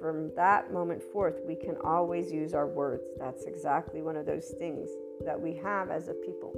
from 0.00 0.30
that 0.36 0.72
moment 0.72 1.02
forth, 1.02 1.40
we 1.46 1.54
can 1.54 1.76
always 1.84 2.32
use 2.32 2.54
our 2.54 2.66
words. 2.66 3.04
That's 3.18 3.44
exactly 3.44 4.02
one 4.02 4.16
of 4.16 4.26
those 4.26 4.54
things 4.58 4.88
that 5.24 5.40
we 5.40 5.54
have 5.56 5.90
as 5.90 6.08
a 6.08 6.14
people. 6.14 6.52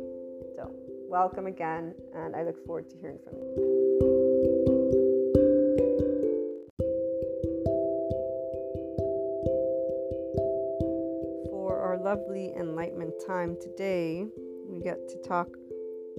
So, 0.57 0.73
welcome 1.09 1.47
again, 1.47 1.95
and 2.15 2.35
I 2.35 2.43
look 2.43 2.65
forward 2.67 2.89
to 2.91 2.97
hearing 2.97 3.19
from 3.25 3.35
you. 3.39 3.47
For 11.51 11.79
our 11.79 11.99
lovely 11.99 12.53
enlightenment 12.57 13.15
time 13.27 13.57
today. 13.61 14.27
We 14.69 14.81
get 14.81 15.09
to 15.09 15.17
talk 15.23 15.49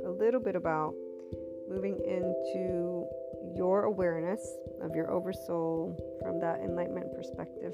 a 0.05 0.09
little 0.09 0.39
bit 0.39 0.55
about 0.55 0.93
moving 1.69 1.99
into 2.05 3.05
your 3.55 3.83
awareness 3.83 4.41
of 4.81 4.95
your 4.95 5.11
oversoul 5.11 5.95
from 6.21 6.39
that 6.39 6.59
enlightenment 6.61 7.13
perspective. 7.15 7.73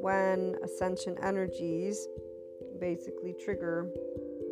When 0.00 0.56
ascension 0.62 1.16
energies 1.22 2.06
basically 2.80 3.34
trigger 3.44 3.90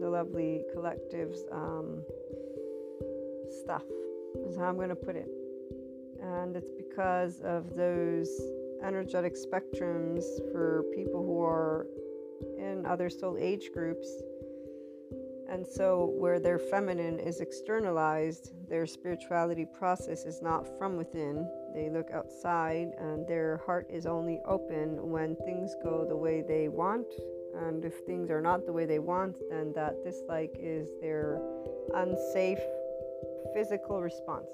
the 0.01 0.09
lovely 0.09 0.63
collective's 0.73 1.45
um, 1.51 2.03
stuff, 3.63 3.83
is 4.47 4.57
how 4.57 4.65
I'm 4.65 4.77
going 4.77 4.91
to 4.91 4.95
put 4.95 5.17
it. 5.17 5.29
And 6.23 6.57
it's 6.57 6.71
because 6.73 7.41
of 7.41 7.75
those 7.77 8.29
energetic 8.83 9.35
spectrums 9.35 10.25
for 10.53 10.85
people 10.95 11.23
who 11.25 11.41
are 11.43 11.87
in 12.59 12.85
other 12.87 13.11
soul 13.11 13.37
age 13.39 13.71
groups. 13.73 14.09
And 15.49 15.67
so, 15.67 16.13
where 16.19 16.39
their 16.39 16.59
feminine 16.59 17.19
is 17.19 17.41
externalized, 17.41 18.53
their 18.69 18.87
spirituality 18.87 19.65
process 19.65 20.25
is 20.25 20.43
not 20.43 20.67
from 20.79 20.97
within. 20.97 21.51
They 21.75 21.89
look 21.89 22.11
outside, 22.13 22.89
and 22.99 23.27
their 23.27 23.63
heart 23.65 23.87
is 23.91 24.05
only 24.05 24.41
open 24.47 25.11
when 25.11 25.37
things 25.37 25.75
go 25.83 26.05
the 26.07 26.17
way 26.17 26.45
they 26.47 26.69
want. 26.69 27.07
And 27.57 27.83
if 27.83 27.95
things 28.07 28.31
are 28.31 28.43
not 28.43 28.67
the 28.67 28.73
way 28.73 28.85
they 28.85 28.99
want, 28.99 29.37
then 29.49 29.73
that 29.75 30.05
dislike 30.05 30.55
is 30.59 30.89
their 31.01 31.41
unsafe 31.95 32.61
physical 33.55 34.03
response 34.03 34.49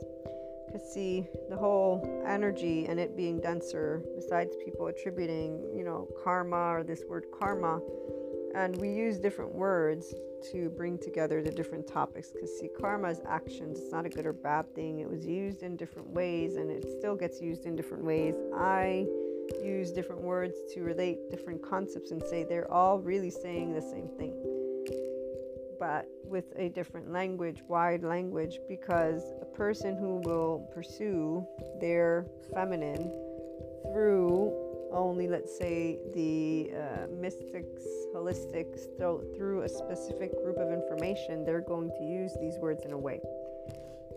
because 0.66 0.92
see 0.92 1.26
the 1.50 1.56
whole 1.56 2.22
energy 2.26 2.86
and 2.86 2.98
it 2.98 3.16
being 3.16 3.40
denser 3.40 4.02
besides 4.14 4.56
people 4.64 4.86
attributing 4.86 5.60
you 5.74 5.84
know 5.84 6.08
karma 6.22 6.56
or 6.56 6.82
this 6.82 7.02
word 7.08 7.24
karma 7.38 7.80
and 8.54 8.76
we 8.76 8.88
use 8.88 9.18
different 9.18 9.54
words 9.54 10.14
to 10.52 10.70
bring 10.70 10.98
together 10.98 11.42
the 11.42 11.50
different 11.50 11.86
topics 11.86 12.30
because 12.30 12.58
see 12.58 12.68
karma 12.78 13.08
is 13.08 13.20
actions. 13.26 13.78
It's 13.78 13.92
not 13.92 14.06
a 14.06 14.08
good 14.08 14.26
or 14.26 14.32
bad 14.32 14.72
thing. 14.74 15.00
It 15.00 15.10
was 15.10 15.26
used 15.26 15.62
in 15.62 15.76
different 15.76 16.08
ways 16.08 16.56
and 16.56 16.70
it 16.70 16.86
still 16.98 17.16
gets 17.16 17.40
used 17.40 17.66
in 17.66 17.76
different 17.76 18.04
ways. 18.04 18.34
I 18.54 19.06
use 19.62 19.90
different 19.90 20.22
words 20.22 20.54
to 20.74 20.82
relate 20.82 21.30
different 21.30 21.62
concepts 21.62 22.10
and 22.10 22.22
say 22.22 22.44
they're 22.44 22.70
all 22.72 22.98
really 22.98 23.30
saying 23.30 23.74
the 23.74 23.82
same 23.82 24.08
thing 24.16 24.34
but 25.78 26.08
with 26.24 26.46
a 26.56 26.70
different 26.70 27.12
language, 27.12 27.62
wide 27.68 28.02
language, 28.02 28.58
because 28.68 29.22
a 29.42 29.44
person 29.44 29.94
who 29.96 30.22
will 30.24 30.66
pursue 30.72 31.46
their 31.78 32.26
feminine 32.54 33.12
through 33.92 34.63
only, 34.90 35.26
let's 35.26 35.56
say, 35.56 35.98
the 36.14 36.72
uh, 36.76 37.06
mystics, 37.10 37.84
holistics, 38.14 38.86
through 39.36 39.62
a 39.62 39.68
specific 39.68 40.32
group 40.42 40.56
of 40.56 40.72
information, 40.72 41.44
they're 41.44 41.60
going 41.60 41.90
to 41.90 42.04
use 42.04 42.32
these 42.40 42.56
words 42.58 42.84
in 42.84 42.92
a 42.92 42.98
way. 42.98 43.20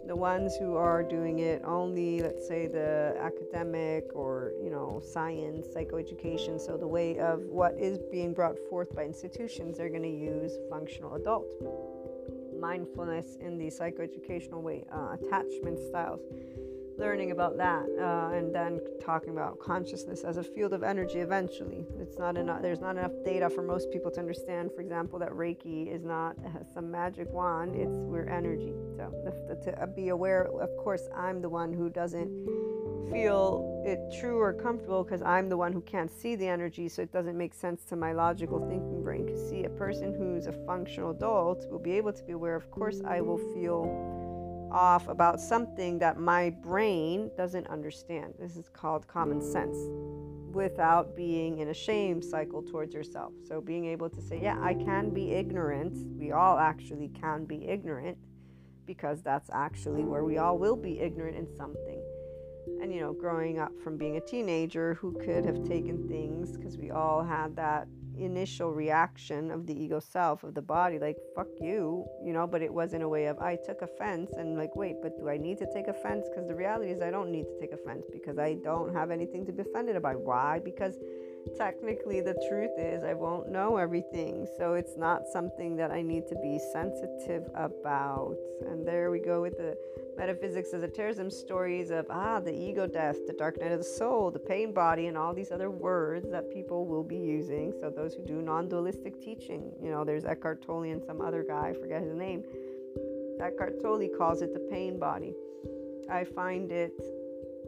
The 0.08 0.16
ones 0.16 0.56
who 0.56 0.78
are 0.78 1.04
doing 1.04 1.40
it 1.40 1.62
only 1.66 2.22
let's 2.22 2.48
say 2.48 2.66
the 2.66 3.14
academic 3.20 4.06
or 4.16 4.54
you 4.64 4.70
know 4.70 5.02
science 5.06 5.68
psychoeducation 5.68 6.62
so 6.66 6.78
the 6.78 6.88
way 6.88 7.20
of 7.20 7.42
what 7.50 7.74
is 7.78 8.00
being 8.10 8.34
brought 8.34 8.56
forth 8.70 8.96
by 8.96 9.04
institutions 9.04 9.78
they're 9.78 9.90
going 9.90 10.04
to 10.04 10.08
use 10.08 10.54
functional 10.70 11.16
adult. 11.16 11.46
Mindfulness 12.58 13.36
in 13.42 13.58
the 13.58 13.68
psychoeducational 13.68 14.62
way 14.62 14.86
uh, 14.94 15.18
attachment 15.20 15.78
styles 15.78 16.22
learning 16.98 17.32
about 17.32 17.58
that 17.58 17.86
uh, 18.00 18.36
and 18.36 18.54
then 18.54 18.80
talking 19.04 19.30
about 19.30 19.60
consciousness 19.60 20.24
as 20.24 20.38
a 20.38 20.44
field 20.44 20.74
of 20.74 20.84
energy 20.84 21.20
eventually. 21.20 21.86
It's 22.00 22.18
not 22.18 22.38
enough 22.38 22.62
there's 22.62 22.82
not 22.82 22.98
enough 22.98 23.12
data 23.24 23.50
for 23.50 23.62
most 23.62 23.92
people 23.92 24.12
to 24.12 24.20
understand 24.20 24.72
for 24.74 24.82
example 24.82 25.20
that 25.20 25.32
reiki 25.32 25.94
is 25.94 26.04
not 26.04 26.36
some 26.74 26.90
magic 26.92 27.32
wand 27.32 27.76
it's 27.76 27.98
we're 27.98 28.28
energy. 28.28 28.74
So 28.98 29.12
to 29.64 29.88
be 29.96 30.10
aware 30.10 30.46
of 30.60 30.76
course 30.78 31.08
i'm 31.16 31.42
the 31.42 31.50
one 31.50 31.74
who 31.74 31.90
doesn't 31.90 32.30
feel 33.12 33.84
it 33.86 34.00
true 34.20 34.40
or 34.40 34.54
comfortable 34.54 35.04
because 35.04 35.22
i'm 35.22 35.48
the 35.50 35.58
one 35.58 35.72
who 35.72 35.82
can't 35.82 36.12
see 36.12 36.36
the 36.36 36.48
energy 36.48 36.90
so 36.90 37.02
it 37.02 37.12
doesn't 37.12 37.38
make 37.38 37.54
sense 37.54 37.84
to 37.86 37.96
my 37.96 38.12
logical 38.12 38.60
thinking 38.68 39.02
brain 39.04 39.26
because 39.26 39.50
see 39.50 39.64
a 39.64 39.70
person 39.70 40.14
who's 40.14 40.48
a 40.48 40.52
functional 40.66 41.12
adult 41.12 41.70
will 41.72 41.80
be 41.80 41.92
able 41.92 42.12
to 42.12 42.24
be 42.24 42.34
aware. 42.34 42.56
Of 42.56 42.70
course 42.72 43.02
i 43.06 43.22
will 43.22 43.38
feel 43.54 44.27
off 44.72 45.08
about 45.08 45.40
something 45.40 46.00
that 46.00 46.20
my 46.20 46.50
brain 46.50 47.32
doesn't 47.38 47.68
understand. 47.68 48.34
This 48.40 48.58
is 48.58 48.70
called 48.70 49.08
common 49.08 49.42
sense 49.42 49.78
without 50.52 51.16
being 51.16 51.60
in 51.60 51.70
a 51.70 51.74
shame 51.74 52.22
cycle 52.22 52.64
towards 52.64 52.94
yourself. 52.94 53.34
So, 53.48 53.62
being 53.62 53.86
able 53.86 54.10
to 54.10 54.22
say, 54.22 54.40
Yeah, 54.42 54.58
I 54.62 54.74
can 54.74 55.12
be 55.12 55.32
ignorant. 55.32 55.96
We 56.18 56.32
all 56.32 56.58
actually 56.58 57.10
can 57.10 57.46
be 57.46 57.68
ignorant 57.68 58.18
because 58.86 59.22
that's 59.22 59.50
actually 59.52 60.04
where 60.04 60.24
we 60.24 60.38
all 60.38 60.58
will 60.58 60.78
be 60.78 61.00
ignorant 61.00 61.38
in 61.38 61.48
something. 61.56 62.02
And, 62.82 62.94
you 62.94 63.02
know, 63.02 63.14
growing 63.14 63.60
up 63.60 63.72
from 63.84 63.98
being 63.98 64.18
a 64.18 64.22
teenager 64.22 64.96
who 64.96 65.14
could 65.24 65.46
have 65.46 65.64
taken 65.64 66.08
things 66.08 66.58
because 66.58 66.78
we 66.78 66.92
all 66.92 67.24
had 67.24 67.56
that 67.56 67.88
initial 68.24 68.72
reaction 68.74 69.52
of 69.52 69.66
the 69.68 69.74
ego 69.74 70.00
self 70.00 70.44
of 70.44 70.54
the 70.54 70.62
body 70.62 71.00
like 71.00 71.18
fuck 71.36 71.48
you 71.60 72.06
you 72.24 72.34
know 72.34 72.48
but 72.48 72.62
it 72.62 72.74
was 72.74 72.94
in 72.94 73.02
a 73.02 73.10
way 73.10 73.26
of 73.26 73.38
i 73.40 73.56
took 73.66 73.82
offense 73.82 74.32
and 74.38 74.58
like 74.58 74.76
wait 74.76 74.96
but 75.02 75.18
do 75.18 75.30
i 75.30 75.38
need 75.38 75.58
to 75.58 75.68
take 75.74 75.88
offense? 75.88 76.28
Because 76.30 76.48
the 76.48 76.56
reality 76.56 76.92
is 76.92 77.02
i 77.02 77.12
don't 77.12 77.32
need 77.32 77.46
to 77.46 77.60
take 77.60 77.72
offense 77.72 78.06
because 78.12 78.38
i 78.38 78.56
don't 78.64 78.94
have 78.94 79.12
anything 79.12 79.46
to 79.46 79.52
be 79.52 79.62
offended 79.62 79.96
about. 79.96 80.20
Why? 80.22 80.60
Because 80.64 80.98
technically 81.56 82.22
the 82.22 82.36
truth 82.50 82.72
is 82.78 83.04
I 83.04 83.14
won't 83.14 83.50
know 83.50 83.78
everything. 83.78 84.48
So 84.58 84.74
it's 84.74 84.98
not 84.98 85.28
something 85.28 85.76
that 85.78 85.92
I 85.92 86.02
need 86.02 86.28
to 86.28 86.36
be 86.36 86.60
sensitive 86.74 87.44
about. 87.56 88.36
And 88.68 88.86
there 88.86 89.12
we 89.12 89.20
go 89.20 89.42
with 89.42 89.58
the 89.58 89.78
metaphysics 90.18 90.74
esotericism 90.74 91.30
stories 91.30 91.92
of 91.92 92.08
ah 92.10 92.40
the 92.40 92.54
ego 92.54 92.88
death, 92.88 93.18
the 93.28 93.34
dark 93.34 93.60
night 93.62 93.72
of 93.72 93.78
the 93.78 93.84
soul, 93.84 94.32
the 94.32 94.40
pain 94.40 94.74
body, 94.74 95.08
and 95.08 95.18
all 95.18 95.34
these 95.34 95.52
other 95.52 95.70
words 95.70 96.30
that 96.32 96.52
people 96.52 96.86
will 96.86 97.04
be 97.04 97.18
using. 97.18 97.74
So 97.80 97.90
those 97.90 98.16
who 98.16 98.24
do 98.26 98.42
non-dualistic 98.42 99.22
teaching, 99.22 99.72
you 99.82 99.92
know, 99.92 100.04
there's 100.04 100.26
Eckhart 100.26 100.64
Tolle 100.64 100.84
and 100.84 101.04
some 101.04 101.22
other 101.22 101.44
guy, 101.48 101.70
I 101.70 101.74
forget 101.74 102.02
his 102.02 102.14
name. 102.14 102.44
Eckhart 103.40 103.80
Tolle 103.82 104.10
calls 104.18 104.42
it 104.42 104.54
the 104.54 104.68
pain 104.72 104.98
body. 104.98 105.34
I 106.10 106.24
find 106.24 106.72
it 106.72 106.94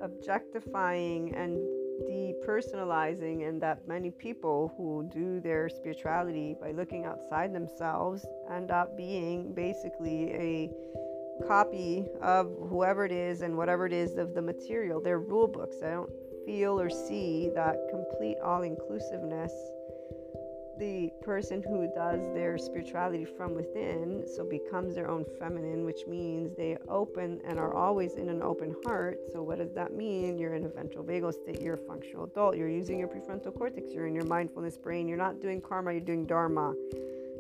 objectifying 0.02 1.36
and 1.36 1.60
depersonalizing 2.08 3.48
and 3.48 3.62
that 3.62 3.88
many 3.88 4.12
people 4.12 4.74
who 4.78 5.10
do 5.14 5.40
their 5.40 5.70
spirituality 5.70 6.56
by 6.60 6.72
looking 6.72 7.06
outside 7.06 7.54
themselves 7.54 8.26
end 8.54 8.72
up 8.72 8.96
being 8.96 9.54
basically 9.54 10.32
a 10.34 10.70
copy 11.48 12.06
of 12.22 12.48
whoever 12.70 13.06
it 13.06 13.12
is 13.12 13.42
and 13.42 13.56
whatever 13.56 13.86
it 13.86 13.94
is 13.94 14.18
of 14.18 14.34
the 14.34 14.42
material 14.42 15.02
their 15.02 15.20
rule 15.20 15.48
books. 15.48 15.78
I 15.84 15.92
don't 15.92 16.12
feel 16.46 16.80
or 16.80 16.90
see 16.90 17.50
that 17.56 17.78
complete 17.90 18.38
all 18.44 18.64
inclusiveness 18.64 19.54
the 20.80 21.12
person 21.22 21.62
who 21.62 21.92
does 21.94 22.22
their 22.34 22.58
spirituality 22.58 23.26
from 23.26 23.54
within, 23.54 24.24
so 24.26 24.46
becomes 24.46 24.96
their 24.96 25.10
own 25.10 25.26
feminine, 25.38 25.84
which 25.84 26.08
means 26.08 26.56
they 26.56 26.78
open 26.88 27.42
and 27.44 27.60
are 27.60 27.74
always 27.74 28.16
in 28.16 28.30
an 28.30 28.42
open 28.42 28.74
heart. 28.86 29.20
So, 29.32 29.44
what 29.44 29.58
does 29.58 29.74
that 29.74 29.94
mean? 29.94 30.38
You're 30.38 30.56
in 30.56 30.66
a 30.66 30.70
ventral 30.70 31.04
vagal 31.04 31.34
state, 31.34 31.62
you're 31.62 31.76
a 31.76 31.78
functional 31.78 32.24
adult, 32.24 32.56
you're 32.56 32.70
using 32.70 32.98
your 32.98 33.10
prefrontal 33.10 33.54
cortex, 33.56 33.92
you're 33.92 34.08
in 34.08 34.16
your 34.16 34.26
mindfulness 34.26 34.78
brain, 34.78 35.08
you're 35.08 35.18
not 35.18 35.42
doing 35.42 35.62
karma, 35.62 35.92
you're 35.92 36.02
doing 36.02 36.26
dharma. 36.26 36.74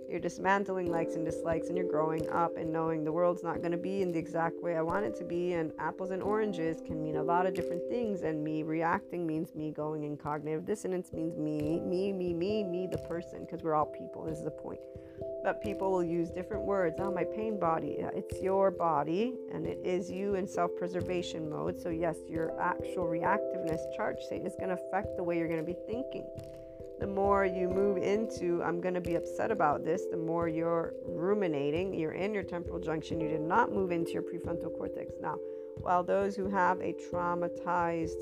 You're 0.10 0.20
dismantling 0.20 0.92
likes 0.92 1.14
and 1.14 1.24
dislikes, 1.24 1.68
and 1.68 1.78
you're 1.78 1.88
growing 1.88 2.28
up 2.30 2.58
and 2.58 2.74
knowing 2.74 3.04
the 3.04 3.12
world's 3.12 3.44
not 3.44 3.60
going 3.60 3.72
to 3.72 3.78
be 3.78 4.02
in 4.02 4.12
the 4.12 4.18
exact 4.18 4.60
way 4.60 4.76
I 4.76 4.82
want 4.82 5.06
it 5.06 5.16
to 5.18 5.24
be. 5.24 5.54
And 5.54 5.72
apples 5.78 6.10
and 6.10 6.24
oranges 6.24 6.82
can 6.82 7.00
mean 7.00 7.18
a 7.18 7.24
lot 7.24 7.46
of 7.46 7.54
different 7.54 7.88
things. 7.90 8.24
And 8.24 8.44
me 8.44 8.64
reacting 8.64 9.28
means 9.28 9.54
me 9.54 9.70
going 9.70 10.04
in 10.04 10.18
cognitive 10.18 10.66
dissonance, 10.66 11.14
means 11.14 11.38
me, 11.38 11.80
me, 11.82 12.12
me, 12.12 12.34
me, 12.34 12.64
me, 12.64 12.88
the 12.92 12.98
person, 12.98 13.46
because 13.46 13.62
we're 13.62 13.76
all 13.76 13.86
people. 13.86 14.26
This 14.26 14.40
is 14.40 14.44
the 14.44 14.50
point. 14.50 14.80
But 15.44 15.62
people 15.62 15.92
will 15.92 16.04
use 16.04 16.32
different 16.32 16.64
words. 16.64 16.96
Oh, 17.00 17.12
my 17.12 17.24
pain 17.24 17.60
body. 17.60 17.98
It's 18.00 18.42
your 18.42 18.72
body, 18.72 19.36
and 19.54 19.68
it 19.68 19.78
is 19.84 20.10
you 20.10 20.36
in 20.36 20.48
self 20.48 20.72
preservation 20.76 21.50
mode. 21.50 21.80
So, 21.80 21.90
yes, 21.90 22.18
your 22.28 22.60
actual 22.60 23.06
reactiveness 23.06 23.80
charge 23.96 24.18
state 24.22 24.44
is 24.44 24.56
going 24.56 24.70
to 24.70 24.76
affect 24.88 25.18
the 25.18 25.24
way 25.24 25.38
you're 25.38 25.48
going 25.48 25.64
to 25.64 25.72
be 25.72 25.78
thinking 25.88 26.26
the 27.00 27.08
more 27.08 27.46
you 27.46 27.70
move 27.70 27.98
into, 27.98 28.62
I'm 28.62 28.82
going 28.82 28.94
to 28.94 29.02
be 29.02 29.16
upset 29.16 29.52
about 29.52 29.86
this, 29.86 30.06
the 30.12 30.18
more 30.18 30.50
you're 30.50 30.94
ruminating. 31.08 31.94
You're 31.94 32.12
in 32.12 32.34
your 32.34 32.44
temporal 32.44 32.80
junction. 32.80 33.22
You 33.22 33.30
did 33.30 33.42
not 33.42 33.72
move 33.72 33.92
into 33.92 34.12
your 34.12 34.22
prefrontal 34.22 34.76
cortex. 34.78 35.14
Now, 35.22 35.38
while 35.78 36.04
those 36.04 36.36
who 36.36 36.50
have 36.50 36.82
a 36.82 36.94
traumatized 36.94 38.20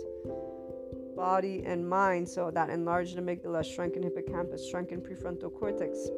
body 1.16 1.63
and 1.66 1.90
mind, 1.90 2.30
so 2.30 2.52
that 2.52 2.70
enlarged 2.70 3.18
amygdala, 3.18 3.66
shrunken 3.66 4.04
hippocampus, 4.04 4.70
shrunken 4.70 5.02
prefrontal 5.02 5.52
cortex, 5.52 6.10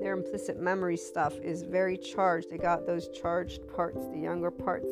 their 0.00 0.14
implicit 0.14 0.58
memory 0.58 0.96
stuff 0.96 1.38
is 1.40 1.62
very 1.62 1.96
charged. 1.96 2.50
They 2.50 2.58
got 2.58 2.84
those 2.84 3.08
charged 3.08 3.68
parts, 3.68 4.08
the 4.08 4.18
younger 4.18 4.50
parts 4.50 4.88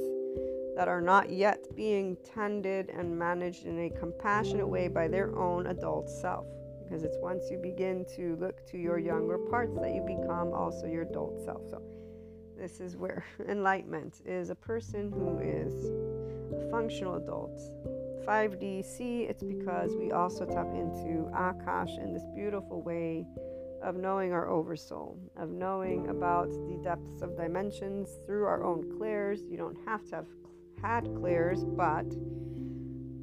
that 0.76 0.86
are 0.86 1.00
not 1.00 1.30
yet 1.30 1.64
being 1.74 2.16
tended 2.22 2.90
and 2.90 3.18
managed 3.18 3.66
in 3.66 3.86
a 3.86 3.90
compassionate 3.90 4.68
way 4.68 4.86
by 4.86 5.08
their 5.08 5.36
own 5.36 5.66
adult 5.66 6.08
self 6.08 6.46
because 6.88 7.02
it's 7.02 7.18
once 7.20 7.50
you 7.50 7.58
begin 7.58 8.04
to 8.16 8.36
look 8.36 8.66
to 8.66 8.78
your 8.78 8.98
younger 8.98 9.36
parts 9.36 9.76
that 9.76 9.94
you 9.94 10.02
become 10.02 10.52
also 10.52 10.86
your 10.86 11.02
adult 11.02 11.38
self. 11.44 11.62
So, 11.68 11.82
this 12.56 12.80
is 12.80 12.96
where 12.96 13.24
enlightenment 13.48 14.20
is 14.24 14.50
a 14.50 14.54
person 14.54 15.12
who 15.12 15.38
is 15.38 15.74
a 16.54 16.70
functional 16.70 17.16
adult. 17.16 17.60
5DC, 18.26 19.28
it's 19.28 19.42
because 19.42 19.96
we 19.96 20.12
also 20.12 20.44
tap 20.44 20.66
into 20.74 21.30
Akash 21.34 21.98
in 21.98 22.12
this 22.12 22.24
beautiful 22.34 22.82
way 22.82 23.26
of 23.82 23.96
knowing 23.96 24.32
our 24.32 24.48
oversoul, 24.48 25.18
of 25.36 25.50
knowing 25.50 26.08
about 26.08 26.50
the 26.50 26.80
depths 26.82 27.22
of 27.22 27.36
dimensions 27.36 28.18
through 28.26 28.44
our 28.44 28.64
own 28.64 28.98
clairs. 28.98 29.40
You 29.48 29.56
don't 29.56 29.78
have 29.86 30.04
to 30.10 30.16
have 30.16 30.26
had 30.82 31.14
clairs, 31.16 31.64
but, 31.64 32.06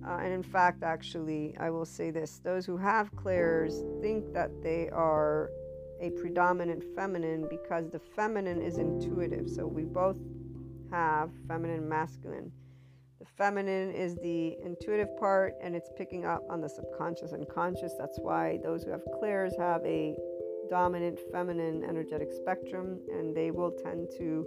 uh, 0.07 0.19
and 0.21 0.31
in 0.31 0.43
fact, 0.43 0.83
actually, 0.83 1.55
I 1.59 1.69
will 1.69 1.85
say 1.85 2.11
this 2.11 2.39
those 2.43 2.65
who 2.65 2.77
have 2.77 3.15
clairs 3.15 3.83
think 4.01 4.33
that 4.33 4.51
they 4.61 4.89
are 4.89 5.49
a 5.99 6.09
predominant 6.11 6.83
feminine 6.95 7.47
because 7.49 7.89
the 7.89 7.99
feminine 7.99 8.61
is 8.61 8.77
intuitive. 8.77 9.49
So 9.49 9.65
we 9.65 9.83
both 9.83 10.17
have 10.91 11.31
feminine 11.47 11.87
masculine. 11.87 12.51
The 13.19 13.25
feminine 13.25 13.91
is 13.91 14.15
the 14.17 14.57
intuitive 14.63 15.17
part 15.17 15.55
and 15.61 15.75
it's 15.75 15.89
picking 15.97 16.25
up 16.25 16.43
on 16.49 16.61
the 16.61 16.69
subconscious 16.69 17.31
and 17.31 17.47
conscious. 17.47 17.93
That's 17.97 18.19
why 18.19 18.59
those 18.61 18.83
who 18.83 18.91
have 18.91 19.01
clairs 19.19 19.53
have 19.57 19.83
a 19.85 20.15
dominant 20.69 21.19
feminine 21.31 21.83
energetic 21.83 22.31
spectrum 22.31 22.99
and 23.11 23.35
they 23.35 23.51
will 23.51 23.71
tend 23.71 24.09
to 24.17 24.45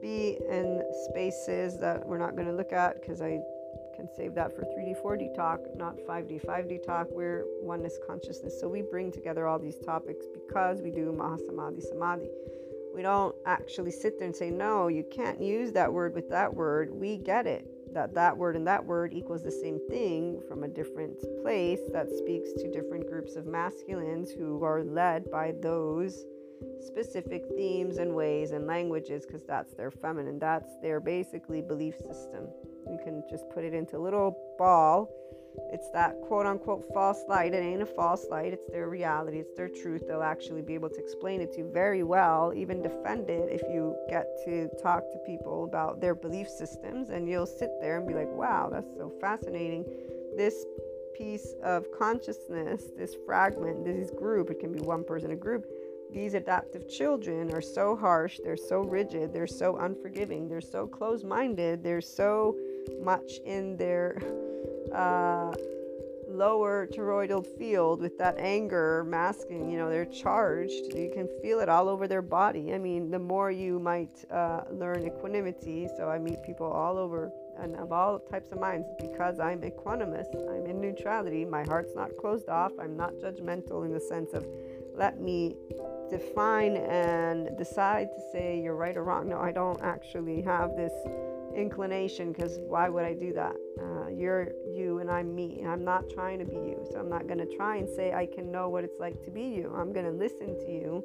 be 0.00 0.38
in 0.48 0.82
spaces 1.04 1.78
that 1.78 2.04
we're 2.06 2.18
not 2.18 2.34
going 2.34 2.46
to 2.46 2.54
look 2.54 2.72
at 2.72 3.00
because 3.00 3.20
I 3.20 3.38
can 4.00 4.08
save 4.16 4.34
that 4.34 4.56
for 4.56 4.62
3D, 4.62 5.02
4D 5.02 5.34
talk, 5.34 5.60
not 5.76 5.96
5D. 6.08 6.44
5D 6.44 6.84
talk, 6.86 7.06
we're 7.10 7.44
oneness 7.60 7.98
consciousness. 8.06 8.58
So 8.58 8.66
we 8.68 8.82
bring 8.82 9.12
together 9.12 9.46
all 9.46 9.58
these 9.58 9.78
topics 9.78 10.24
because 10.32 10.80
we 10.80 10.90
do 10.90 11.12
Mahasamadhi 11.12 11.82
Samadhi. 11.82 12.30
We 12.94 13.02
don't 13.02 13.34
actually 13.46 13.90
sit 13.90 14.18
there 14.18 14.26
and 14.26 14.34
say, 14.34 14.50
no, 14.50 14.88
you 14.88 15.04
can't 15.12 15.40
use 15.40 15.72
that 15.72 15.92
word 15.92 16.14
with 16.14 16.30
that 16.30 16.52
word. 16.52 16.90
We 16.92 17.18
get 17.18 17.46
it 17.46 17.66
that 17.92 18.14
that 18.14 18.36
word 18.36 18.54
and 18.54 18.64
that 18.68 18.84
word 18.84 19.12
equals 19.12 19.42
the 19.42 19.50
same 19.50 19.80
thing 19.88 20.40
from 20.46 20.62
a 20.62 20.68
different 20.68 21.18
place 21.42 21.80
that 21.92 22.08
speaks 22.08 22.52
to 22.52 22.70
different 22.70 23.04
groups 23.08 23.34
of 23.34 23.46
masculines 23.46 24.30
who 24.30 24.62
are 24.62 24.84
led 24.84 25.28
by 25.28 25.52
those 25.60 26.24
specific 26.80 27.42
themes 27.56 27.96
and 27.96 28.14
ways 28.14 28.52
and 28.52 28.64
languages 28.68 29.26
because 29.26 29.42
that's 29.42 29.74
their 29.74 29.90
feminine 29.90 30.38
that's 30.38 30.70
their 30.82 31.00
basically 31.00 31.60
belief 31.60 31.96
system 31.96 32.46
you 32.88 32.98
can 33.04 33.22
just 33.28 33.48
put 33.50 33.64
it 33.64 33.74
into 33.74 33.96
a 33.96 34.02
little 34.02 34.36
ball 34.58 35.10
it's 35.72 35.90
that 35.90 36.20
quote 36.22 36.46
unquote 36.46 36.84
false 36.92 37.24
light. 37.28 37.54
It 37.54 37.62
ain't 37.62 37.82
a 37.82 37.86
false 37.86 38.26
light, 38.30 38.52
it's 38.52 38.66
their 38.70 38.88
reality, 38.88 39.38
it's 39.38 39.54
their 39.54 39.68
truth. 39.68 40.02
They'll 40.06 40.22
actually 40.22 40.62
be 40.62 40.74
able 40.74 40.90
to 40.90 40.98
explain 40.98 41.40
it 41.40 41.52
to 41.52 41.58
you 41.58 41.70
very 41.72 42.02
well, 42.02 42.52
even 42.54 42.82
defend 42.82 43.30
it 43.30 43.48
if 43.50 43.62
you 43.62 43.96
get 44.08 44.26
to 44.44 44.68
talk 44.82 45.10
to 45.10 45.18
people 45.26 45.64
about 45.64 46.00
their 46.00 46.14
belief 46.14 46.48
systems. 46.48 47.10
And 47.10 47.28
you'll 47.28 47.46
sit 47.46 47.70
there 47.80 47.98
and 47.98 48.06
be 48.06 48.14
like, 48.14 48.28
wow, 48.28 48.68
that's 48.70 48.94
so 48.96 49.12
fascinating. 49.20 49.84
This 50.36 50.64
piece 51.16 51.54
of 51.62 51.86
consciousness, 51.96 52.84
this 52.96 53.16
fragment, 53.26 53.84
this 53.84 54.10
group, 54.10 54.50
it 54.50 54.58
can 54.58 54.72
be 54.72 54.80
one 54.80 55.04
person, 55.04 55.32
a 55.32 55.36
group. 55.36 55.66
These 56.12 56.34
adaptive 56.34 56.88
children 56.88 57.52
are 57.52 57.60
so 57.60 57.94
harsh, 57.94 58.40
they're 58.42 58.56
so 58.56 58.80
rigid, 58.80 59.32
they're 59.32 59.46
so 59.46 59.76
unforgiving, 59.76 60.48
they're 60.48 60.60
so 60.60 60.88
close 60.88 61.22
minded, 61.22 61.84
they're 61.84 62.00
so 62.00 62.56
much 63.02 63.38
in 63.44 63.76
their 63.76 64.20
uh, 64.92 65.52
lower 66.28 66.86
toroidal 66.86 67.44
field 67.58 68.00
with 68.00 68.16
that 68.18 68.38
anger 68.38 69.04
masking, 69.06 69.70
you 69.70 69.76
know, 69.76 69.90
they're 69.90 70.04
charged. 70.04 70.94
You 70.94 71.10
can 71.12 71.28
feel 71.42 71.60
it 71.60 71.68
all 71.68 71.88
over 71.88 72.06
their 72.06 72.22
body. 72.22 72.72
I 72.72 72.78
mean, 72.78 73.10
the 73.10 73.18
more 73.18 73.50
you 73.50 73.78
might 73.78 74.24
uh, 74.30 74.62
learn 74.70 75.04
equanimity, 75.04 75.88
so 75.96 76.08
I 76.08 76.18
meet 76.18 76.42
people 76.42 76.66
all 76.66 76.96
over 76.96 77.30
and 77.58 77.76
of 77.76 77.92
all 77.92 78.18
types 78.18 78.52
of 78.52 78.60
minds 78.60 78.86
because 79.00 79.38
I'm 79.38 79.60
equanimous, 79.60 80.26
I'm 80.34 80.66
in 80.66 80.80
neutrality, 80.80 81.44
my 81.44 81.64
heart's 81.64 81.94
not 81.94 82.10
closed 82.18 82.48
off, 82.48 82.72
I'm 82.80 82.96
not 82.96 83.12
judgmental 83.14 83.84
in 83.84 83.92
the 83.92 84.00
sense 84.00 84.32
of 84.32 84.46
let 84.94 85.20
me 85.20 85.56
define 86.10 86.76
and 86.76 87.56
decide 87.56 88.08
to 88.12 88.20
say 88.32 88.60
you're 88.60 88.74
right 88.74 88.96
or 88.96 89.04
wrong. 89.04 89.28
No, 89.28 89.38
I 89.38 89.52
don't 89.52 89.80
actually 89.82 90.42
have 90.42 90.76
this 90.76 90.92
inclination 91.54 92.32
because 92.32 92.58
why 92.58 92.88
would 92.88 93.04
I 93.04 93.14
do 93.14 93.32
that? 93.32 93.56
Uh, 93.80 94.08
you're 94.08 94.52
you 94.74 94.98
and 94.98 95.10
I'm 95.10 95.34
me. 95.34 95.64
I'm 95.66 95.84
not 95.84 96.08
trying 96.10 96.38
to 96.38 96.44
be 96.44 96.54
you. 96.54 96.86
So 96.90 96.98
I'm 96.98 97.08
not 97.08 97.26
going 97.26 97.38
to 97.38 97.56
try 97.56 97.76
and 97.76 97.88
say 97.88 98.12
I 98.12 98.26
can 98.26 98.50
know 98.50 98.68
what 98.68 98.84
it's 98.84 98.98
like 98.98 99.22
to 99.24 99.30
be 99.30 99.42
you. 99.42 99.72
I'm 99.76 99.92
going 99.92 100.06
to 100.06 100.12
listen 100.12 100.58
to 100.66 100.70
you, 100.70 101.04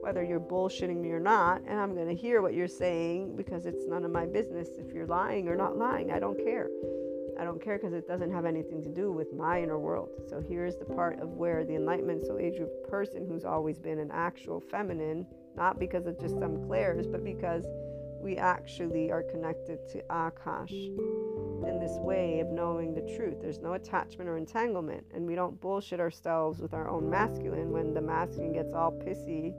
whether 0.00 0.22
you're 0.22 0.40
bullshitting 0.40 1.00
me 1.00 1.10
or 1.10 1.20
not, 1.20 1.62
and 1.66 1.78
I'm 1.78 1.94
going 1.94 2.08
to 2.08 2.14
hear 2.14 2.42
what 2.42 2.54
you're 2.54 2.68
saying 2.68 3.36
because 3.36 3.66
it's 3.66 3.86
none 3.86 4.04
of 4.04 4.10
my 4.10 4.26
business 4.26 4.68
if 4.78 4.92
you're 4.92 5.06
lying 5.06 5.48
or 5.48 5.56
not 5.56 5.76
lying. 5.76 6.10
I 6.10 6.18
don't 6.18 6.38
care. 6.38 6.68
I 7.40 7.44
don't 7.44 7.62
care 7.62 7.78
because 7.78 7.94
it 7.94 8.06
doesn't 8.06 8.30
have 8.32 8.44
anything 8.44 8.82
to 8.82 8.90
do 8.90 9.12
with 9.12 9.32
my 9.32 9.62
inner 9.62 9.78
world. 9.78 10.10
So 10.28 10.42
here's 10.46 10.76
the 10.76 10.84
part 10.84 11.20
of 11.20 11.30
where 11.30 11.64
the 11.64 11.74
enlightenment 11.74 12.26
soul 12.26 12.38
age 12.38 12.60
person 12.86 13.26
who's 13.26 13.46
always 13.46 13.78
been 13.78 13.98
an 13.98 14.10
actual 14.12 14.60
feminine, 14.60 15.26
not 15.56 15.78
because 15.78 16.06
of 16.06 16.20
just 16.20 16.38
some 16.38 16.62
clairs, 16.66 17.06
but 17.06 17.24
because 17.24 17.64
we 18.20 18.36
actually 18.36 19.10
are 19.10 19.22
connected 19.22 19.78
to 19.90 20.02
Akash 20.10 20.70
in 20.70 21.80
this 21.80 21.96
way 21.98 22.40
of 22.40 22.48
knowing 22.48 22.94
the 22.94 23.16
truth. 23.16 23.40
There's 23.40 23.58
no 23.58 23.74
attachment 23.74 24.28
or 24.28 24.36
entanglement, 24.36 25.04
and 25.14 25.26
we 25.26 25.34
don't 25.34 25.60
bullshit 25.60 26.00
ourselves 26.00 26.60
with 26.60 26.74
our 26.74 26.88
own 26.88 27.08
masculine 27.08 27.70
when 27.70 27.94
the 27.94 28.00
masculine 28.00 28.52
gets 28.52 28.72
all 28.72 28.92
pissy 28.92 29.54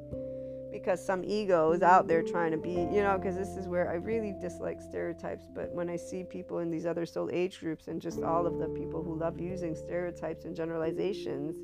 because 0.72 1.06
some 1.06 1.24
ego 1.26 1.72
is 1.74 1.82
out 1.82 2.08
there 2.08 2.24
trying 2.24 2.52
to 2.52 2.58
be, 2.58 2.72
you 2.72 3.04
know, 3.04 3.18
because 3.18 3.36
this 3.36 3.58
is 3.58 3.68
where 3.68 3.90
I 3.90 3.96
really 3.96 4.34
dislike 4.42 4.80
stereotypes. 4.80 5.46
But 5.54 5.72
when 5.74 5.90
I 5.90 5.98
see 5.98 6.24
people 6.24 6.60
in 6.60 6.72
these 6.72 6.86
other 6.86 7.06
soul 7.06 7.30
age 7.32 7.60
groups 7.60 7.88
and 7.88 8.02
just 8.02 8.24
all 8.24 8.48
of 8.48 8.58
the 8.58 8.70
people 8.70 9.04
who 9.04 9.16
love 9.16 9.40
using 9.40 9.76
stereotypes 9.76 10.46
and 10.46 10.56
generalizations, 10.56 11.56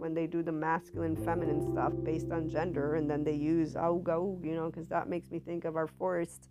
when 0.00 0.14
they 0.14 0.26
do 0.26 0.42
the 0.42 0.50
masculine 0.50 1.14
feminine 1.14 1.62
stuff 1.70 1.92
based 2.02 2.30
on 2.32 2.48
gender 2.48 2.94
and 2.94 3.08
then 3.08 3.22
they 3.22 3.34
use 3.34 3.76
oh, 3.76 4.02
auga 4.02 4.44
you 4.44 4.54
know 4.54 4.70
because 4.70 4.88
that 4.88 5.08
makes 5.08 5.30
me 5.30 5.38
think 5.38 5.64
of 5.64 5.76
our 5.76 5.86
forest 5.86 6.48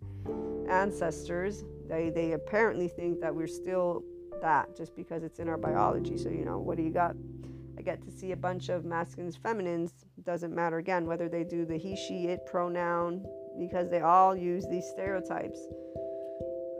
ancestors. 0.68 1.64
They 1.88 2.10
they 2.10 2.32
apparently 2.32 2.88
think 2.88 3.20
that 3.20 3.34
we're 3.34 3.48
still 3.48 4.04
that 4.40 4.76
just 4.76 4.94
because 4.94 5.24
it's 5.24 5.40
in 5.40 5.48
our 5.48 5.58
biology. 5.58 6.16
So 6.16 6.28
you 6.28 6.44
know 6.44 6.58
what 6.58 6.76
do 6.76 6.84
you 6.84 6.90
got? 6.90 7.16
I 7.76 7.82
get 7.82 8.02
to 8.04 8.10
see 8.10 8.32
a 8.32 8.36
bunch 8.36 8.68
of 8.68 8.84
masculines 8.84 9.36
feminines. 9.36 9.92
Doesn't 10.22 10.54
matter 10.54 10.78
again 10.78 11.06
whether 11.06 11.28
they 11.28 11.44
do 11.44 11.64
the 11.64 11.76
he 11.76 11.96
she 11.96 12.28
it 12.28 12.46
pronoun 12.46 13.26
because 13.58 13.90
they 13.90 14.00
all 14.00 14.36
use 14.36 14.64
these 14.70 14.86
stereotypes 14.86 15.60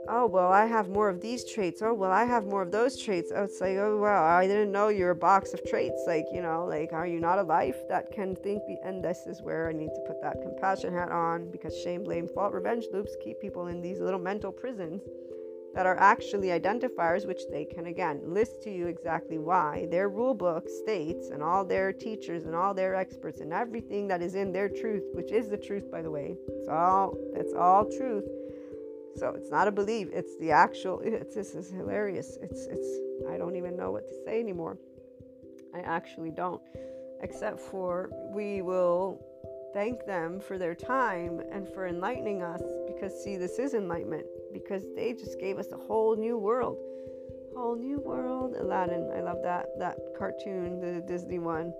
oh 0.09 0.25
well 0.25 0.51
i 0.51 0.65
have 0.65 0.89
more 0.89 1.09
of 1.09 1.21
these 1.21 1.43
traits. 1.45 1.81
Oh 1.81 1.93
well 1.93 2.11
i 2.11 2.23
have 2.23 2.45
more 2.45 2.61
of 2.61 2.71
those 2.71 2.97
traits. 2.97 3.31
Oh 3.35 3.43
it's 3.43 3.61
like 3.61 3.77
oh 3.77 3.97
well, 3.97 4.23
i 4.23 4.47
didn't 4.47 4.71
know 4.71 4.89
you're 4.89 5.11
a 5.11 5.15
box 5.15 5.53
of 5.53 5.63
traits. 5.65 6.03
Like 6.07 6.25
you 6.33 6.41
know 6.41 6.65
like 6.65 6.93
are 6.93 7.07
you 7.07 7.19
not 7.19 7.39
a 7.39 7.43
life 7.43 7.87
that 7.89 8.11
can 8.11 8.35
think 8.35 8.61
and 8.83 9.03
this 9.03 9.27
is 9.27 9.41
where 9.41 9.69
i 9.69 9.73
need 9.73 9.93
to 9.93 10.01
put 10.07 10.21
that 10.21 10.41
compassion 10.41 10.93
hat 10.93 11.11
on 11.11 11.49
because 11.51 11.75
shame 11.77 12.03
blame 12.03 12.27
fault 12.27 12.53
revenge 12.53 12.85
loops 12.93 13.15
keep 13.23 13.39
people 13.39 13.67
in 13.67 13.81
these 13.81 13.99
little 13.99 14.19
mental 14.19 14.51
prisons 14.51 15.01
that 15.73 15.85
are 15.85 15.97
actually 15.97 16.49
identifiers 16.49 17.25
which 17.25 17.41
they 17.49 17.63
can 17.63 17.87
again 17.87 18.21
list 18.25 18.61
to 18.61 18.69
you 18.69 18.87
exactly 18.87 19.37
why 19.37 19.87
their 19.89 20.09
rule 20.09 20.33
book 20.33 20.67
states 20.83 21.29
and 21.29 21.41
all 21.41 21.63
their 21.63 21.93
teachers 21.93 22.45
and 22.45 22.55
all 22.55 22.73
their 22.73 22.95
experts 22.95 23.39
and 23.39 23.53
everything 23.53 24.07
that 24.07 24.21
is 24.21 24.35
in 24.35 24.51
their 24.51 24.67
truth 24.67 25.03
which 25.13 25.31
is 25.31 25.49
the 25.49 25.57
truth 25.57 25.89
by 25.89 26.01
the 26.01 26.11
way. 26.11 26.35
It's 26.47 26.67
all 26.67 27.17
that's 27.33 27.53
all 27.53 27.85
truth 27.85 28.25
so 29.15 29.33
it's 29.37 29.51
not 29.51 29.67
a 29.67 29.71
belief, 29.71 30.07
it's 30.11 30.37
the 30.37 30.51
actual 30.51 31.01
it's 31.03 31.35
this 31.35 31.53
is 31.53 31.69
hilarious. 31.69 32.37
It's 32.41 32.65
it's 32.65 32.87
I 33.29 33.37
don't 33.37 33.55
even 33.55 33.75
know 33.75 33.91
what 33.91 34.07
to 34.07 34.13
say 34.25 34.39
anymore. 34.39 34.77
I 35.73 35.79
actually 35.79 36.31
don't. 36.31 36.61
Except 37.21 37.59
for 37.59 38.09
we 38.33 38.61
will 38.61 39.23
thank 39.73 40.05
them 40.05 40.39
for 40.39 40.57
their 40.57 40.75
time 40.75 41.41
and 41.51 41.67
for 41.69 41.87
enlightening 41.87 42.41
us 42.41 42.61
because 42.87 43.13
see 43.23 43.37
this 43.37 43.59
is 43.59 43.73
enlightenment 43.73 44.25
because 44.51 44.83
they 44.95 45.13
just 45.13 45.39
gave 45.39 45.57
us 45.57 45.71
a 45.71 45.77
whole 45.77 46.15
new 46.15 46.37
world. 46.37 46.77
Whole 47.55 47.75
new 47.75 47.99
world. 47.99 48.55
Aladdin. 48.59 49.11
I 49.15 49.21
love 49.21 49.37
that 49.43 49.67
that 49.79 49.97
cartoon, 50.17 50.79
the 50.79 51.01
Disney 51.01 51.39
one. 51.39 51.73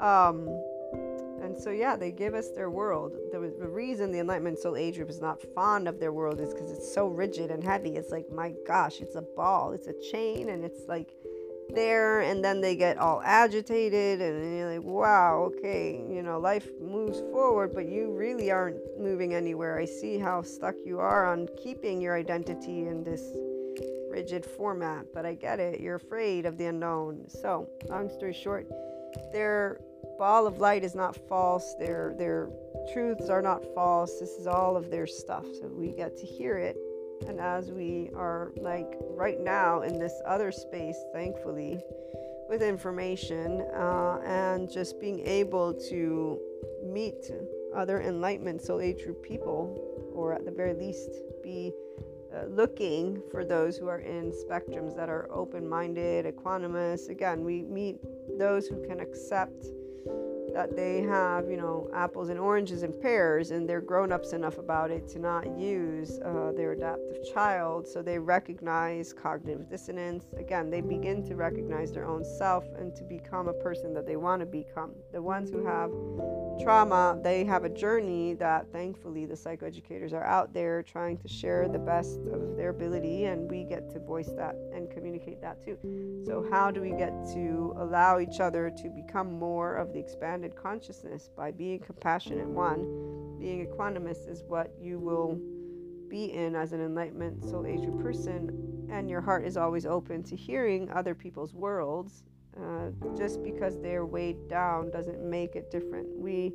Um 0.00 0.48
and 1.42 1.58
so, 1.58 1.70
yeah, 1.70 1.96
they 1.96 2.12
give 2.12 2.34
us 2.34 2.50
their 2.50 2.70
world. 2.70 3.16
The, 3.32 3.52
the 3.58 3.68
reason 3.68 4.12
the 4.12 4.20
Enlightenment 4.20 4.58
Soul 4.58 4.76
Age 4.76 4.96
group 4.96 5.10
is 5.10 5.20
not 5.20 5.42
fond 5.54 5.88
of 5.88 5.98
their 5.98 6.12
world 6.12 6.40
is 6.40 6.54
because 6.54 6.70
it's 6.70 6.94
so 6.94 7.08
rigid 7.08 7.50
and 7.50 7.62
heavy. 7.64 7.96
It's 7.96 8.10
like, 8.10 8.30
my 8.30 8.54
gosh, 8.66 9.00
it's 9.00 9.16
a 9.16 9.22
ball, 9.22 9.72
it's 9.72 9.88
a 9.88 9.94
chain, 10.12 10.50
and 10.50 10.64
it's 10.64 10.86
like 10.86 11.14
there. 11.74 12.20
And 12.20 12.44
then 12.44 12.60
they 12.60 12.76
get 12.76 12.96
all 12.98 13.20
agitated, 13.24 14.20
and 14.20 14.56
you're 14.56 14.76
like, 14.76 14.84
wow, 14.84 15.50
okay, 15.52 16.04
you 16.08 16.22
know, 16.22 16.38
life 16.38 16.68
moves 16.80 17.20
forward, 17.32 17.72
but 17.74 17.86
you 17.86 18.12
really 18.12 18.52
aren't 18.52 18.78
moving 18.98 19.34
anywhere. 19.34 19.78
I 19.78 19.84
see 19.84 20.18
how 20.18 20.42
stuck 20.42 20.76
you 20.84 21.00
are 21.00 21.26
on 21.26 21.48
keeping 21.62 22.00
your 22.00 22.16
identity 22.16 22.86
in 22.86 23.02
this 23.02 23.22
rigid 24.10 24.46
format, 24.46 25.06
but 25.12 25.26
I 25.26 25.34
get 25.34 25.58
it. 25.58 25.80
You're 25.80 25.96
afraid 25.96 26.46
of 26.46 26.56
the 26.56 26.66
unknown. 26.66 27.24
So, 27.28 27.68
long 27.88 28.10
story 28.10 28.34
short, 28.34 28.68
their 29.32 29.80
ball 30.22 30.46
of 30.46 30.60
light 30.60 30.84
is 30.84 30.94
not 30.94 31.16
false. 31.28 31.74
Their 31.80 32.14
their 32.16 32.48
truths 32.92 33.28
are 33.28 33.42
not 33.42 33.60
false. 33.74 34.20
This 34.20 34.30
is 34.38 34.46
all 34.46 34.76
of 34.76 34.88
their 34.88 35.04
stuff. 35.04 35.44
So 35.58 35.66
we 35.66 35.90
get 35.90 36.16
to 36.16 36.24
hear 36.24 36.58
it. 36.58 36.76
And 37.26 37.40
as 37.40 37.72
we 37.72 38.08
are 38.14 38.52
like 38.56 38.92
right 39.16 39.40
now 39.40 39.82
in 39.82 39.98
this 39.98 40.14
other 40.24 40.52
space, 40.52 40.96
thankfully, 41.12 41.80
with 42.48 42.62
information 42.62 43.62
uh, 43.74 44.20
and 44.24 44.70
just 44.70 45.00
being 45.00 45.26
able 45.26 45.74
to 45.90 46.38
meet 46.84 47.28
other 47.74 48.00
enlightenment 48.00 48.62
soul 48.62 48.80
age 48.80 49.02
group 49.02 49.24
people, 49.24 49.60
or 50.14 50.34
at 50.34 50.44
the 50.44 50.52
very 50.52 50.74
least, 50.74 51.10
be 51.42 51.72
uh, 52.32 52.44
looking 52.46 53.20
for 53.32 53.44
those 53.44 53.76
who 53.76 53.88
are 53.88 53.98
in 53.98 54.30
spectrums 54.30 54.94
that 54.94 55.08
are 55.08 55.28
open 55.32 55.68
minded, 55.68 56.26
equanimous. 56.26 57.08
Again, 57.08 57.42
we 57.42 57.62
meet 57.62 57.96
those 58.38 58.68
who 58.68 58.86
can 58.86 59.00
accept 59.00 59.66
that 60.54 60.76
they 60.76 61.02
have, 61.02 61.50
you 61.50 61.56
know, 61.56 61.90
apples 61.94 62.28
and 62.28 62.38
oranges 62.38 62.82
and 62.82 62.98
pears, 63.00 63.50
and 63.50 63.68
they're 63.68 63.80
grown 63.80 64.12
ups 64.12 64.32
enough 64.32 64.58
about 64.58 64.90
it 64.90 65.08
to 65.08 65.18
not 65.18 65.58
use 65.58 66.18
uh, 66.24 66.52
their 66.56 66.72
adaptive 66.72 67.18
child. 67.32 67.86
So 67.86 68.02
they 68.02 68.18
recognize 68.18 69.12
cognitive 69.12 69.68
dissonance. 69.68 70.26
Again, 70.36 70.70
they 70.70 70.80
begin 70.80 71.24
to 71.24 71.36
recognize 71.36 71.92
their 71.92 72.06
own 72.06 72.24
self 72.24 72.64
and 72.78 72.94
to 72.96 73.04
become 73.04 73.48
a 73.48 73.52
person 73.52 73.94
that 73.94 74.06
they 74.06 74.16
want 74.16 74.40
to 74.40 74.46
become. 74.46 74.92
The 75.12 75.22
ones 75.22 75.50
who 75.50 75.64
have 75.64 75.90
trauma, 76.62 77.18
they 77.22 77.44
have 77.44 77.64
a 77.64 77.68
journey 77.68 78.34
that 78.34 78.70
thankfully 78.72 79.26
the 79.26 79.34
psychoeducators 79.34 80.12
are 80.12 80.24
out 80.24 80.52
there 80.52 80.82
trying 80.82 81.16
to 81.18 81.28
share 81.28 81.68
the 81.68 81.78
best 81.78 82.20
of 82.32 82.56
their 82.56 82.70
ability, 82.70 83.24
and 83.24 83.50
we 83.50 83.64
get 83.64 83.90
to 83.90 83.98
voice 83.98 84.30
that 84.36 84.56
and 84.74 84.90
communicate 84.90 85.40
that 85.40 85.62
too. 85.64 85.78
So, 86.24 86.46
how 86.50 86.70
do 86.70 86.80
we 86.80 86.90
get 86.90 87.12
to 87.34 87.74
allow 87.76 88.20
each 88.20 88.40
other 88.40 88.70
to 88.70 88.88
become 88.90 89.32
more 89.38 89.76
of 89.76 89.92
the 89.92 89.98
expanded 89.98 90.41
consciousness 90.50 91.30
by 91.36 91.50
being 91.50 91.78
compassionate? 91.78 92.46
One, 92.46 93.38
being 93.38 93.66
equanimous 93.66 94.28
is 94.28 94.42
what 94.46 94.72
you 94.80 94.98
will 94.98 95.40
be 96.08 96.32
in 96.32 96.54
as 96.54 96.72
an 96.72 96.80
enlightenment 96.80 97.42
soul 97.42 97.66
age 97.66 97.88
person, 98.00 98.86
and 98.90 99.08
your 99.08 99.20
heart 99.20 99.44
is 99.44 99.56
always 99.56 99.86
open 99.86 100.22
to 100.24 100.36
hearing 100.36 100.90
other 100.90 101.14
people's 101.14 101.54
worlds 101.54 102.24
uh, 102.60 102.90
just 103.16 103.42
because 103.42 103.80
they're 103.80 104.04
weighed 104.04 104.48
down 104.48 104.90
doesn't 104.90 105.22
make 105.22 105.56
it 105.56 105.70
different. 105.70 106.06
We 106.18 106.52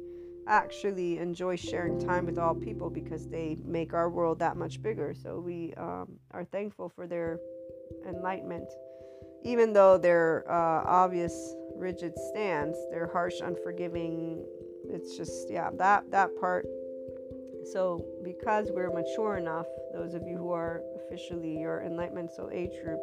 actually 0.48 1.18
enjoy 1.18 1.56
sharing 1.56 2.00
time 2.00 2.26
with 2.26 2.38
all 2.38 2.54
people 2.54 2.90
because 2.90 3.28
they 3.28 3.58
make 3.66 3.94
our 3.94 4.10
world 4.10 4.40
that 4.40 4.58
much 4.58 4.82
bigger. 4.82 5.14
So 5.14 5.40
we 5.40 5.74
um, 5.76 6.08
are 6.32 6.46
thankful 6.46 6.90
for 6.90 7.08
their 7.08 7.40
enlightenment. 8.08 8.70
Even 9.44 9.74
though 9.74 9.98
their 9.98 10.46
uh, 10.50 10.84
obvious 10.86 11.56
rigid 11.78 12.14
stance, 12.30 12.78
They're 12.92 13.08
harsh, 13.08 13.42
unforgiving, 13.42 14.44
it's 14.90 15.18
just, 15.18 15.50
yeah, 15.50 15.70
that, 15.78 16.10
that 16.12 16.30
part. 16.40 16.66
So, 17.72 18.06
because 18.24 18.70
we're 18.72 18.92
mature 18.92 19.38
enough, 19.38 19.68
those 19.94 20.14
of 20.14 20.24
you 20.26 20.38
who 20.38 20.52
are 20.52 20.82
officially 20.96 21.60
your 21.60 21.82
enlightenment 21.82 22.32
soul 22.32 22.50
age 22.52 22.72
group, 22.84 23.02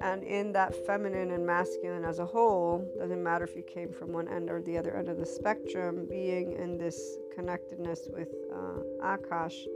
and 0.00 0.22
in 0.22 0.52
that 0.52 0.74
feminine 0.86 1.32
and 1.32 1.44
masculine 1.44 2.04
as 2.04 2.18
a 2.18 2.26
whole 2.26 2.88
doesn't 2.98 3.22
matter 3.22 3.44
if 3.44 3.56
you 3.56 3.62
came 3.62 3.92
from 3.92 4.12
one 4.12 4.28
end 4.28 4.48
or 4.48 4.62
the 4.62 4.78
other 4.78 4.96
end 4.96 5.08
of 5.08 5.18
the 5.18 5.26
spectrum 5.26 6.06
being 6.08 6.52
in 6.52 6.78
this 6.78 7.18
connectedness 7.34 8.08
with 8.12 8.28
uh, 8.54 8.80
akash 9.04 9.66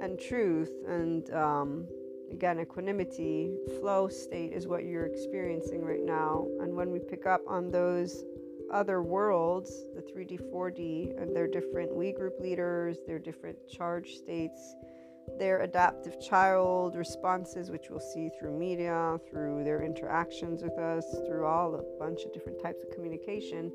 and 0.00 0.18
truth 0.18 0.70
and 0.86 1.32
um, 1.32 1.88
again 2.30 2.60
equanimity 2.60 3.56
flow 3.80 4.08
state 4.08 4.52
is 4.52 4.66
what 4.66 4.84
you're 4.84 5.06
experiencing 5.06 5.84
right 5.84 6.04
now. 6.04 6.46
And 6.60 6.74
when 6.74 6.90
we 6.90 6.98
pick 6.98 7.26
up 7.26 7.42
on 7.46 7.70
those 7.70 8.24
other 8.72 9.02
worlds 9.02 9.84
the 9.96 10.00
3d 10.00 10.40
4d 10.52 11.20
and 11.20 11.34
their 11.34 11.48
different 11.48 11.92
we 11.94 12.12
group 12.12 12.38
leaders 12.38 12.98
their 13.04 13.18
different 13.18 13.56
charge 13.68 14.10
states 14.10 14.76
their 15.38 15.62
adaptive 15.62 16.20
child 16.20 16.96
responses, 16.96 17.70
which 17.70 17.90
we'll 17.90 18.00
see 18.00 18.30
through 18.38 18.58
media, 18.58 19.18
through 19.30 19.64
their 19.64 19.82
interactions 19.82 20.62
with 20.62 20.78
us, 20.78 21.04
through 21.26 21.46
all 21.46 21.74
a 21.74 21.82
bunch 21.98 22.24
of 22.24 22.32
different 22.32 22.60
types 22.62 22.82
of 22.82 22.90
communication, 22.90 23.70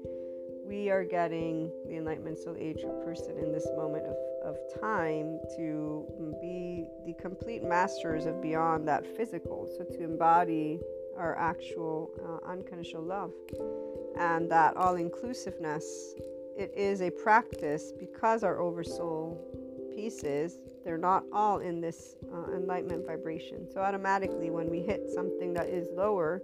we 0.65 0.89
are 0.89 1.03
getting 1.03 1.71
the 1.87 1.95
Enlightenment 1.95 2.37
Soul 2.39 2.55
Age 2.59 2.83
person 3.03 3.37
in 3.37 3.51
this 3.51 3.67
moment 3.75 4.05
of, 4.05 4.15
of 4.45 4.57
time 4.79 5.39
to 5.57 6.05
be 6.41 6.85
the 7.05 7.13
complete 7.21 7.63
masters 7.63 8.25
of 8.25 8.41
beyond 8.41 8.87
that 8.87 9.05
physical. 9.17 9.67
So 9.77 9.83
to 9.83 10.03
embody 10.03 10.79
our 11.17 11.37
actual 11.37 12.11
uh, 12.23 12.49
unconditional 12.49 13.03
love 13.03 13.31
and 14.17 14.49
that 14.51 14.75
all 14.77 14.95
inclusiveness. 14.95 16.13
It 16.57 16.71
is 16.75 17.01
a 17.01 17.09
practice 17.09 17.91
because 17.97 18.43
our 18.43 18.59
oversoul 18.59 19.41
pieces 19.93 20.59
they're 20.85 20.97
not 20.99 21.23
all 21.33 21.59
in 21.59 21.81
this 21.81 22.15
uh, 22.31 22.53
enlightenment 22.55 23.07
vibration. 23.07 23.67
So, 23.73 23.81
automatically, 23.81 24.51
when 24.51 24.69
we 24.69 24.81
hit 24.81 25.09
something 25.09 25.51
that 25.55 25.67
is 25.67 25.87
lower, 25.91 26.43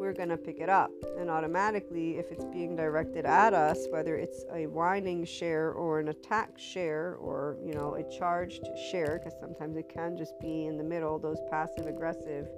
we're 0.00 0.14
going 0.14 0.30
to 0.30 0.36
pick 0.38 0.58
it 0.58 0.70
up. 0.70 0.90
And 1.18 1.28
automatically, 1.28 2.16
if 2.16 2.32
it's 2.32 2.44
being 2.46 2.74
directed 2.74 3.26
at 3.26 3.52
us, 3.52 3.86
whether 3.90 4.16
it's 4.16 4.44
a 4.52 4.66
whining 4.66 5.26
share 5.26 5.72
or 5.72 6.00
an 6.00 6.08
attack 6.08 6.58
share 6.58 7.16
or, 7.20 7.58
you 7.62 7.74
know, 7.74 7.94
a 7.94 8.18
charged 8.18 8.66
share, 8.90 9.20
because 9.22 9.38
sometimes 9.38 9.76
it 9.76 9.88
can 9.88 10.16
just 10.16 10.40
be 10.40 10.64
in 10.64 10.78
the 10.78 10.84
middle, 10.84 11.18
those 11.18 11.38
passive 11.50 11.86
aggressive, 11.86 12.48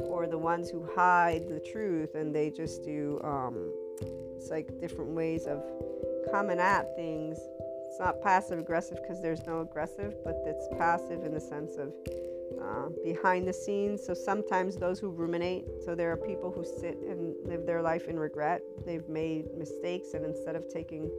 or 0.00 0.26
the 0.26 0.38
ones 0.38 0.70
who 0.70 0.88
hide 0.96 1.46
the 1.48 1.60
truth 1.60 2.14
and 2.14 2.34
they 2.34 2.50
just 2.50 2.82
do, 2.82 3.20
um, 3.22 3.70
it's 4.34 4.48
like 4.48 4.80
different 4.80 5.10
ways 5.10 5.46
of 5.46 5.62
coming 6.30 6.58
at 6.58 6.96
things 6.96 7.38
it's 7.98 7.98
not 7.98 8.22
passive 8.22 8.58
aggressive 8.58 8.98
because 9.02 9.20
there's 9.20 9.44
no 9.46 9.62
aggressive, 9.62 10.14
but 10.22 10.42
it's 10.46 10.68
passive 10.78 11.24
in 11.24 11.32
the 11.32 11.40
sense 11.40 11.76
of 11.78 11.92
uh, 12.68 12.88
behind 13.04 13.46
the 13.46 13.52
scenes. 13.52 14.04
So 14.04 14.14
sometimes 14.14 14.76
those 14.76 14.98
who 14.98 15.10
ruminate, 15.10 15.64
so 15.84 15.94
there 15.94 16.12
are 16.12 16.16
people 16.16 16.50
who 16.50 16.64
sit 16.64 16.98
and 16.98 17.34
live 17.44 17.66
their 17.66 17.82
life 17.82 18.08
in 18.08 18.18
regret. 18.18 18.62
They've 18.84 19.08
made 19.08 19.46
mistakes, 19.56 20.14
and 20.14 20.24
instead 20.24 20.56
of 20.56 20.68
taking 20.68 21.10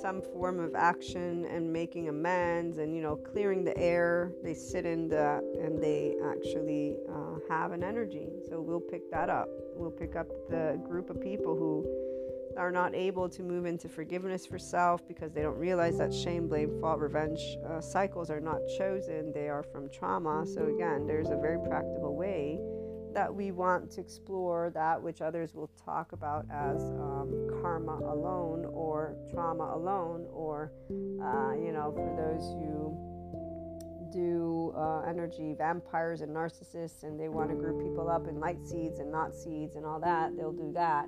some 0.00 0.22
form 0.22 0.60
of 0.60 0.74
action 0.74 1.46
and 1.46 1.72
making 1.72 2.08
amends 2.08 2.78
and 2.78 2.94
you 2.94 3.02
know 3.02 3.16
clearing 3.16 3.64
the 3.64 3.76
air, 3.76 4.32
they 4.42 4.54
sit 4.54 4.86
in 4.86 5.08
that 5.08 5.42
and 5.60 5.82
they 5.82 6.14
actually 6.24 6.96
uh, 7.10 7.38
have 7.48 7.72
an 7.72 7.82
energy. 7.82 8.28
So 8.48 8.60
we'll 8.60 8.80
pick 8.80 9.10
that 9.10 9.28
up. 9.28 9.48
We'll 9.76 9.90
pick 9.90 10.16
up 10.16 10.28
the 10.48 10.80
group 10.86 11.10
of 11.10 11.20
people 11.20 11.56
who 11.56 11.84
are 12.56 12.70
not 12.70 12.94
able 12.94 13.28
to 13.28 13.42
move 13.42 13.66
into 13.66 13.88
forgiveness 13.88 14.46
for 14.46 14.58
self 14.58 15.06
because 15.06 15.32
they 15.32 15.42
don't 15.42 15.58
realize 15.58 15.98
that 15.98 16.12
shame, 16.12 16.48
blame, 16.48 16.80
fault, 16.80 16.98
revenge 17.00 17.40
uh, 17.68 17.80
cycles 17.80 18.30
are 18.30 18.40
not 18.40 18.60
chosen, 18.78 19.32
they 19.32 19.48
are 19.48 19.62
from 19.62 19.88
trauma. 19.90 20.46
So, 20.46 20.66
again, 20.66 21.06
there's 21.06 21.30
a 21.30 21.36
very 21.36 21.58
practical 21.58 22.16
way 22.16 22.58
that 23.12 23.32
we 23.32 23.52
want 23.52 23.90
to 23.92 24.00
explore 24.00 24.70
that 24.74 25.00
which 25.00 25.20
others 25.20 25.54
will 25.54 25.70
talk 25.84 26.12
about 26.12 26.44
as 26.50 26.82
um, 26.82 27.48
karma 27.62 27.98
alone 27.98 28.66
or 28.66 29.16
trauma 29.32 29.72
alone, 29.74 30.26
or, 30.32 30.72
uh, 30.90 31.54
you 31.54 31.72
know, 31.72 31.92
for 31.92 32.14
those 32.16 32.44
who 32.54 33.10
do 34.12 34.72
uh, 34.76 35.02
energy 35.08 35.54
vampires 35.56 36.20
and 36.20 36.34
narcissists 36.34 37.02
and 37.02 37.18
they 37.18 37.28
want 37.28 37.50
to 37.50 37.56
group 37.56 37.80
people 37.82 38.08
up 38.08 38.28
in 38.28 38.38
light 38.38 38.64
seeds 38.64 39.00
and 39.00 39.10
not 39.10 39.34
seeds 39.34 39.74
and 39.76 39.84
all 39.84 39.98
that, 40.00 40.36
they'll 40.36 40.52
do 40.52 40.72
that 40.72 41.06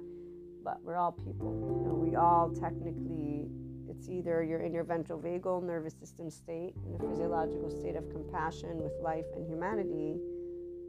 but 0.66 0.83
we're 0.83 0.96
all 0.96 1.12
people. 1.12 1.55
You 1.79 1.87
know, 1.87 1.94
we 1.94 2.16
all 2.16 2.50
technically, 2.50 3.46
it's 3.88 4.09
either 4.09 4.42
you're 4.42 4.62
in 4.62 4.74
your 4.74 4.83
ventral 4.83 5.16
vagal 5.16 5.62
nervous 5.62 5.94
system 5.94 6.29
state, 6.29 6.74
in 6.85 6.96
a 6.96 7.09
physiological 7.09 7.70
state 7.70 7.94
of 7.94 8.11
compassion 8.11 8.83
with 8.83 8.92
life 9.00 9.26
and 9.37 9.46
humanity, 9.48 10.16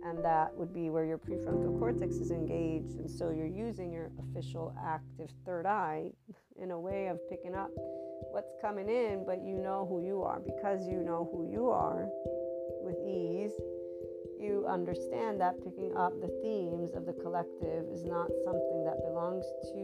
and 0.03 0.25
that 0.25 0.51
would 0.57 0.73
be 0.73 0.89
where 0.89 1.05
your 1.05 1.19
prefrontal 1.19 1.77
cortex 1.77 2.15
is 2.15 2.31
engaged, 2.31 2.97
and 2.97 3.07
so 3.09 3.29
you're 3.29 3.45
using 3.45 3.93
your 3.93 4.09
official 4.19 4.73
active 4.83 5.29
third 5.45 5.67
eye 5.67 6.09
in 6.59 6.71
a 6.71 6.79
way 6.79 7.05
of 7.05 7.19
picking 7.29 7.53
up 7.53 7.69
what's 8.31 8.53
coming 8.59 8.89
in, 8.89 9.23
but 9.27 9.43
you 9.45 9.59
know 9.59 9.85
who 9.87 10.03
you 10.03 10.23
are 10.23 10.39
because 10.39 10.87
you 10.87 11.03
know 11.03 11.29
who 11.31 11.47
you 11.51 11.69
are 11.69 12.07
with 12.81 12.97
ease 13.05 13.53
you 14.39 14.65
understand 14.67 15.41
that 15.41 15.57
picking 15.63 15.95
up 15.95 16.13
the 16.21 16.29
themes 16.41 16.93
of 16.93 17.05
the 17.05 17.13
collective 17.13 17.85
is 17.91 18.03
not 18.03 18.27
something 18.45 18.83
that 18.85 18.97
belongs 19.05 19.45
to 19.73 19.77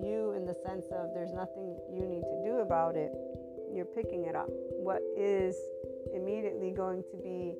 you 0.00 0.34
in 0.36 0.44
the 0.46 0.54
sense 0.66 0.86
of 0.92 1.12
there's 1.14 1.32
nothing 1.32 1.76
you 1.92 2.06
need 2.06 2.22
to 2.22 2.42
do 2.44 2.58
about 2.58 2.96
it. 2.96 3.12
You're 3.72 3.84
picking 3.84 4.24
it 4.24 4.34
up. 4.34 4.48
What 4.48 5.02
is 5.16 5.56
immediately 6.14 6.70
going 6.70 7.04
to 7.10 7.16
be 7.16 7.54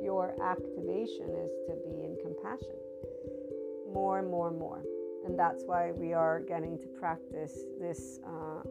your 0.00 0.34
activation 0.42 1.28
is 1.36 1.50
to 1.68 1.76
be 1.84 2.04
in 2.04 2.16
compassion 2.22 2.76
more 3.92 4.18
and 4.18 4.30
more 4.30 4.48
and 4.48 4.58
more. 4.58 4.82
And 5.26 5.38
that's 5.38 5.62
why 5.64 5.92
we 5.92 6.12
are 6.14 6.40
getting 6.40 6.78
to 6.78 6.86
practice 6.98 7.58
this 7.78 8.18
uh, 8.26 8.62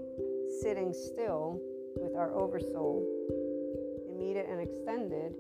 sitting 0.61 0.93
still 0.93 1.59
with 1.95 2.15
our 2.15 2.33
oversoul, 2.33 3.05
immediate 4.09 4.47
and 4.49 4.59
extended 4.59 5.33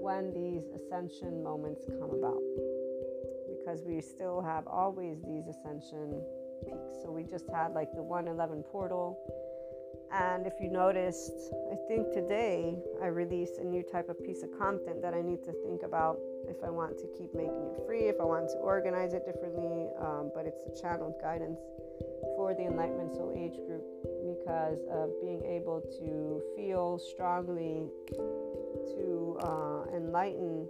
when 0.00 0.32
these 0.32 0.64
ascension 0.72 1.42
moments 1.42 1.84
come 2.00 2.10
about. 2.10 2.40
Because 3.52 3.84
we 3.84 4.00
still 4.00 4.40
have 4.40 4.66
always 4.66 5.20
these 5.28 5.44
ascension 5.46 6.22
peaks. 6.64 7.04
So 7.04 7.10
we 7.12 7.22
just 7.24 7.44
had 7.52 7.72
like 7.72 7.92
the 7.92 8.02
111 8.02 8.64
portal. 8.64 9.20
And 10.12 10.46
if 10.46 10.54
you 10.60 10.70
noticed, 10.70 11.52
I 11.70 11.76
think 11.86 12.12
today 12.12 12.76
I 13.02 13.06
released 13.06 13.58
a 13.58 13.64
new 13.64 13.82
type 13.82 14.08
of 14.08 14.18
piece 14.24 14.42
of 14.42 14.50
content 14.58 15.02
that 15.02 15.14
I 15.14 15.22
need 15.22 15.44
to 15.44 15.52
think 15.62 15.82
about 15.84 16.18
if 16.48 16.56
I 16.64 16.70
want 16.70 16.98
to 16.98 17.06
keep 17.16 17.32
making 17.34 17.70
it 17.70 17.86
free, 17.86 18.08
if 18.08 18.16
I 18.18 18.24
want 18.24 18.48
to 18.48 18.56
organize 18.56 19.12
it 19.12 19.24
differently. 19.24 19.86
Um, 20.00 20.32
but 20.34 20.46
it's 20.46 20.64
a 20.66 20.82
channeled 20.82 21.14
guidance 21.22 21.60
for 22.34 22.54
the 22.54 22.64
Enlightenment 22.64 23.14
Soul 23.14 23.34
Age 23.36 23.60
group 23.66 23.84
because 24.24 24.80
of 24.90 25.10
being 25.20 25.44
able 25.44 25.80
to 26.00 26.42
feel 26.56 26.98
strongly 26.98 27.86
to 28.96 29.38
uh, 29.42 29.96
enlighten 29.96 30.68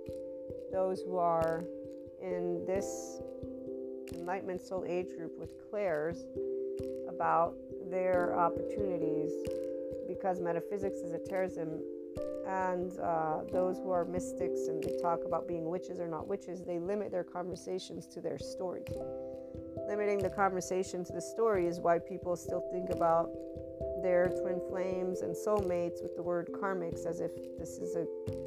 those 0.72 1.02
who 1.02 1.16
are 1.16 1.64
in 2.22 2.64
this 2.66 3.20
Enlightenment 4.12 4.60
Soul 4.60 4.84
Age 4.86 5.08
group 5.16 5.38
with 5.38 5.50
clairs 5.70 6.26
about 7.08 7.54
their 7.90 8.38
opportunities 8.38 9.32
because 10.08 10.40
metaphysics 10.40 10.98
is 11.00 11.12
a 11.12 11.18
terrorism 11.18 11.80
and 12.46 12.98
uh, 12.98 13.44
those 13.52 13.78
who 13.78 13.90
are 13.90 14.04
mystics 14.04 14.66
and 14.68 14.82
they 14.82 14.96
talk 15.00 15.20
about 15.24 15.46
being 15.46 15.68
witches 15.68 16.00
or 16.00 16.08
not 16.08 16.26
witches, 16.26 16.62
they 16.62 16.78
limit 16.78 17.10
their 17.10 17.24
conversations 17.24 18.06
to 18.06 18.20
their 18.20 18.38
stories. 18.38 18.88
Limiting 19.88 20.18
the 20.18 20.30
conversation 20.30 21.04
to 21.04 21.12
the 21.12 21.20
story 21.20 21.66
is 21.66 21.80
why 21.80 21.98
people 21.98 22.36
still 22.36 22.62
think 22.72 22.90
about 22.90 23.30
their 24.02 24.28
twin 24.28 24.60
flames 24.68 25.20
and 25.20 25.34
soulmates 25.34 26.02
with 26.02 26.16
the 26.16 26.22
word 26.22 26.50
karmics 26.52 27.06
as 27.06 27.20
if 27.20 27.30
this 27.58 27.78
is 27.78 27.96
a, 27.96 28.06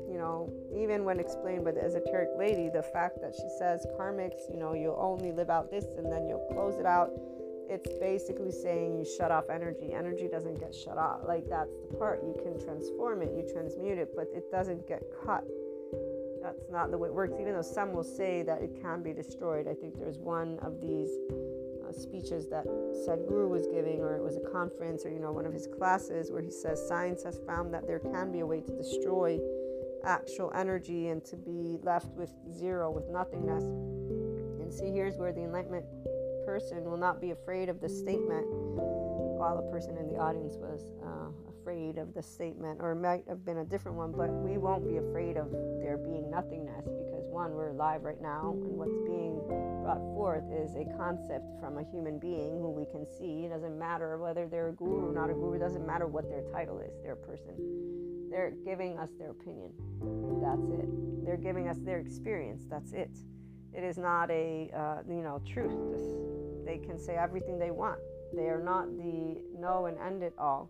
you 0.10 0.18
know, 0.18 0.52
even 0.76 1.04
when 1.04 1.20
explained 1.20 1.64
by 1.64 1.72
the 1.72 1.84
esoteric 1.84 2.30
lady, 2.38 2.70
the 2.70 2.84
fact 2.84 3.22
that 3.22 3.34
she 3.36 3.48
says 3.58 3.86
karmics, 3.98 4.50
you 4.52 4.58
know, 4.58 4.74
you'll 4.74 5.00
only 5.00 5.32
live 5.32 5.50
out 5.50 5.72
this 5.72 5.86
and 5.98 6.12
then 6.12 6.28
you'll 6.28 6.48
close 6.54 6.80
it 6.80 6.86
out. 6.86 7.10
It's 7.70 7.90
basically 8.00 8.52
saying 8.52 8.98
you 8.98 9.06
shut 9.06 9.32
off 9.32 9.50
energy. 9.50 9.94
Energy 9.94 10.28
doesn't 10.28 10.60
get 10.60 10.76
shut 10.76 10.98
off. 10.98 11.22
Like 11.26 11.46
that's 11.50 11.72
the 11.90 11.98
part. 11.98 12.22
You 12.24 12.36
can 12.44 12.60
transform 12.64 13.22
it, 13.22 13.32
you 13.36 13.48
transmute 13.52 13.98
it, 13.98 14.10
but 14.16 14.28
it 14.34 14.52
doesn't 14.52 14.88
get 14.88 15.02
cut. 15.26 15.44
That's 16.42 16.70
not 16.70 16.92
the 16.92 16.98
way 16.98 17.08
it 17.08 17.14
works. 17.14 17.36
Even 17.40 17.54
though 17.54 17.62
some 17.62 17.94
will 17.94 18.04
say 18.04 18.44
that 18.44 18.62
it 18.62 18.78
can 18.82 19.02
be 19.02 19.14
destroyed. 19.14 19.68
I 19.68 19.74
think 19.74 19.98
there's 19.98 20.20
one 20.20 20.60
of 20.62 20.82
these 20.82 21.10
speeches 21.96 22.48
that 22.50 22.66
Sadhguru 23.08 23.50
was 23.50 23.68
giving, 23.68 24.00
or 24.00 24.16
it 24.16 24.24
was 24.24 24.38
a 24.38 24.52
conference, 24.52 25.06
or 25.06 25.10
you 25.10 25.20
know, 25.20 25.32
one 25.32 25.46
of 25.46 25.54
his 25.54 25.68
classes, 25.68 26.32
where 26.32 26.42
he 26.42 26.52
says 26.52 26.86
science 26.88 27.24
has 27.24 27.40
found 27.46 27.74
that 27.74 27.88
there 27.88 28.00
can 28.00 28.32
be 28.32 28.40
a 28.40 28.46
way 28.46 28.62
to 28.62 28.72
destroy 28.72 29.40
actual 30.06 30.52
energy 30.54 31.08
and 31.08 31.24
to 31.26 31.38
be 31.38 31.78
left 31.82 32.08
with 32.16 32.34
zero, 32.52 32.92
with 32.92 33.08
nothingness. 33.10 33.64
And 33.64 34.74
see, 34.74 34.92
here's 34.92 35.18
where 35.18 35.32
the 35.32 35.44
enlightenment 35.44 35.86
person 36.46 36.84
will 36.84 36.98
not 36.98 37.22
be 37.22 37.32
afraid 37.32 37.70
of 37.70 37.80
the 37.80 37.90
statement, 37.90 38.46
while 38.50 39.58
a 39.58 39.72
person 39.72 39.98
in 39.98 40.08
the 40.08 40.18
audience 40.20 40.56
was 40.58 40.92
uh, 41.04 41.32
afraid 41.50 41.98
of 41.98 42.14
the 42.14 42.22
statement, 42.22 42.80
or 42.82 42.94
might 42.96 43.24
have 43.28 43.46
been 43.46 43.60
a 43.60 43.66
different 43.66 43.98
one, 43.98 44.12
but 44.12 44.30
we 44.30 44.58
won't 44.58 44.86
be 44.88 44.98
afraid 44.98 45.38
of 45.38 45.50
there 45.80 45.98
being 45.98 46.30
nothingness 46.30 46.84
because 46.84 47.26
one, 47.28 47.54
we're 47.54 47.70
alive 47.70 48.04
right 48.04 48.22
now, 48.22 48.52
and 48.52 48.78
what's 48.78 48.98
being 49.06 49.40
brought 49.84 50.00
forth 50.16 50.46
is 50.50 50.76
a 50.76 50.86
concept 50.98 51.44
from 51.60 51.78
a 51.78 51.84
human 51.92 52.18
being 52.18 52.58
who 52.62 52.72
we 52.72 52.86
can 52.86 53.06
see. 53.06 53.46
It 53.46 53.50
doesn't 53.50 53.78
matter 53.78 54.18
whether 54.18 54.48
they're 54.48 54.70
a 54.70 54.74
guru 54.74 55.10
or 55.10 55.14
not 55.14 55.30
a 55.30 55.34
guru, 55.34 55.56
it 55.56 55.60
doesn't 55.60 55.86
matter 55.86 56.08
what 56.08 56.30
their 56.30 56.44
title 56.54 56.80
is, 56.80 56.94
they're 57.04 57.14
a 57.14 57.28
person. 57.28 57.54
They're 58.32 58.54
giving 58.64 58.98
us 58.98 59.10
their 59.20 59.32
opinion. 59.32 59.72
That's 60.42 60.70
it. 60.72 61.26
They're 61.26 61.38
giving 61.38 61.68
us 61.68 61.78
their 61.80 62.00
experience. 62.00 62.64
That's 62.70 62.94
it. 62.94 63.12
It 63.74 63.84
is 63.84 63.98
not 63.98 64.32
a, 64.32 64.72
uh, 64.74 65.04
you 65.08 65.22
know, 65.22 65.42
truth. 65.46 65.76
This, 65.92 66.08
they 66.66 66.78
can 66.78 66.98
say 66.98 67.16
everything 67.16 67.60
they 67.60 67.72
want. 67.72 68.00
They 68.36 68.50
are 68.50 68.62
not 68.64 68.88
the 68.98 69.38
know 69.60 69.86
and 69.86 69.98
end 70.00 70.24
it 70.24 70.34
all. 70.38 70.70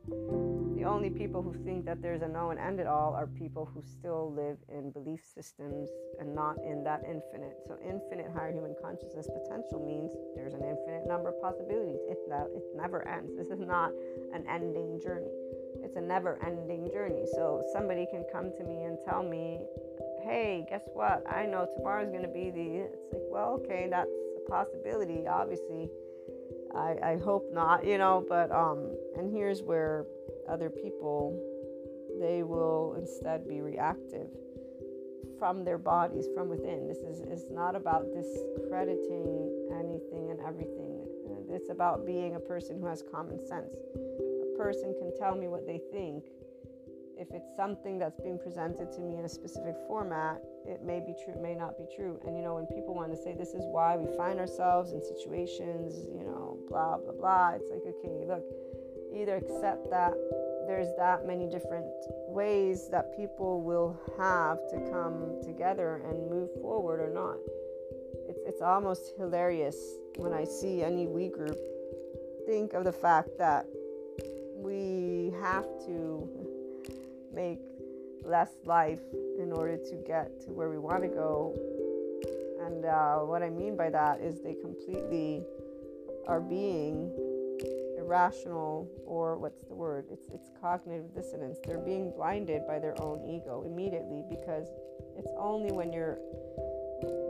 The 0.75 0.83
only 0.83 1.09
people 1.09 1.41
who 1.41 1.53
think 1.63 1.85
that 1.85 2.01
there's 2.01 2.21
a 2.21 2.27
know 2.27 2.49
and 2.51 2.59
end 2.59 2.79
it 2.79 2.87
all 2.87 3.13
are 3.13 3.27
people 3.27 3.69
who 3.73 3.81
still 3.81 4.33
live 4.33 4.57
in 4.67 4.91
belief 4.91 5.21
systems 5.23 5.89
and 6.19 6.35
not 6.35 6.57
in 6.57 6.83
that 6.83 7.03
infinite. 7.07 7.57
So, 7.65 7.77
infinite 7.81 8.29
higher 8.35 8.51
human 8.51 8.75
consciousness 8.81 9.29
potential 9.31 9.79
means 9.79 10.11
there's 10.35 10.53
an 10.53 10.63
infinite 10.63 11.07
number 11.07 11.29
of 11.29 11.41
possibilities. 11.41 11.99
It, 12.09 12.17
it 12.27 12.63
never 12.75 13.07
ends. 13.07 13.31
This 13.37 13.47
is 13.47 13.59
not 13.59 13.91
an 14.33 14.43
ending 14.49 14.99
journey, 15.01 15.31
it's 15.81 15.95
a 15.95 16.01
never 16.01 16.37
ending 16.45 16.91
journey. 16.91 17.23
So, 17.33 17.63
somebody 17.71 18.05
can 18.11 18.25
come 18.31 18.51
to 18.57 18.63
me 18.65 18.83
and 18.83 18.97
tell 19.07 19.23
me, 19.23 19.61
hey, 20.23 20.65
guess 20.69 20.83
what? 20.93 21.23
I 21.29 21.45
know 21.45 21.67
tomorrow's 21.77 22.09
going 22.09 22.23
to 22.23 22.33
be 22.33 22.51
the. 22.51 22.91
It's 22.91 23.13
like, 23.13 23.23
well, 23.31 23.61
okay, 23.63 23.87
that's 23.89 24.09
a 24.09 24.49
possibility. 24.49 25.27
Obviously, 25.27 25.89
I, 26.75 26.95
I 27.03 27.17
hope 27.17 27.49
not, 27.53 27.85
you 27.85 27.97
know, 27.97 28.25
but 28.27 28.51
um 28.51 28.95
and 29.17 29.31
here's 29.31 29.61
where 29.61 30.05
other 30.49 30.69
people 30.69 31.39
they 32.19 32.43
will 32.43 32.95
instead 32.97 33.47
be 33.47 33.61
reactive 33.61 34.27
from 35.39 35.63
their 35.63 35.77
bodies 35.77 36.27
from 36.35 36.49
within. 36.49 36.87
This 36.87 36.99
is 36.99 37.21
it's 37.21 37.49
not 37.51 37.75
about 37.75 38.05
discrediting 38.13 39.69
anything 39.79 40.31
and 40.31 40.39
everything. 40.39 41.05
It's 41.49 41.69
about 41.69 42.05
being 42.05 42.35
a 42.35 42.39
person 42.39 42.79
who 42.79 42.87
has 42.87 43.03
common 43.03 43.37
sense. 43.45 43.75
A 43.95 44.57
person 44.57 44.95
can 44.97 45.11
tell 45.19 45.35
me 45.35 45.47
what 45.47 45.67
they 45.67 45.79
think 45.91 46.23
if 47.17 47.31
it's 47.31 47.55
something 47.55 47.99
that's 47.99 48.19
being 48.19 48.39
presented 48.39 48.91
to 48.93 49.01
me 49.01 49.17
in 49.17 49.25
a 49.25 49.29
specific 49.29 49.75
format, 49.87 50.41
it 50.65 50.81
may 50.83 50.99
be 50.99 51.13
true, 51.23 51.33
it 51.33 51.41
may 51.41 51.55
not 51.55 51.77
be 51.77 51.85
true. 51.95 52.19
And 52.25 52.35
you 52.35 52.43
know, 52.43 52.55
when 52.55 52.65
people 52.67 52.93
want 52.93 53.11
to 53.11 53.17
say 53.17 53.33
this 53.33 53.53
is 53.53 53.63
why 53.65 53.97
we 53.97 54.15
find 54.17 54.39
ourselves 54.39 54.91
in 54.91 55.01
situations, 55.01 56.07
you 56.11 56.23
know, 56.23 56.57
blah 56.69 56.97
blah 56.97 57.13
blah, 57.13 57.51
it's 57.55 57.69
like 57.69 57.81
okay, 57.85 58.25
look, 58.25 58.43
either 59.13 59.35
accept 59.35 59.89
that 59.89 60.13
there's 60.67 60.89
that 60.97 61.27
many 61.27 61.47
different 61.47 61.85
ways 62.27 62.89
that 62.89 63.15
people 63.15 63.61
will 63.61 63.99
have 64.17 64.57
to 64.69 64.79
come 64.91 65.39
together 65.43 66.01
and 66.07 66.29
move 66.29 66.49
forward 66.61 66.99
or 66.99 67.13
not. 67.13 67.37
It's 68.27 68.39
it's 68.45 68.61
almost 68.61 69.13
hilarious 69.17 69.77
when 70.17 70.33
I 70.33 70.45
see 70.45 70.83
any 70.83 71.07
we 71.07 71.27
group 71.27 71.57
think 72.45 72.73
of 72.73 72.83
the 72.83 72.91
fact 72.91 73.29
that 73.37 73.65
we 74.55 75.33
have 75.41 75.65
to 75.85 76.29
make 77.33 77.59
less 78.23 78.51
life 78.65 79.01
in 79.39 79.51
order 79.51 79.77
to 79.77 79.95
get 80.07 80.41
to 80.41 80.51
where 80.51 80.69
we 80.69 80.77
want 80.77 81.03
to 81.03 81.09
go. 81.09 81.53
And 82.65 82.85
uh, 82.85 83.19
what 83.19 83.43
I 83.43 83.49
mean 83.49 83.75
by 83.75 83.89
that 83.89 84.21
is 84.21 84.41
they 84.41 84.55
completely 84.55 85.43
are 86.27 86.39
being 86.39 87.11
irrational, 87.97 88.89
or 89.05 89.37
what's 89.37 89.63
the 89.63 89.73
word? 89.73 90.05
It's, 90.11 90.27
it's 90.33 90.49
cognitive 90.61 91.13
dissonance. 91.13 91.57
They're 91.65 91.77
being 91.77 92.11
blinded 92.15 92.67
by 92.67 92.79
their 92.79 92.99
own 93.01 93.23
ego 93.27 93.63
immediately 93.65 94.23
because 94.29 94.67
it's 95.17 95.31
only 95.37 95.71
when 95.71 95.91
you're 95.91 96.19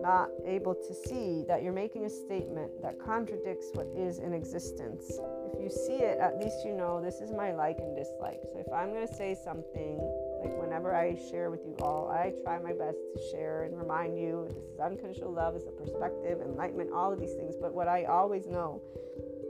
not 0.02 0.30
able 0.46 0.76
to 0.76 0.94
see 1.08 1.44
that 1.48 1.64
you're 1.64 1.74
making 1.74 2.06
a 2.06 2.10
statement 2.10 2.70
that 2.82 3.00
contradicts 3.00 3.68
what 3.74 3.88
is 3.96 4.20
in 4.20 4.34
existence. 4.34 5.20
If 5.54 5.62
you 5.62 5.70
see 5.70 6.04
it, 6.04 6.20
at 6.20 6.40
least 6.40 6.66
you 6.66 6.74
know 6.74 7.02
this 7.02 7.22
is 7.22 7.32
my 7.32 7.54
like 7.54 7.78
and 7.80 7.96
dislike. 7.96 8.42
So 8.52 8.60
if 8.60 8.72
I'm 8.74 8.92
going 8.92 9.08
to 9.08 9.14
say 9.14 9.36
something, 9.36 9.98
like 10.42 10.58
whenever 10.60 10.96
I 10.96 11.16
share 11.30 11.52
with 11.52 11.62
you 11.66 11.76
all, 11.82 12.10
I 12.10 12.34
try 12.44 12.60
my 12.60 12.74
best 12.74 12.98
to 13.16 13.22
share 13.32 13.64
and 13.64 13.78
remind 13.78 14.18
you 14.18 14.48
this 14.50 14.58
is 14.58 14.80
unconditional 14.80 15.32
love, 15.32 15.56
it's 15.56 15.68
a 15.68 15.72
perspective, 15.72 16.40
enlightenment, 16.42 16.92
all 16.94 17.14
of 17.14 17.20
these 17.20 17.34
things. 17.34 17.56
But 17.60 17.74
what 17.74 17.88
I 17.88 18.06
always 18.06 18.48
know 18.48 18.82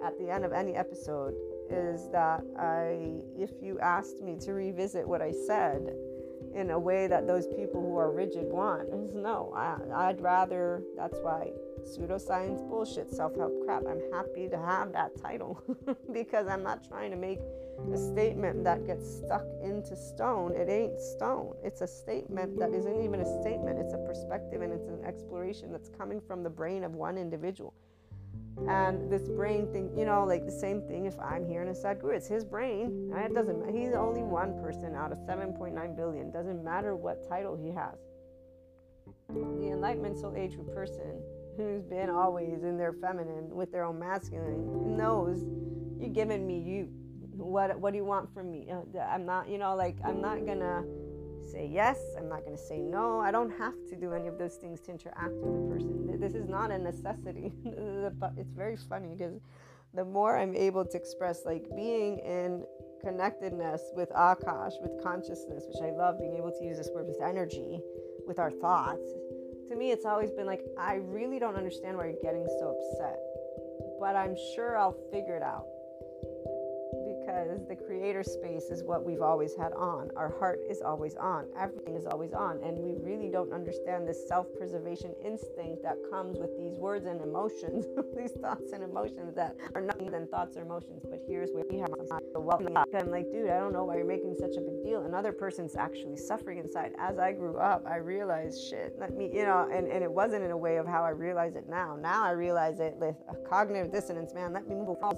at 0.03 0.17
the 0.19 0.29
end 0.29 0.43
of 0.43 0.51
any 0.51 0.75
episode 0.75 1.33
is 1.69 2.09
that 2.11 2.43
I, 2.59 3.21
if 3.37 3.51
you 3.61 3.79
asked 3.79 4.21
me 4.21 4.37
to 4.41 4.53
revisit 4.53 5.07
what 5.07 5.21
I 5.21 5.31
said, 5.31 5.95
in 6.53 6.69
a 6.69 6.79
way 6.79 7.07
that 7.07 7.25
those 7.25 7.47
people 7.47 7.81
who 7.81 7.97
are 7.97 8.11
rigid 8.11 8.45
want. 8.45 8.89
Is 8.89 9.11
no, 9.15 9.51
I, 9.55 9.77
I'd 10.09 10.21
rather, 10.21 10.83
that's 10.95 11.17
why 11.21 11.51
pseudoscience 11.85 12.67
bullshit, 12.69 13.11
self 13.11 13.35
help 13.35 13.53
crap. 13.65 13.83
I'm 13.87 14.01
happy 14.11 14.47
to 14.49 14.57
have 14.57 14.91
that 14.93 15.11
title 15.21 15.61
because 16.13 16.47
I'm 16.47 16.63
not 16.63 16.87
trying 16.87 17.11
to 17.11 17.17
make 17.17 17.39
a 17.93 17.97
statement 17.97 18.63
that 18.63 18.85
gets 18.85 19.17
stuck 19.17 19.45
into 19.63 19.95
stone. 19.95 20.53
It 20.53 20.69
ain't 20.69 20.99
stone. 20.99 21.53
It's 21.63 21.81
a 21.81 21.87
statement 21.87 22.57
that 22.59 22.73
isn't 22.73 23.03
even 23.03 23.21
a 23.21 23.41
statement, 23.41 23.79
it's 23.79 23.93
a 23.93 23.97
perspective 23.97 24.61
and 24.61 24.71
it's 24.71 24.87
an 24.87 25.03
exploration 25.05 25.71
that's 25.71 25.89
coming 25.89 26.21
from 26.21 26.43
the 26.43 26.49
brain 26.49 26.83
of 26.83 26.95
one 26.95 27.17
individual 27.17 27.73
and 28.67 29.11
this 29.11 29.27
brain 29.29 29.67
thing 29.73 29.91
you 29.97 30.05
know 30.05 30.23
like 30.23 30.45
the 30.45 30.51
same 30.51 30.81
thing 30.87 31.05
if 31.05 31.19
i'm 31.19 31.45
here 31.45 31.61
in 31.61 31.69
a 31.69 31.73
sadhguru 31.73 32.15
it's 32.15 32.27
his 32.27 32.45
brain 32.45 33.11
it 33.15 33.33
doesn't 33.33 33.67
he's 33.75 33.93
only 33.93 34.21
one 34.21 34.53
person 34.61 34.95
out 34.95 35.11
of 35.11 35.17
7.9 35.19 35.95
billion 35.95 36.31
doesn't 36.31 36.63
matter 36.63 36.95
what 36.95 37.27
title 37.27 37.55
he 37.55 37.69
has 37.69 37.97
the 39.29 39.71
enlightenment 39.71 40.17
soul 40.17 40.33
age 40.37 40.55
person 40.73 41.19
who's 41.57 41.83
been 41.83 42.09
always 42.09 42.63
in 42.63 42.77
their 42.77 42.93
feminine 42.93 43.49
with 43.49 43.71
their 43.71 43.85
own 43.85 43.99
masculine 43.99 44.97
knows 44.97 45.43
you're 45.99 46.09
giving 46.09 46.45
me 46.45 46.59
you 46.59 46.87
what 47.35 47.79
what 47.79 47.91
do 47.91 47.97
you 47.97 48.05
want 48.05 48.31
from 48.33 48.51
me 48.51 48.67
uh, 48.71 48.99
i'm 48.99 49.25
not 49.25 49.49
you 49.49 49.57
know 49.57 49.75
like 49.75 49.97
i'm 50.05 50.21
not 50.21 50.45
gonna 50.45 50.83
say 51.53 51.69
yes. 51.71 51.99
I'm 52.17 52.29
not 52.29 52.45
to 52.45 52.57
say 52.57 52.79
no. 52.81 53.19
I 53.19 53.31
don't 53.31 53.51
have 53.57 53.73
to 53.89 53.95
do 53.95 54.13
any 54.13 54.27
of 54.27 54.37
those 54.37 54.55
things 54.55 54.81
to 54.81 54.91
interact 54.91 55.33
with 55.33 55.53
the 55.53 55.73
person. 55.73 56.19
This 56.19 56.33
is 56.33 56.47
not 56.47 56.71
a 56.71 56.77
necessity. 56.77 57.51
it's 57.65 58.53
very 58.53 58.77
funny 58.77 59.15
because 59.15 59.39
the 59.93 60.05
more 60.05 60.37
I'm 60.37 60.55
able 60.55 60.85
to 60.85 60.97
express 60.97 61.41
like 61.45 61.65
being 61.75 62.19
in 62.19 62.65
connectedness 63.01 63.81
with 63.93 64.09
Akash, 64.11 64.73
with 64.81 65.03
consciousness, 65.03 65.65
which 65.67 65.83
I 65.83 65.95
love 65.95 66.19
being 66.19 66.35
able 66.35 66.51
to 66.51 66.65
use 66.65 66.77
this 66.77 66.89
word 66.93 67.05
with 67.05 67.21
energy, 67.21 67.79
with 68.25 68.39
our 68.39 68.51
thoughts. 68.51 69.07
To 69.73 69.79
me, 69.79 69.89
it's 69.89 70.05
always 70.05 70.29
been 70.29 70.45
like, 70.45 70.61
I 70.77 71.01
really 71.01 71.39
don't 71.39 71.55
understand 71.55 71.97
why 71.97 72.05
you're 72.05 72.21
getting 72.21 72.45
so 72.59 72.77
upset, 72.77 73.17
but 73.99 74.15
I'm 74.15 74.35
sure 74.53 74.77
I'll 74.77 74.95
figure 75.11 75.35
it 75.35 75.41
out 75.41 75.65
because 77.33 77.65
the 77.67 77.75
creator 77.75 78.23
space 78.23 78.65
is 78.65 78.83
what 78.83 79.03
we've 79.03 79.21
always 79.21 79.55
had 79.55 79.73
on. 79.73 80.09
Our 80.15 80.29
heart 80.37 80.59
is 80.69 80.81
always 80.81 81.15
on. 81.15 81.45
Everything 81.59 81.95
is 81.95 82.05
always 82.05 82.33
on. 82.33 82.61
And 82.63 82.77
we 82.77 82.95
really 82.99 83.29
don't 83.29 83.51
understand 83.53 84.07
this 84.07 84.27
self 84.27 84.47
preservation 84.55 85.13
instinct 85.25 85.83
that 85.83 85.97
comes 86.11 86.37
with 86.37 86.55
these 86.57 86.77
words 86.77 87.05
and 87.05 87.21
emotions, 87.21 87.85
these 88.17 88.31
thoughts 88.33 88.71
and 88.73 88.83
emotions 88.83 89.35
that 89.35 89.55
are 89.73 89.81
nothing 89.81 90.11
than 90.11 90.27
thoughts 90.27 90.57
or 90.57 90.61
emotions. 90.61 91.03
But 91.09 91.21
here's 91.27 91.49
where 91.51 91.63
we 91.69 91.77
have 91.79 91.89
so 92.33 92.39
welcome. 92.39 92.77
I'm 92.77 93.09
like, 93.09 93.31
dude, 93.31 93.49
I 93.49 93.59
don't 93.59 93.73
know 93.73 93.85
why 93.85 93.97
you're 93.97 94.05
making 94.05 94.35
such 94.35 94.55
a 94.57 94.61
big 94.61 94.83
deal. 94.83 95.03
Another 95.03 95.31
person's 95.31 95.75
actually 95.75 96.17
suffering 96.17 96.59
inside. 96.59 96.91
As 96.99 97.17
I 97.17 97.31
grew 97.31 97.57
up, 97.57 97.85
I 97.87 97.97
realized 97.97 98.61
shit. 98.69 98.95
Let 98.99 99.15
me, 99.15 99.29
you 99.33 99.43
know, 99.43 99.67
and, 99.73 99.87
and 99.87 100.03
it 100.03 100.11
wasn't 100.11 100.43
in 100.43 100.51
a 100.51 100.57
way 100.57 100.77
of 100.77 100.85
how 100.85 101.03
I 101.03 101.09
realize 101.09 101.55
it 101.55 101.67
now. 101.67 101.97
Now 101.99 102.23
I 102.23 102.31
realize 102.31 102.79
it 102.79 102.95
with 102.97 103.15
a 103.29 103.35
cognitive 103.47 103.91
dissonance, 103.91 104.33
man. 104.33 104.53
Let 104.53 104.67
me 104.67 104.75
move 104.75 104.99
forward. 104.99 105.17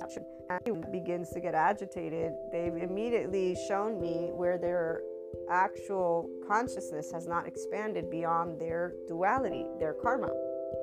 Begins 0.92 1.30
to 1.32 1.40
get 1.40 1.56
agitated 1.56 2.34
they've 2.52 2.76
immediately 2.76 3.56
shown 3.68 4.00
me 4.00 4.30
where 4.34 4.58
their 4.58 5.02
actual 5.50 6.30
consciousness 6.48 7.12
has 7.12 7.28
not 7.28 7.48
expanded 7.48 8.10
beyond 8.10 8.60
their 8.60 8.94
duality, 9.08 9.66
their 9.80 9.94
karma, 9.94 10.30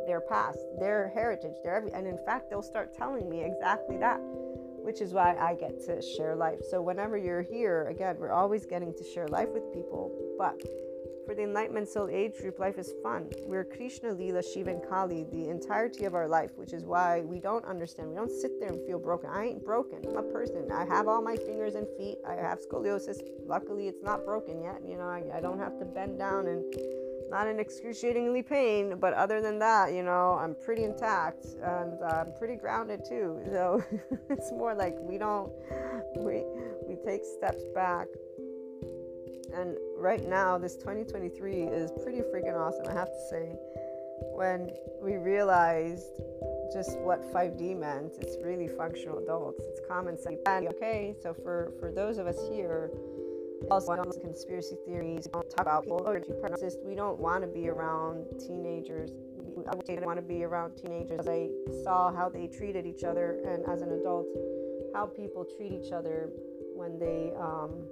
their 0.07 0.21
past, 0.21 0.59
their 0.79 1.11
heritage, 1.15 1.55
their 1.63 1.77
every, 1.77 1.93
and 1.93 2.07
in 2.07 2.19
fact, 2.27 2.51
they'll 2.51 2.63
start 2.63 2.95
telling 2.95 3.29
me 3.29 3.43
exactly 3.45 3.97
that, 3.99 4.19
which 4.21 5.01
is 5.01 5.13
why 5.13 5.37
I 5.37 5.55
get 5.55 5.85
to 5.87 6.03
share 6.03 6.35
life. 6.35 6.59
So 6.69 6.83
whenever 6.83 7.17
you're 7.17 7.43
here, 7.43 7.87
again, 7.89 8.17
we're 8.19 8.33
always 8.33 8.67
getting 8.67 8.93
to 8.95 9.05
share 9.05 9.29
life 9.29 9.49
with 9.51 9.73
people, 9.73 10.11
but 10.39 10.61
for 11.25 11.35
the 11.35 11.43
Enlightenment 11.43 11.89
Soul 11.89 12.09
Age 12.09 12.37
group, 12.41 12.59
life 12.59 12.79
is 12.79 12.93
fun. 13.03 13.29
We're 13.47 13.65
Krishna, 13.65 14.11
Leela, 14.11 14.43
Shiva, 14.43 14.71
and 14.71 14.83
Kali 14.89 15.25
the 15.31 15.49
entirety 15.49 16.05
of 16.05 16.15
our 16.15 16.29
life, 16.29 16.51
which 16.57 16.73
is 16.73 16.85
why 16.85 17.21
we 17.23 17.39
don't 17.39 17.65
understand. 17.65 18.09
We 18.09 18.17
don't 18.17 18.31
sit 18.31 18.59
there 18.61 18.71
and 18.71 18.85
feel 18.87 18.99
broken. 18.99 19.31
I 19.31 19.47
ain't 19.47 19.65
broken. 19.65 19.99
I'm 20.09 20.17
a 20.17 20.23
person. 20.23 20.71
I 20.73 20.85
have 20.85 21.09
all 21.09 21.23
my 21.23 21.37
fingers 21.37 21.75
and 21.75 21.87
feet. 21.97 22.19
I 22.27 22.35
have 22.35 22.61
scoliosis. 22.61 23.19
Luckily, 23.47 23.89
it's 23.89 24.03
not 24.03 24.25
broken 24.25 24.63
yet. 24.63 24.81
You 24.87 24.97
know, 24.97 25.09
I, 25.09 25.25
I 25.35 25.41
don't 25.41 25.59
have 25.59 25.79
to 25.79 25.85
bend 25.85 26.19
down 26.19 26.47
and 26.47 26.65
not 27.31 27.49
in 27.49 27.59
excruciatingly 27.59 28.43
pain. 28.43 28.97
But 29.01 29.15
other 29.15 29.41
than 29.41 29.59
that, 29.61 29.93
you 29.93 30.03
know, 30.03 30.39
I'm 30.41 30.55
pretty 30.55 30.85
intact 30.85 31.47
and 31.63 32.01
uh, 32.03 32.25
I'm 32.27 32.33
pretty 32.39 32.57
grounded 32.57 33.01
too. 33.09 33.41
So 33.53 33.85
it's 34.31 34.51
more 34.51 34.75
like 34.75 34.97
we 34.99 35.19
don't, 35.19 35.53
we, 36.17 36.43
we 36.89 36.97
take 37.05 37.23
steps 37.25 37.65
back 37.75 38.07
and 39.55 39.77
right 39.97 40.27
now, 40.27 40.59
this 40.59 40.77
2023 40.77 41.63
is 41.63 41.91
pretty 42.03 42.21
freaking 42.21 42.57
awesome, 42.57 42.87
I 42.89 42.93
have 42.93 43.09
to 43.09 43.29
say. 43.31 43.57
When 44.35 44.71
we 45.03 45.17
realized 45.17 46.07
just 46.73 46.99
what 47.01 47.23
5D 47.33 47.79
meant, 47.79 48.15
it's 48.21 48.37
really 48.43 48.69
functional 48.69 49.19
adults. 49.19 49.65
It's 49.69 49.81
common 49.89 50.19
sense. 50.19 50.39
Okay, 50.49 51.15
so 51.23 51.35
for, 51.35 51.73
for 51.79 51.93
those 51.93 52.19
of 52.19 52.27
us 52.27 52.39
here, 52.51 52.91
also 53.71 53.95
conspiracy 54.21 54.77
theories, 54.87 55.27
we 55.27 55.33
don't 55.33 55.51
talk 55.51 55.61
about 55.61 55.85
people 55.85 56.05
We 56.85 56.95
don't 56.95 57.19
want 57.19 57.43
to 57.43 57.49
be 57.49 57.69
around 57.69 58.27
teenagers. 58.39 59.11
I 59.69 59.75
don't 59.95 60.07
want 60.07 60.19
to 60.19 60.23
be 60.23 60.45
around 60.45 60.77
teenagers. 60.77 61.29
I 61.29 61.49
saw 61.85 62.13
how 62.13 62.29
they 62.29 62.47
treated 62.47 62.87
each 62.87 63.05
other, 63.05 63.39
and 63.47 63.65
as 63.69 63.83
an 63.83 63.93
adult, 63.93 64.27
how 64.95 65.07
people 65.07 65.45
treat 65.45 65.73
each 65.73 65.93
other 65.93 66.31
when 66.75 66.99
they 66.99 67.33
um, 67.39 67.85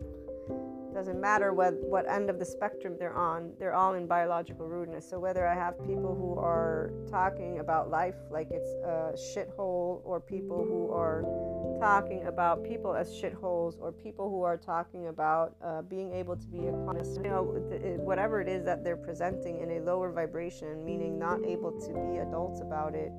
doesn't 0.95 1.21
matter 1.21 1.53
what, 1.53 1.75
what 1.75 2.09
end 2.09 2.31
of 2.31 2.39
the 2.39 2.45
spectrum 2.45 2.97
they're 2.99 3.17
on, 3.17 3.53
they're 3.59 3.75
all 3.75 3.95
in 3.95 4.07
biological 4.07 4.67
rudeness. 4.67 5.09
So 5.09 5.19
whether 5.19 5.47
I 5.47 5.55
have 5.55 5.79
people 5.87 6.15
who 6.15 6.39
are 6.39 6.93
talking 7.11 7.59
about 7.61 7.91
life 7.91 8.17
like 8.31 8.49
it's 8.51 8.71
a 8.85 9.15
shithole, 9.17 10.01
or 10.05 10.21
people 10.21 10.65
who 10.65 10.91
are 10.93 11.23
talking 11.81 12.27
about 12.27 12.65
people 12.65 12.95
as 12.95 13.11
shitholes, 13.11 13.81
or 13.81 13.93
people 13.93 14.29
who 14.29 14.43
are 14.43 14.57
talking 14.57 15.09
about 15.09 15.57
uh, 15.65 15.83
being 15.83 16.13
able 16.13 16.37
to 16.37 16.47
be 16.47 16.59
a 16.59 16.73
equanimous, 16.73 17.17
you 17.17 17.31
know, 17.31 17.43
whatever 18.05 18.41
it 18.41 18.49
is 18.49 18.65
that 18.65 18.85
they're 18.85 18.97
presenting 18.97 19.61
in 19.61 19.71
a 19.71 19.81
lower 19.81 20.13
vibration, 20.13 20.85
meaning 20.85 21.19
not 21.19 21.45
able 21.45 21.73
to 21.81 21.93
be 21.93 22.19
adults 22.19 22.61
about 22.61 22.95
it. 22.95 23.13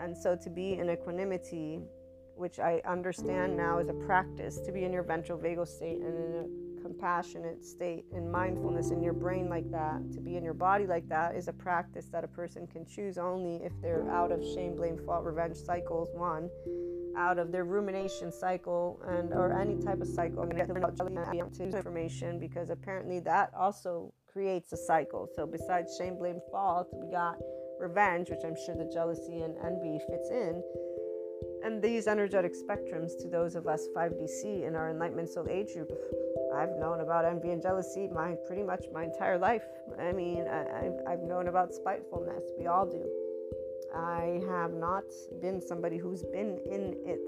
And 0.00 0.16
so 0.16 0.36
to 0.36 0.50
be 0.50 0.74
in 0.74 0.88
equanimity 0.90 1.80
which 2.38 2.60
I 2.60 2.80
understand 2.86 3.56
now 3.56 3.78
is 3.78 3.88
a 3.88 3.94
practice 3.94 4.60
to 4.60 4.72
be 4.72 4.84
in 4.84 4.92
your 4.92 5.02
ventral 5.02 5.38
vagal 5.38 5.66
state 5.66 5.98
and 5.98 6.06
in 6.06 6.67
compassionate 6.98 7.64
state 7.64 8.04
and 8.12 8.30
mindfulness 8.30 8.90
in 8.90 9.02
your 9.02 9.12
brain 9.12 9.48
like 9.48 9.70
that, 9.70 10.00
to 10.12 10.20
be 10.20 10.36
in 10.36 10.42
your 10.42 10.54
body 10.54 10.86
like 10.86 11.08
that, 11.08 11.36
is 11.36 11.46
a 11.46 11.52
practice 11.52 12.06
that 12.06 12.24
a 12.24 12.28
person 12.28 12.66
can 12.66 12.84
choose 12.84 13.18
only 13.18 13.64
if 13.64 13.72
they're 13.80 14.10
out 14.10 14.32
of 14.32 14.42
shame, 14.42 14.74
blame, 14.74 14.98
fault, 15.06 15.24
revenge 15.24 15.56
cycles. 15.56 16.08
One, 16.12 16.50
out 17.16 17.38
of 17.38 17.52
their 17.52 17.64
rumination 17.64 18.32
cycle 18.32 19.00
and 19.06 19.32
or 19.32 19.56
any 19.58 19.76
type 19.80 20.00
of 20.00 20.08
cycle. 20.08 20.42
I'm 20.42 20.48
going 20.48 20.58
to 20.58 20.66
information 21.76 22.38
because 22.38 22.70
apparently 22.70 23.20
that 23.20 23.52
also 23.56 24.12
creates 24.26 24.72
a 24.72 24.76
cycle. 24.76 25.28
So 25.36 25.46
besides 25.46 25.96
shame, 25.98 26.18
blame, 26.18 26.40
fault, 26.50 26.88
we 26.92 27.10
got 27.10 27.36
revenge, 27.78 28.28
which 28.28 28.40
I'm 28.44 28.56
sure 28.66 28.74
the 28.74 28.90
jealousy 28.92 29.42
and 29.42 29.54
envy 29.64 29.98
fits 30.10 30.30
in 30.30 30.62
and 31.64 31.82
these 31.82 32.06
energetic 32.06 32.54
spectrums 32.54 33.20
to 33.20 33.28
those 33.28 33.54
of 33.54 33.66
us 33.66 33.86
5DC 33.96 34.66
in 34.66 34.74
our 34.74 34.90
Enlightenment 34.90 35.28
Soul 35.28 35.46
Age 35.50 35.74
group 35.74 35.90
I've 36.54 36.76
known 36.78 37.00
about 37.00 37.24
envy 37.24 37.50
and 37.50 37.62
jealousy 37.62 38.08
my 38.08 38.34
pretty 38.46 38.62
much 38.62 38.84
my 38.92 39.04
entire 39.04 39.38
life. 39.38 39.62
I 39.98 40.12
mean, 40.12 40.46
I, 40.48 40.84
have 40.84 40.94
I've 41.06 41.20
known 41.20 41.48
about 41.48 41.74
spitefulness. 41.74 42.44
We 42.58 42.66
all 42.66 42.86
do. 42.86 43.04
I 43.94 44.40
have 44.48 44.72
not 44.72 45.04
been 45.40 45.60
somebody 45.60 45.96
who's 45.96 46.22
been 46.22 46.58
in 46.70 46.94
it, 47.04 47.20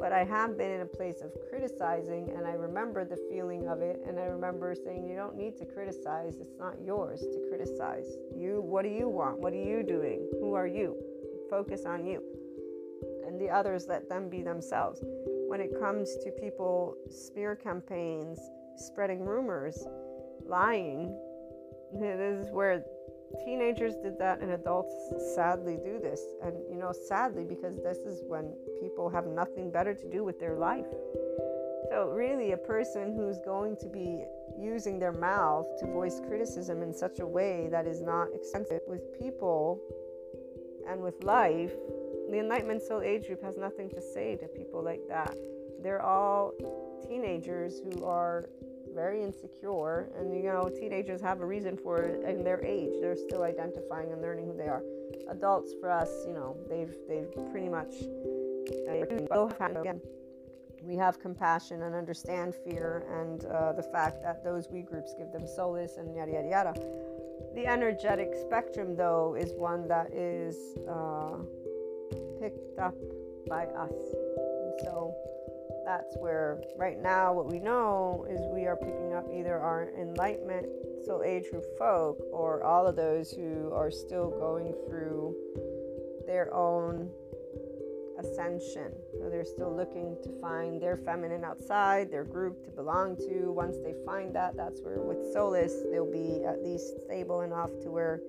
but 0.00 0.12
I 0.12 0.24
have 0.24 0.56
been 0.56 0.70
in 0.70 0.80
a 0.80 0.86
place 0.86 1.20
of 1.22 1.30
criticizing, 1.48 2.30
and 2.36 2.46
I 2.46 2.52
remember 2.52 3.04
the 3.04 3.18
feeling 3.30 3.68
of 3.68 3.80
it. 3.80 4.02
And 4.06 4.18
I 4.18 4.24
remember 4.24 4.74
saying, 4.74 5.06
You 5.06 5.16
don't 5.16 5.36
need 5.36 5.56
to 5.58 5.66
criticize, 5.66 6.36
it's 6.40 6.58
not 6.58 6.74
yours 6.84 7.20
to 7.20 7.46
criticize. 7.48 8.16
You, 8.34 8.60
what 8.60 8.82
do 8.82 8.88
you 8.88 9.08
want? 9.08 9.38
What 9.38 9.52
are 9.52 9.56
you 9.62 9.82
doing? 9.82 10.28
Who 10.40 10.54
are 10.54 10.66
you? 10.66 10.96
Focus 11.50 11.84
on 11.84 12.06
you. 12.06 12.22
And 13.26 13.40
the 13.40 13.50
others, 13.50 13.86
let 13.88 14.08
them 14.08 14.28
be 14.28 14.42
themselves 14.42 15.02
when 15.52 15.60
it 15.60 15.78
comes 15.78 16.16
to 16.16 16.30
people 16.30 16.96
smear 17.10 17.54
campaigns, 17.54 18.40
spreading 18.76 19.20
rumors, 19.20 19.86
lying. 20.46 21.14
This 22.00 22.46
is 22.46 22.50
where 22.50 22.82
teenagers 23.44 23.96
did 24.02 24.18
that 24.18 24.40
and 24.40 24.52
adults 24.52 24.94
sadly 25.34 25.76
do 25.84 25.98
this. 26.00 26.22
And 26.42 26.54
you 26.70 26.78
know, 26.78 26.90
sadly, 26.90 27.44
because 27.44 27.76
this 27.82 27.98
is 27.98 28.22
when 28.26 28.54
people 28.80 29.10
have 29.10 29.26
nothing 29.26 29.70
better 29.70 29.92
to 29.92 30.08
do 30.08 30.24
with 30.24 30.40
their 30.40 30.56
life. 30.56 30.86
So, 31.90 32.08
really, 32.08 32.52
a 32.52 32.56
person 32.56 33.14
who's 33.14 33.38
going 33.44 33.76
to 33.82 33.90
be 33.90 34.24
using 34.58 34.98
their 34.98 35.12
mouth 35.12 35.66
to 35.80 35.86
voice 35.86 36.18
criticism 36.26 36.82
in 36.82 36.94
such 36.94 37.18
a 37.18 37.26
way 37.26 37.68
that 37.70 37.86
is 37.86 38.00
not 38.00 38.28
extensive 38.32 38.80
with 38.86 39.02
people 39.20 39.82
and 40.88 41.02
with 41.02 41.22
life 41.22 41.74
the 42.32 42.38
Enlightenment 42.38 42.80
Soul 42.80 43.02
Age 43.02 43.26
group 43.26 43.42
has 43.42 43.58
nothing 43.58 43.90
to 43.90 44.00
say 44.00 44.36
to 44.36 44.46
people 44.48 44.82
like 44.82 45.02
that. 45.06 45.36
They're 45.82 46.00
all 46.00 46.52
teenagers 47.06 47.78
who 47.84 48.06
are 48.06 48.48
very 48.94 49.22
insecure, 49.22 50.08
and 50.16 50.34
you 50.34 50.44
know, 50.44 50.70
teenagers 50.70 51.20
have 51.20 51.42
a 51.42 51.46
reason 51.46 51.76
for 51.76 51.98
it 51.98 52.24
in 52.24 52.42
their 52.42 52.64
age. 52.64 52.92
They're 53.02 53.16
still 53.16 53.42
identifying 53.42 54.12
and 54.12 54.22
learning 54.22 54.46
who 54.46 54.56
they 54.56 54.68
are. 54.68 54.82
Adults, 55.28 55.74
for 55.78 55.90
us, 55.90 56.08
you 56.26 56.32
know, 56.32 56.56
they've 56.70 56.94
they've 57.06 57.30
pretty 57.50 57.68
much. 57.68 57.92
We 60.82 60.96
have 60.96 61.20
compassion 61.20 61.82
and 61.82 61.94
understand 61.94 62.54
fear 62.64 63.04
and 63.20 63.44
uh, 63.44 63.72
the 63.72 63.82
fact 63.82 64.22
that 64.22 64.42
those 64.42 64.68
we 64.70 64.80
groups 64.82 65.14
give 65.18 65.32
them 65.32 65.46
solace 65.46 65.96
and 65.98 66.16
yada 66.16 66.32
yada 66.32 66.48
yada. 66.48 66.74
The 67.54 67.66
energetic 67.66 68.32
spectrum, 68.34 68.96
though, 68.96 69.36
is 69.38 69.52
one 69.52 69.86
that 69.88 70.14
is. 70.14 70.56
Uh, 70.88 71.36
picked 72.42 72.78
up 72.78 72.94
by 73.48 73.66
us. 73.66 73.92
And 73.92 74.72
so 74.82 75.14
that's 75.86 76.16
where, 76.18 76.60
right 76.76 77.00
now, 77.00 77.32
what 77.32 77.46
we 77.46 77.60
know 77.60 78.26
is 78.28 78.40
we 78.52 78.66
are 78.66 78.76
picking 78.76 79.14
up 79.14 79.26
either 79.32 79.60
our 79.60 79.90
enlightenment, 79.96 80.66
soul 81.04 81.22
age 81.24 81.44
group 81.50 81.64
folk, 81.78 82.18
or 82.32 82.64
all 82.64 82.86
of 82.86 82.96
those 82.96 83.30
who 83.30 83.72
are 83.72 83.92
still 83.92 84.30
going 84.30 84.74
through 84.88 85.36
their 86.26 86.52
own 86.52 87.10
ascension. 88.18 88.92
So 89.12 89.28
they're 89.30 89.44
still 89.44 89.74
looking 89.74 90.16
to 90.24 90.30
find 90.40 90.80
their 90.80 90.96
feminine 90.96 91.44
outside, 91.44 92.10
their 92.10 92.24
group 92.24 92.64
to 92.64 92.70
belong 92.70 93.16
to. 93.16 93.52
Once 93.52 93.76
they 93.84 93.94
find 94.04 94.34
that, 94.34 94.56
that's 94.56 94.80
where 94.80 94.98
with 94.98 95.32
Solace, 95.32 95.74
they'll 95.92 96.10
be 96.10 96.44
at 96.44 96.62
least 96.62 97.02
stable 97.02 97.42
enough 97.42 97.70
to 97.82 97.90
where 97.90 98.20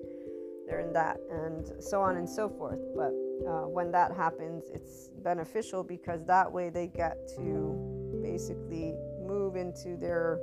they're 0.66 0.80
in 0.80 0.92
that, 0.92 1.18
and 1.30 1.70
so 1.82 2.00
on 2.00 2.16
and 2.16 2.28
so 2.28 2.48
forth. 2.48 2.80
But 2.96 3.12
uh, 3.48 3.66
when 3.68 3.90
that 3.92 4.12
happens, 4.12 4.64
it's 4.72 5.10
beneficial 5.22 5.82
because 5.82 6.24
that 6.26 6.50
way 6.50 6.70
they 6.70 6.86
get 6.86 7.16
to 7.36 8.20
basically 8.22 8.94
move 9.26 9.56
into 9.56 9.96
their 9.96 10.38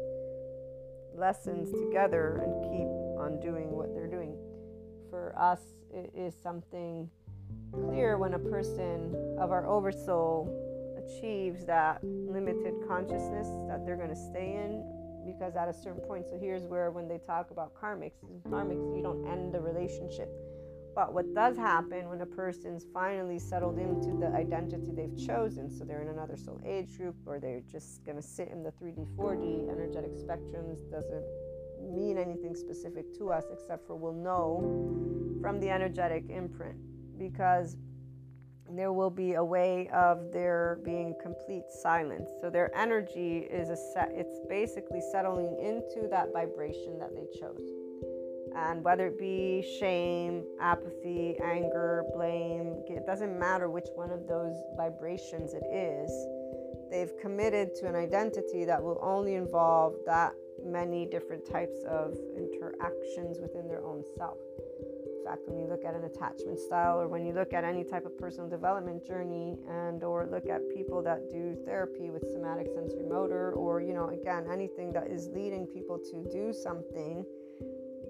lessons 1.15 1.71
together 1.71 2.41
and 2.43 2.63
keep 2.63 2.87
on 3.19 3.39
doing 3.41 3.71
what 3.71 3.93
they're 3.93 4.07
doing. 4.07 4.35
For 5.09 5.33
us, 5.37 5.59
it 5.93 6.11
is 6.15 6.33
something 6.41 7.09
clear 7.73 8.17
when 8.17 8.33
a 8.33 8.39
person 8.39 9.15
of 9.39 9.51
our 9.51 9.67
oversoul 9.67 10.49
achieves 10.97 11.65
that 11.65 12.03
limited 12.03 12.73
consciousness 12.87 13.47
that 13.67 13.85
they're 13.85 13.97
going 13.97 14.09
to 14.09 14.15
stay 14.15 14.55
in 14.55 14.83
because 15.25 15.55
at 15.55 15.67
a 15.67 15.73
certain 15.73 16.01
point 16.01 16.25
so 16.29 16.37
here's 16.39 16.63
where 16.63 16.91
when 16.91 17.07
they 17.07 17.19
talk 17.19 17.51
about 17.51 17.73
karmics 17.73 18.19
karmics 18.49 18.95
you 18.95 19.01
don't 19.01 19.27
end 19.27 19.53
the 19.53 19.59
relationship. 19.59 20.29
But 20.93 21.13
what 21.13 21.33
does 21.33 21.55
happen 21.55 22.09
when 22.09 22.19
a 22.19 22.25
person's 22.25 22.85
finally 22.93 23.39
settled 23.39 23.79
into 23.79 24.17
the 24.19 24.27
identity 24.35 24.91
they've 24.93 25.17
chosen 25.17 25.71
so 25.71 25.85
they're 25.85 26.01
in 26.01 26.09
another 26.09 26.35
soul 26.35 26.59
age 26.65 26.97
group 26.97 27.15
or 27.25 27.39
they're 27.39 27.61
just 27.61 28.03
going 28.03 28.17
to 28.17 28.23
sit 28.23 28.49
in 28.49 28.61
the 28.61 28.71
3d 28.71 29.07
4d 29.15 29.71
energetic 29.71 30.11
spectrums 30.15 30.89
doesn't 30.91 31.23
mean 31.81 32.17
anything 32.17 32.55
specific 32.55 33.17
to 33.17 33.31
us 33.31 33.45
except 33.51 33.87
for 33.87 33.95
we'll 33.95 34.13
know 34.13 35.39
from 35.41 35.59
the 35.59 35.69
energetic 35.69 36.29
imprint. 36.29 36.77
Because 37.17 37.77
there 38.77 38.93
will 38.93 39.09
be 39.09 39.33
a 39.33 39.43
way 39.43 39.89
of 39.93 40.31
there 40.31 40.79
being 40.83 41.15
complete 41.21 41.65
silence. 41.69 42.29
So 42.39 42.49
their 42.49 42.75
energy 42.75 43.47
is 43.51 43.69
a 43.69 43.75
set, 43.75 44.11
it's 44.13 44.39
basically 44.47 45.01
settling 45.11 45.57
into 45.59 46.07
that 46.09 46.31
vibration 46.33 46.97
that 46.99 47.13
they 47.13 47.27
chose. 47.39 47.61
And 48.55 48.83
whether 48.83 49.07
it 49.07 49.17
be 49.17 49.65
shame, 49.79 50.43
apathy, 50.59 51.37
anger, 51.41 52.03
blame, 52.13 52.83
it 52.87 53.05
doesn't 53.05 53.37
matter 53.39 53.69
which 53.69 53.87
one 53.95 54.11
of 54.11 54.27
those 54.27 54.55
vibrations 54.75 55.53
it 55.53 55.63
is, 55.71 56.11
they've 56.89 57.17
committed 57.21 57.73
to 57.75 57.87
an 57.87 57.95
identity 57.95 58.65
that 58.65 58.81
will 58.81 58.99
only 59.01 59.35
involve 59.35 59.95
that 60.05 60.33
many 60.63 61.05
different 61.05 61.49
types 61.49 61.83
of 61.89 62.13
interactions 62.35 63.39
within 63.39 63.67
their 63.67 63.83
own 63.83 64.03
self 64.17 64.37
fact 65.23 65.41
when 65.47 65.59
you 65.59 65.67
look 65.67 65.83
at 65.85 65.95
an 65.95 66.03
attachment 66.03 66.59
style 66.59 66.99
or 66.99 67.07
when 67.07 67.25
you 67.25 67.33
look 67.33 67.53
at 67.53 67.63
any 67.63 67.83
type 67.83 68.05
of 68.05 68.17
personal 68.17 68.49
development 68.49 69.05
journey 69.05 69.57
and 69.69 70.03
or 70.03 70.27
look 70.29 70.47
at 70.49 70.61
people 70.73 71.01
that 71.01 71.29
do 71.29 71.55
therapy 71.65 72.09
with 72.09 72.23
somatic 72.31 72.67
sensory 72.73 73.05
motor 73.07 73.53
or 73.53 73.81
you 73.81 73.93
know 73.93 74.09
again 74.09 74.45
anything 74.51 74.91
that 74.91 75.07
is 75.07 75.27
leading 75.29 75.65
people 75.65 75.97
to 75.97 76.27
do 76.31 76.53
something 76.53 77.25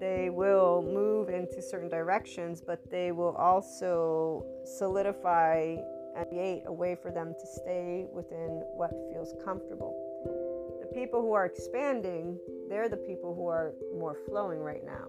they 0.00 0.30
will 0.30 0.82
move 0.82 1.28
into 1.28 1.62
certain 1.62 1.88
directions 1.88 2.60
but 2.60 2.78
they 2.90 3.12
will 3.12 3.36
also 3.36 4.44
solidify 4.64 5.76
and 6.16 6.28
create 6.28 6.62
a 6.66 6.72
way 6.72 6.94
for 6.94 7.10
them 7.10 7.34
to 7.38 7.46
stay 7.46 8.06
within 8.12 8.62
what 8.74 8.90
feels 9.10 9.34
comfortable. 9.44 9.96
The 10.82 10.94
people 10.94 11.22
who 11.22 11.32
are 11.32 11.46
expanding 11.46 12.38
they're 12.68 12.88
the 12.88 12.96
people 12.96 13.34
who 13.34 13.46
are 13.48 13.74
more 13.98 14.16
flowing 14.28 14.58
right 14.58 14.84
now 14.84 15.08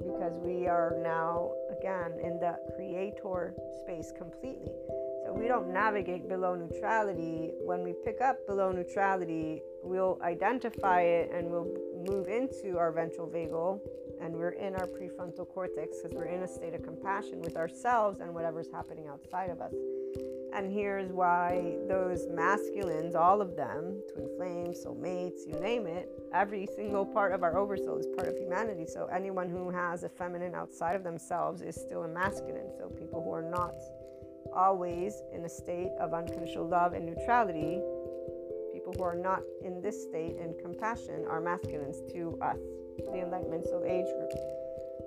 because 0.00 0.32
we 0.42 0.66
are 0.66 0.96
now 1.02 1.52
again 1.78 2.12
in 2.22 2.40
the 2.40 2.56
creator 2.74 3.54
space 3.82 4.12
completely. 4.16 4.72
So 5.24 5.32
we 5.32 5.46
don't 5.46 5.72
navigate 5.72 6.28
below 6.28 6.54
neutrality. 6.54 7.52
When 7.64 7.82
we 7.82 7.94
pick 8.04 8.20
up 8.20 8.46
below 8.46 8.72
neutrality, 8.72 9.62
we'll 9.82 10.18
identify 10.22 11.02
it 11.02 11.30
and 11.32 11.50
we'll 11.50 11.68
move 12.08 12.28
into 12.28 12.78
our 12.78 12.90
ventral 12.90 13.28
vagal 13.28 13.80
and 14.22 14.34
we're 14.34 14.50
in 14.50 14.74
our 14.76 14.86
prefrontal 14.86 15.48
cortex 15.48 15.98
because 16.02 16.16
we're 16.16 16.24
in 16.24 16.42
a 16.42 16.48
state 16.48 16.74
of 16.74 16.82
compassion 16.82 17.40
with 17.40 17.56
ourselves 17.56 18.20
and 18.20 18.34
whatever's 18.34 18.68
happening 18.72 19.06
outside 19.08 19.50
of 19.50 19.60
us. 19.60 19.74
And 20.52 20.72
here's 20.72 21.12
why 21.12 21.76
those 21.88 22.26
masculines, 22.28 23.14
all 23.14 23.40
of 23.40 23.54
them, 23.56 24.02
twin 24.12 24.28
flames, 24.36 24.84
soulmates, 24.84 25.46
you 25.46 25.58
name 25.60 25.86
it, 25.86 26.10
every 26.34 26.66
single 26.74 27.04
part 27.06 27.32
of 27.32 27.42
our 27.42 27.56
oversoul 27.56 27.98
is 27.98 28.06
part 28.16 28.28
of 28.28 28.36
humanity. 28.36 28.84
So 28.86 29.06
anyone 29.06 29.48
who 29.48 29.70
has 29.70 30.02
a 30.02 30.08
feminine 30.08 30.54
outside 30.54 30.96
of 30.96 31.04
themselves 31.04 31.62
is 31.62 31.76
still 31.76 32.02
a 32.02 32.08
masculine. 32.08 32.72
So 32.78 32.88
people 32.88 33.22
who 33.22 33.32
are 33.32 33.48
not 33.48 33.74
always 34.54 35.22
in 35.32 35.44
a 35.44 35.48
state 35.48 35.92
of 36.00 36.14
unconditional 36.14 36.66
love 36.66 36.94
and 36.94 37.06
neutrality, 37.06 37.80
people 38.72 38.92
who 38.96 39.02
are 39.02 39.16
not 39.16 39.40
in 39.64 39.80
this 39.80 40.02
state 40.02 40.36
in 40.36 40.54
compassion 40.60 41.24
are 41.28 41.40
masculines 41.40 42.00
to 42.12 42.36
us, 42.42 42.58
the 42.96 43.20
Enlightenment 43.22 43.66
Soul 43.66 43.84
Age 43.86 44.06
group 44.16 44.32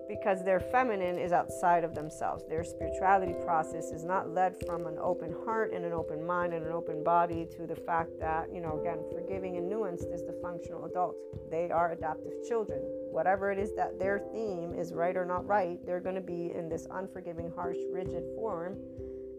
because 0.07 0.43
their 0.43 0.59
feminine 0.59 1.17
is 1.17 1.31
outside 1.31 1.83
of 1.83 1.95
themselves. 1.95 2.43
Their 2.47 2.63
spirituality 2.63 3.33
process 3.43 3.91
is 3.91 4.03
not 4.03 4.29
led 4.29 4.55
from 4.65 4.85
an 4.85 4.97
open 5.01 5.33
heart 5.45 5.73
and 5.73 5.85
an 5.85 5.93
open 5.93 6.25
mind 6.25 6.53
and 6.53 6.65
an 6.65 6.71
open 6.71 7.03
body 7.03 7.47
to 7.57 7.65
the 7.65 7.75
fact 7.75 8.11
that, 8.19 8.53
you 8.53 8.61
know, 8.61 8.79
again, 8.79 8.99
forgiving 9.11 9.57
and 9.57 9.71
nuanced 9.71 10.13
is 10.13 10.23
the 10.23 10.37
functional 10.41 10.85
adult. 10.85 11.15
They 11.49 11.71
are 11.71 11.91
adaptive 11.91 12.33
children. 12.47 12.81
Whatever 13.11 13.51
it 13.51 13.59
is 13.59 13.75
that 13.75 13.99
their 13.99 14.19
theme 14.33 14.73
is 14.73 14.93
right 14.93 15.15
or 15.15 15.25
not 15.25 15.45
right, 15.45 15.79
they're 15.85 15.99
going 15.99 16.15
to 16.15 16.21
be 16.21 16.51
in 16.53 16.69
this 16.69 16.87
unforgiving, 16.91 17.51
harsh, 17.55 17.77
rigid 17.91 18.23
form. 18.35 18.77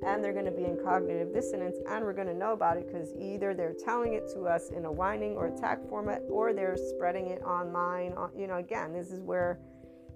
And 0.06 0.22
they're 0.22 0.34
going 0.34 0.44
to 0.44 0.50
be 0.50 0.64
in 0.64 0.78
cognitive 0.84 1.32
dissonance, 1.32 1.76
and 1.88 2.04
we're 2.04 2.12
going 2.12 2.26
to 2.26 2.34
know 2.34 2.52
about 2.52 2.76
it 2.76 2.86
because 2.86 3.14
either 3.18 3.54
they're 3.54 3.72
telling 3.72 4.12
it 4.12 4.28
to 4.34 4.42
us 4.42 4.68
in 4.68 4.84
a 4.84 4.92
whining 4.92 5.32
or 5.32 5.46
attack 5.46 5.78
format, 5.88 6.20
or 6.28 6.52
they're 6.52 6.76
spreading 6.76 7.28
it 7.28 7.40
online. 7.42 8.12
Uh, 8.12 8.28
you 8.36 8.46
know, 8.46 8.56
again, 8.56 8.92
this 8.92 9.10
is 9.10 9.22
where 9.22 9.60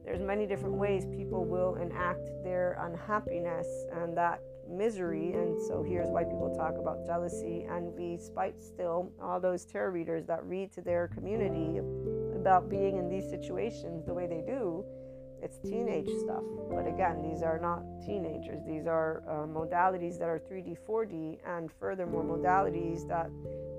there's 0.05 0.21
many 0.21 0.47
different 0.47 0.75
ways 0.75 1.05
people 1.17 1.45
will 1.45 1.75
enact 1.77 2.29
their 2.43 2.79
unhappiness 2.81 3.67
and 3.93 4.17
that 4.17 4.41
misery 4.69 5.33
and 5.33 5.59
so 5.67 5.83
here's 5.83 6.09
why 6.09 6.23
people 6.25 6.55
talk 6.57 6.75
about 6.79 7.05
jealousy 7.07 7.67
envy 7.71 8.19
spite 8.19 8.61
still 8.61 9.11
all 9.23 9.41
those 9.41 9.65
tarot 9.65 9.91
readers 9.91 10.27
that 10.27 10.45
read 10.45 10.71
to 10.73 10.83
their 10.83 11.09
community 11.09 11.79
about 12.37 12.69
being 12.69 12.99
in 12.99 13.09
these 13.09 13.29
situations 13.31 14.05
the 14.05 14.13
way 14.13 14.27
they 14.27 14.43
do 14.47 14.85
it's 15.43 15.59
teenage 15.59 16.09
stuff 16.25 16.43
but 16.71 16.87
again 16.87 17.23
these 17.23 17.43
are 17.43 17.59
not 17.59 17.83
teenagers 18.05 18.61
these 18.67 18.87
are 18.87 19.23
uh, 19.29 19.47
modalities 19.47 20.19
that 20.19 20.29
are 20.29 20.39
3d 20.39 20.77
4d 20.89 21.39
and 21.47 21.71
furthermore 21.71 22.25
modalities 22.25 23.07
that 23.09 23.31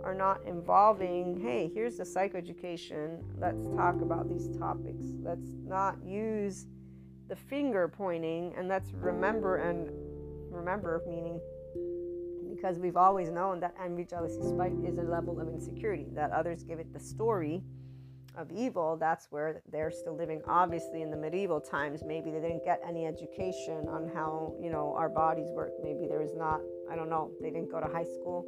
are 0.03 0.15
not 0.15 0.41
involving, 0.45 1.39
hey, 1.41 1.69
here's 1.73 1.97
the 1.97 2.03
psychoeducation. 2.03 3.21
Let's 3.37 3.65
talk 3.75 4.01
about 4.01 4.29
these 4.29 4.47
topics. 4.57 5.05
Let's 5.21 5.49
not 5.65 5.97
use 6.03 6.67
the 7.27 7.35
finger 7.35 7.87
pointing 7.87 8.53
and 8.57 8.67
let's 8.67 8.91
remember 8.93 9.57
and 9.57 9.89
remember 10.51 11.01
meaning 11.07 11.39
because 12.55 12.79
we've 12.79 12.97
always 12.97 13.29
known 13.29 13.59
that 13.59 13.75
envy, 13.81 14.03
jealousy, 14.03 14.41
spite 14.41 14.73
is 14.85 14.97
a 14.97 15.03
level 15.03 15.39
of 15.39 15.47
insecurity, 15.47 16.07
that 16.13 16.31
others 16.31 16.63
give 16.63 16.79
it 16.79 16.91
the 16.91 16.99
story 16.99 17.61
of 18.39 18.51
evil. 18.51 18.97
That's 18.97 19.27
where 19.29 19.61
they're 19.71 19.91
still 19.91 20.15
living, 20.15 20.41
obviously, 20.47 21.01
in 21.01 21.11
the 21.11 21.17
medieval 21.17 21.59
times. 21.59 22.03
Maybe 22.05 22.31
they 22.31 22.39
didn't 22.39 22.63
get 22.63 22.81
any 22.87 23.05
education 23.05 23.87
on 23.89 24.09
how, 24.13 24.55
you 24.61 24.71
know, 24.71 24.95
our 24.97 25.09
bodies 25.09 25.49
work. 25.51 25.73
Maybe 25.83 26.07
there 26.07 26.21
was 26.21 26.35
not, 26.35 26.61
I 26.89 26.95
don't 26.95 27.09
know, 27.09 27.31
they 27.41 27.49
didn't 27.49 27.69
go 27.69 27.79
to 27.79 27.87
high 27.87 28.05
school 28.05 28.45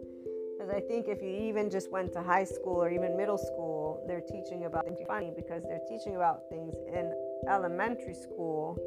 because 0.58 0.74
I 0.74 0.80
think 0.80 1.08
if 1.08 1.22
you 1.22 1.30
even 1.30 1.70
just 1.70 1.92
went 1.92 2.14
to 2.14 2.22
high 2.22 2.44
school 2.44 2.82
or 2.82 2.90
even 2.90 3.18
middle 3.18 3.38
school, 3.38 4.04
they're 4.08 4.22
teaching 4.22 4.66
about 4.66 4.86
things 4.86 5.00
funny 5.08 5.32
because 5.36 5.64
they're 5.64 5.82
teaching 5.90 6.16
about 6.16 6.48
things 6.50 6.76
in 6.88 7.12
elementary 7.50 8.14
school, 8.14 8.78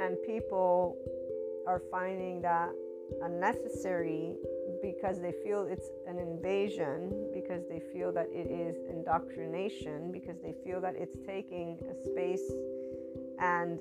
and 0.00 0.16
people 0.26 0.96
are 1.66 1.82
finding 1.90 2.40
that 2.40 2.70
unnecessary 3.22 4.34
because 4.82 5.20
they 5.20 5.32
feel 5.44 5.66
it's 5.68 5.88
an 6.06 6.18
invasion, 6.18 7.30
because 7.34 7.62
they 7.68 7.80
feel 7.92 8.12
that 8.12 8.28
it 8.32 8.50
is 8.50 8.76
indoctrination, 8.90 10.10
because 10.12 10.36
they 10.42 10.54
feel 10.64 10.80
that 10.80 10.94
it's 10.96 11.16
taking 11.26 11.78
a 11.90 11.94
space 12.10 12.52
and 13.40 13.78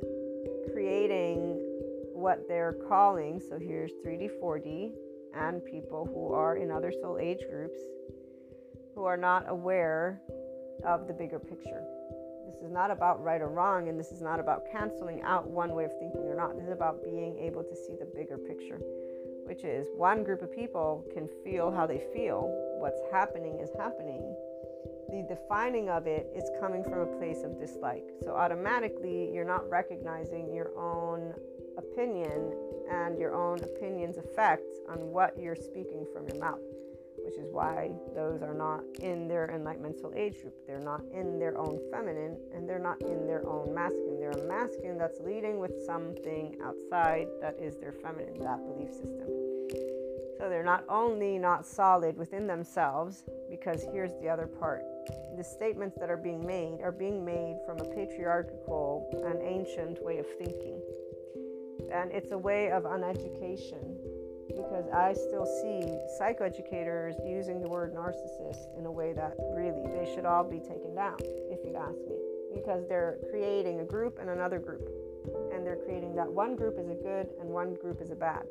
creating 0.72 1.60
what 2.14 2.48
they're 2.48 2.76
calling. 2.88 3.40
So 3.40 3.60
here's 3.60 3.92
3D, 4.06 4.30
4D, 4.42 4.92
and 5.36 5.64
people 5.66 6.10
who 6.14 6.34
are 6.34 6.58
in 6.58 6.72
other 6.72 6.92
soul 6.92 7.18
age 7.20 7.42
groups 7.50 7.78
who 8.96 9.04
are 9.06 9.18
not 9.18 9.46
aware 9.48 10.22
of 10.86 11.08
the 11.08 11.14
bigger 11.14 11.40
picture. 11.40 11.84
This 12.48 12.64
is 12.64 12.72
not 12.72 12.90
about 12.90 13.24
right 13.24 13.42
or 13.42 13.50
wrong, 13.50 13.90
and 13.90 14.00
this 14.00 14.12
is 14.12 14.22
not 14.22 14.40
about 14.40 14.64
canceling 14.72 15.22
out 15.22 15.48
one 15.48 15.74
way 15.76 15.86
of 15.86 15.92
thinking 16.00 16.22
or 16.22 16.36
not. 16.36 16.56
This 16.56 16.66
is 16.66 16.72
about 16.72 17.04
being 17.04 17.38
able 17.38 17.64
to 17.64 17.76
see 17.76 17.94
the 18.00 18.06
bigger 18.16 18.38
picture, 18.38 18.80
which 19.48 19.64
is 19.64 19.88
one 19.96 20.24
group 20.24 20.42
of 20.42 20.52
people 20.52 21.06
can 21.14 21.30
feel 21.44 21.72
how 21.72 21.88
they 21.88 22.04
feel. 22.14 22.50
What's 22.80 23.02
happening 23.12 23.60
is 23.60 23.70
happening. 23.78 24.36
The 25.10 25.26
defining 25.28 25.90
of 25.90 26.06
it 26.06 26.28
is 26.36 26.44
coming 26.60 26.84
from 26.84 27.00
a 27.00 27.18
place 27.18 27.44
of 27.44 27.58
dislike. 27.58 28.04
So 28.24 28.36
automatically, 28.36 29.32
you're 29.34 29.46
not 29.46 29.70
recognizing 29.70 30.54
your 30.54 30.78
own 30.78 31.34
opinion 31.78 32.52
and 32.92 33.18
your 33.18 33.34
own 33.34 33.60
opinion's 33.64 34.18
effect 34.18 34.68
on 34.90 34.98
what 35.12 35.34
you're 35.40 35.56
speaking 35.56 36.06
from 36.14 36.28
your 36.28 36.40
mouth. 36.40 36.60
Which 37.24 37.38
is 37.38 37.48
why 37.52 37.92
those 38.16 38.42
are 38.42 38.54
not 38.54 38.84
in 39.00 39.28
their 39.28 39.50
enlightenment 39.52 40.00
soul 40.00 40.14
age 40.16 40.42
group. 40.42 40.56
They're 40.66 40.80
not 40.80 41.02
in 41.14 41.40
their 41.40 41.58
own 41.58 41.80
feminine 41.92 42.38
and 42.54 42.68
they're 42.68 42.80
not 42.80 43.02
in 43.02 43.28
their 43.28 43.48
own 43.48 43.74
masculine. 43.74 44.20
They're 44.20 44.32
a 44.32 44.48
masculine 44.48 44.98
that's 44.98 45.20
leading 45.22 45.60
with 45.60 45.74
something 45.86 46.58
outside 46.64 47.28
that 47.42 47.58
is 47.60 47.78
their 47.78 47.94
feminine, 47.94 48.40
that 48.40 48.60
belief 48.66 48.94
system. 48.94 49.28
So 50.38 50.50
they're 50.50 50.64
not 50.64 50.86
only 50.88 51.40
not 51.40 51.66
solid 51.66 52.16
within 52.16 52.46
themselves, 52.46 53.24
because 53.50 53.84
here's 53.92 54.14
the 54.22 54.30
other 54.30 54.46
part 54.46 54.84
the 55.38 55.44
statements 55.44 55.96
that 56.00 56.10
are 56.10 56.18
being 56.18 56.46
made 56.46 56.82
are 56.82 56.92
being 56.92 57.24
made 57.24 57.58
from 57.66 57.80
a 57.80 57.86
patriarchal 57.86 59.08
and 59.26 59.42
ancient 59.42 60.04
way 60.04 60.18
of 60.18 60.26
thinking. 60.38 60.82
And 61.94 62.12
it's 62.12 62.32
a 62.32 62.38
way 62.38 62.72
of 62.72 62.84
uneducation 62.84 63.98
because 64.48 64.88
I 64.94 65.14
still 65.14 65.46
see 65.46 65.98
psychoeducators 66.20 67.16
using 67.28 67.62
the 67.62 67.68
word 67.68 67.94
narcissist 67.94 68.78
in 68.78 68.86
a 68.86 68.92
way 68.92 69.14
that 69.14 69.34
really 69.56 69.84
they 69.88 70.12
should 70.14 70.26
all 70.26 70.44
be 70.44 70.60
taken 70.60 70.96
down, 70.96 71.18
if 71.22 71.60
you 71.66 71.76
ask 71.76 71.98
me, 72.08 72.18
because 72.54 72.88
they're 72.88 73.18
creating 73.30 73.82
a 73.82 73.86
group 73.86 74.20
and 74.20 74.30
another 74.30 74.60
group. 74.60 74.88
And 75.54 75.66
they're 75.66 75.80
creating 75.86 76.16
that 76.16 76.32
one 76.32 76.56
group 76.56 76.78
is 76.80 76.90
a 76.90 76.96
good 76.96 77.28
and 77.40 77.50
one 77.50 77.76
group 77.76 78.02
is 78.02 78.12
a 78.12 78.16
bad. 78.16 78.44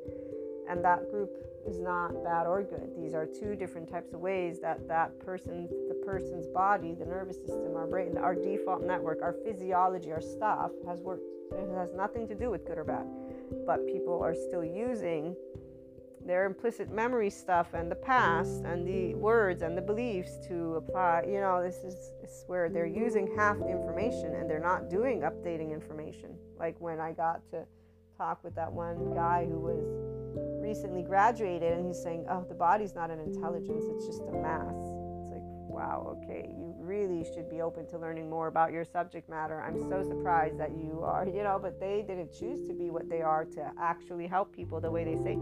And 0.68 0.84
that 0.84 1.11
group 1.11 1.30
is 1.66 1.80
not 1.80 2.22
bad 2.22 2.47
or 2.47 2.62
good. 2.62 2.90
These 2.97 3.14
are 3.14 3.26
two 3.26 3.57
different 3.57 3.90
types 3.90 4.12
of 4.12 4.20
ways 4.20 4.61
that 4.61 4.86
that 4.88 5.18
person's 5.20 5.70
the 5.88 5.94
person's 6.05 6.47
body, 6.49 6.94
the 6.94 7.07
nervous 7.07 7.36
system, 7.38 7.74
our 7.76 7.86
brain, 7.86 8.16
our 8.18 8.34
default 8.34 8.82
network, 8.82 9.22
our 9.22 9.34
physiology, 9.44 10.12
our 10.12 10.20
stuff 10.20 10.70
has 10.86 11.01
worked. 11.01 11.24
It 11.53 11.68
has 11.76 11.92
nothing 11.94 12.26
to 12.28 12.34
do 12.34 12.51
with 12.51 12.66
good 12.66 12.78
or 12.78 12.84
bad. 12.84 13.07
But 13.66 13.86
people 13.86 14.20
are 14.22 14.34
still 14.34 14.64
using 14.64 15.36
their 16.27 16.45
implicit 16.45 16.91
memory 16.91 17.31
stuff 17.31 17.68
and 17.74 17.91
the 17.91 17.97
past 17.97 18.64
and 18.64 18.87
the 18.87 19.14
words 19.14 19.62
and 19.62 19.77
the 19.77 19.83
beliefs 19.83 20.39
to 20.49 20.74
apply. 20.74 21.24
You 21.27 21.41
know, 21.41 21.62
this 21.62 21.77
is, 21.77 22.12
this 22.20 22.31
is 22.31 22.45
where 22.47 22.68
they're 22.68 22.87
using 22.87 23.33
half 23.37 23.59
the 23.59 23.70
information 23.70 24.35
and 24.35 24.51
they're 24.51 24.59
not 24.59 24.91
doing 24.91 25.20
updating 25.20 25.72
information. 25.72 26.37
Like 26.59 26.77
when 26.81 27.01
I 27.01 27.12
got 27.12 27.41
to 27.51 27.64
talk 28.18 28.43
with 28.43 28.55
that 28.57 28.72
one 28.72 29.14
guy 29.14 29.47
who 29.49 29.61
was 29.61 29.85
recently 30.61 31.03
graduated 31.03 31.72
and 31.72 31.87
he's 31.87 32.03
saying, 32.03 32.27
Oh, 32.29 32.45
the 32.49 32.55
body's 32.55 32.95
not 32.95 33.11
an 33.11 33.20
intelligence, 33.20 33.85
it's 33.89 34.07
just 34.07 34.22
a 34.22 34.33
mass. 34.33 34.74
It's 35.20 35.31
like, 35.31 35.43
wow, 35.43 36.16
okay, 36.18 36.51
really 36.87 37.24
should 37.34 37.51
be 37.51 37.61
open 37.61 37.87
to 37.89 37.99
learning 37.99 38.30
more 38.30 38.47
about 38.47 38.72
your 38.72 38.84
subject 38.84 39.28
matter. 39.28 39.61
I'm 39.61 39.78
so 39.89 40.03
surprised 40.03 40.59
that 40.59 40.70
you 40.70 41.03
are, 41.05 41.26
you 41.26 41.43
know, 41.43 41.59
but 41.61 41.80
they 41.80 42.05
didn't 42.07 42.32
choose 42.32 42.66
to 42.68 42.72
be 42.72 42.91
what 42.91 43.09
they 43.09 43.22
are 43.22 43.45
to 43.45 43.72
actually 43.80 44.26
help 44.26 44.55
people 44.55 44.80
the 44.80 44.91
way 44.91 45.05
they 45.05 45.16
say. 45.22 45.39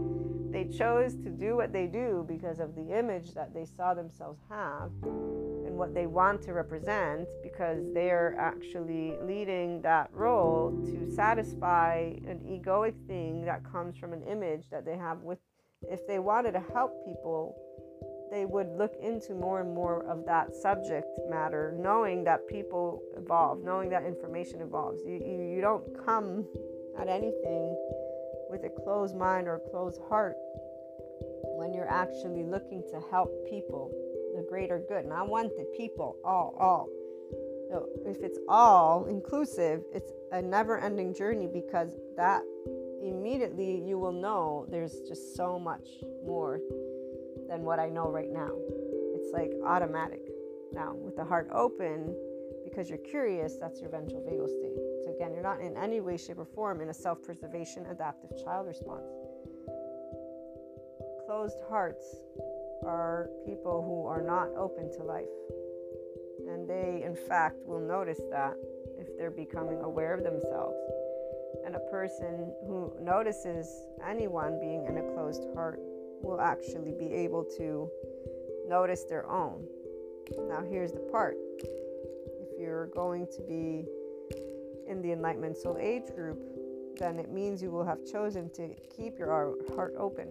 They 0.49 0.65
chose 0.65 1.15
to 1.15 1.29
do 1.29 1.55
what 1.55 1.71
they 1.71 1.85
do 1.85 2.25
because 2.27 2.59
of 2.59 2.75
the 2.75 2.97
image 2.97 3.33
that 3.33 3.53
they 3.53 3.65
saw 3.65 3.93
themselves 3.93 4.41
have 4.49 4.91
and 5.03 5.77
what 5.77 5.93
they 5.93 6.07
want 6.07 6.41
to 6.43 6.53
represent 6.53 7.27
because 7.43 7.83
they're 7.93 8.35
actually 8.39 9.17
leading 9.21 9.81
that 9.81 10.09
role 10.13 10.71
to 10.85 11.11
satisfy 11.13 12.13
an 12.27 12.39
egoic 12.47 12.95
thing 13.07 13.45
that 13.45 13.69
comes 13.69 13.97
from 13.97 14.13
an 14.13 14.23
image 14.23 14.69
that 14.71 14.85
they 14.85 14.97
have 14.97 15.21
with 15.21 15.39
if 15.89 16.07
they 16.07 16.19
wanted 16.19 16.53
to 16.53 16.63
help 16.73 17.05
people 17.05 17.55
they 18.31 18.45
would 18.45 18.75
look 18.77 18.93
into 19.01 19.33
more 19.33 19.61
and 19.61 19.73
more 19.73 20.03
of 20.05 20.25
that 20.25 20.55
subject 20.55 21.07
matter, 21.29 21.75
knowing 21.77 22.23
that 22.23 22.47
people 22.47 23.01
evolve, 23.17 23.63
knowing 23.63 23.89
that 23.89 24.05
information 24.05 24.61
evolves. 24.61 25.01
You, 25.05 25.13
you, 25.13 25.55
you 25.55 25.61
don't 25.61 25.83
come 26.05 26.45
at 26.99 27.07
anything 27.07 27.75
with 28.49 28.63
a 28.63 28.69
closed 28.83 29.15
mind 29.15 29.47
or 29.47 29.55
a 29.55 29.69
closed 29.69 30.01
heart 30.09 30.35
when 31.57 31.73
you're 31.73 31.89
actually 31.89 32.43
looking 32.43 32.83
to 32.91 32.99
help 33.09 33.31
people, 33.49 33.91
the 34.35 34.45
greater 34.49 34.81
good. 34.87 35.03
And 35.03 35.13
I 35.13 35.23
want 35.23 35.55
the 35.55 35.65
people, 35.77 36.17
all, 36.23 36.55
all. 36.59 36.89
So 37.69 37.89
if 38.05 38.17
it's 38.21 38.39
all 38.47 39.05
inclusive, 39.05 39.83
it's 39.93 40.11
a 40.31 40.41
never 40.41 40.79
ending 40.79 41.13
journey 41.13 41.47
because 41.47 41.97
that 42.15 42.43
immediately 43.01 43.81
you 43.85 43.97
will 43.97 44.11
know 44.11 44.65
there's 44.69 44.99
just 45.07 45.35
so 45.35 45.59
much 45.59 45.87
more 46.25 46.59
than 47.47 47.63
what 47.63 47.79
I 47.79 47.89
know 47.89 48.09
right 48.09 48.31
now. 48.31 48.51
It's 49.15 49.31
like 49.33 49.51
automatic. 49.65 50.21
Now, 50.73 50.93
with 50.93 51.15
the 51.15 51.23
heart 51.23 51.49
open, 51.53 52.15
because 52.63 52.89
you're 52.89 52.97
curious, 52.99 53.55
that's 53.55 53.79
your 53.79 53.89
ventral 53.89 54.21
vagal 54.21 54.49
state. 54.49 54.75
So, 55.03 55.15
again, 55.15 55.33
you're 55.33 55.43
not 55.43 55.61
in 55.61 55.77
any 55.77 56.01
way, 56.01 56.17
shape, 56.17 56.39
or 56.39 56.45
form 56.45 56.81
in 56.81 56.89
a 56.89 56.93
self 56.93 57.21
preservation 57.23 57.85
adaptive 57.85 58.31
child 58.43 58.67
response. 58.67 59.07
Closed 61.25 61.57
hearts 61.69 62.17
are 62.85 63.29
people 63.45 63.81
who 63.81 64.05
are 64.05 64.21
not 64.21 64.49
open 64.57 64.91
to 64.97 65.03
life. 65.03 65.25
And 66.47 66.69
they, 66.69 67.03
in 67.03 67.15
fact, 67.15 67.57
will 67.65 67.79
notice 67.79 68.19
that 68.29 68.53
if 68.99 69.07
they're 69.17 69.31
becoming 69.31 69.81
aware 69.81 70.13
of 70.13 70.23
themselves. 70.23 70.77
And 71.65 71.75
a 71.75 71.79
person 71.91 72.53
who 72.67 72.93
notices 73.01 73.87
anyone 74.07 74.59
being 74.59 74.85
in 74.87 74.97
a 74.97 75.13
closed 75.13 75.43
heart 75.55 75.79
will 76.25 76.41
actually 76.41 76.93
be 76.97 77.13
able 77.13 77.43
to 77.57 77.89
notice 78.67 79.03
their 79.03 79.29
own. 79.29 79.65
Now, 80.49 80.63
here's 80.67 80.91
the 80.91 81.07
part 81.11 81.37
if 81.59 82.59
you're 82.59 82.87
going 82.87 83.27
to 83.27 83.41
be 83.43 83.85
in 84.87 85.01
the 85.01 85.11
Enlightenment 85.11 85.57
Soul 85.57 85.77
Age 85.79 86.13
group, 86.15 86.39
then 86.97 87.19
it 87.19 87.31
means 87.31 87.61
you 87.61 87.69
will 87.69 87.85
have 87.85 87.99
chosen 88.05 88.49
to 88.51 88.69
keep 88.95 89.17
your 89.19 89.55
heart 89.75 89.93
open. 89.97 90.27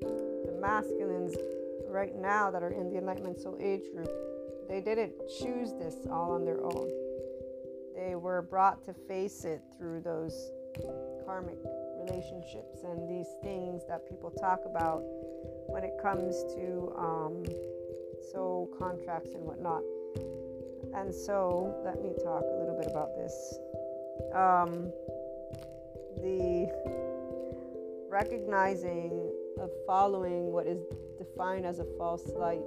The 0.00 0.58
masculines 0.60 1.34
right 1.88 2.14
now 2.14 2.50
that 2.50 2.62
are 2.62 2.70
in 2.70 2.90
the 2.90 2.98
Enlightenment 2.98 3.40
Soul 3.40 3.56
Age 3.60 3.84
group, 3.94 4.10
they 4.68 4.80
didn't 4.80 5.12
choose 5.40 5.72
this 5.72 5.94
all 6.10 6.32
on 6.32 6.44
their 6.44 6.62
own. 6.62 6.90
They 7.96 8.14
were 8.16 8.42
brought 8.42 8.84
to 8.84 8.92
face 8.92 9.44
it 9.44 9.62
through 9.78 10.00
those 10.00 10.50
karmic 11.24 11.58
relationships 12.04 12.82
and 12.84 13.08
these 13.08 13.28
things 13.42 13.82
that 13.88 14.08
people 14.08 14.30
talk 14.30 14.60
about 14.66 15.02
when 15.66 15.84
it 15.84 15.94
comes 16.00 16.44
to 16.54 16.92
um, 16.96 17.44
soul 18.32 18.70
contracts 18.78 19.30
and 19.34 19.44
whatnot. 19.44 19.82
And 20.94 21.12
so, 21.12 21.74
let 21.84 22.02
me 22.02 22.12
talk 22.22 22.42
a 22.42 22.56
little 22.58 22.76
bit 22.78 22.88
about 22.90 23.16
this. 23.16 23.58
Um, 24.32 24.92
the 26.22 26.70
recognizing 28.08 29.32
of 29.60 29.70
following 29.86 30.52
what 30.52 30.66
is 30.66 30.80
defined 31.18 31.66
as 31.66 31.80
a 31.80 31.86
false 31.98 32.26
light 32.36 32.60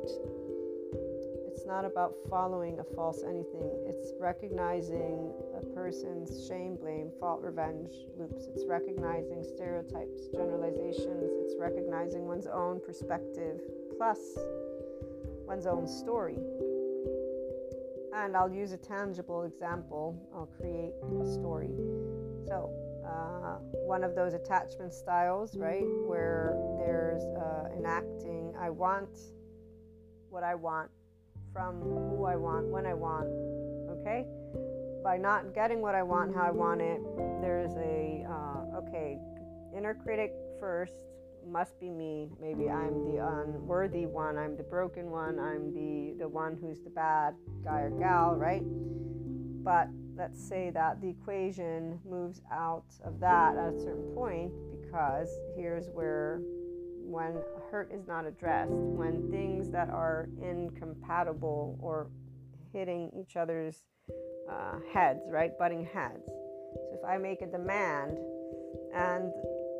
It's 1.47 1.65
not 1.65 1.85
about 1.85 2.13
following 2.29 2.79
a 2.79 2.83
false 2.95 3.23
anything. 3.23 3.69
It's 3.87 4.13
recognizing 4.19 5.31
a 5.57 5.65
person's 5.73 6.47
shame, 6.47 6.75
blame, 6.75 7.11
fault, 7.19 7.41
revenge 7.41 7.91
loops. 8.17 8.45
It's 8.53 8.65
recognizing 8.65 9.43
stereotypes, 9.43 10.27
generalizations. 10.31 11.31
It's 11.43 11.55
recognizing 11.59 12.25
one's 12.25 12.47
own 12.47 12.79
perspective 12.85 13.59
plus 13.97 14.19
one's 15.45 15.65
own 15.65 15.87
story. 15.87 16.37
And 18.13 18.35
I'll 18.35 18.51
use 18.51 18.71
a 18.71 18.77
tangible 18.77 19.43
example. 19.43 20.15
I'll 20.33 20.49
create 20.57 20.93
a 21.21 21.25
story. 21.25 21.69
So, 22.47 22.71
uh, 23.05 23.59
one 23.85 24.03
of 24.03 24.15
those 24.15 24.33
attachment 24.33 24.93
styles, 24.93 25.55
right, 25.55 25.85
where 26.05 26.55
there's 26.77 27.23
uh, 27.23 27.69
enacting, 27.77 28.53
I 28.59 28.69
want 28.69 29.17
what 30.29 30.43
I 30.43 30.55
want 30.55 30.89
from 31.53 31.79
who 31.81 32.25
I 32.25 32.35
want, 32.35 32.67
when 32.67 32.85
I 32.85 32.93
want. 32.93 33.27
Okay? 33.99 34.25
By 35.07 35.15
not 35.15 35.55
getting 35.55 35.79
what 35.79 35.95
I 35.95 36.03
want, 36.03 36.35
how 36.35 36.41
I 36.41 36.51
want 36.51 36.81
it, 36.81 36.99
there's 37.39 37.71
a, 37.77 38.25
uh, 38.29 38.79
okay, 38.79 39.17
inner 39.73 39.93
critic 39.93 40.33
first 40.59 40.91
must 41.49 41.79
be 41.79 41.89
me. 41.89 42.29
Maybe 42.41 42.69
I'm 42.69 43.05
the 43.09 43.25
unworthy 43.25 44.05
one, 44.05 44.37
I'm 44.37 44.57
the 44.57 44.63
broken 44.63 45.09
one, 45.09 45.39
I'm 45.39 45.73
the, 45.73 46.13
the 46.19 46.27
one 46.27 46.57
who's 46.59 46.81
the 46.81 46.89
bad 46.89 47.35
guy 47.63 47.83
or 47.83 47.89
gal, 47.89 48.35
right? 48.35 48.63
But 49.63 49.87
let's 50.17 50.45
say 50.45 50.71
that 50.71 50.99
the 50.99 51.07
equation 51.07 52.01
moves 52.05 52.41
out 52.51 52.87
of 53.05 53.21
that 53.21 53.55
at 53.55 53.75
a 53.75 53.79
certain 53.79 54.13
point 54.13 54.51
because 54.81 55.29
here's 55.55 55.87
where 55.87 56.41
when 57.05 57.37
hurt 57.71 57.93
is 57.93 58.05
not 58.09 58.25
addressed, 58.25 58.73
when 58.73 59.31
things 59.31 59.71
that 59.71 59.89
are 59.89 60.27
incompatible 60.41 61.77
or 61.79 62.09
hitting 62.73 63.09
each 63.17 63.37
other's 63.37 63.83
uh, 64.49 64.79
heads, 64.91 65.21
right, 65.29 65.57
butting 65.57 65.85
heads. 65.85 66.25
So 66.25 66.89
if 66.93 67.03
I 67.03 67.17
make 67.17 67.41
a 67.41 67.47
demand 67.47 68.17
and 68.93 69.31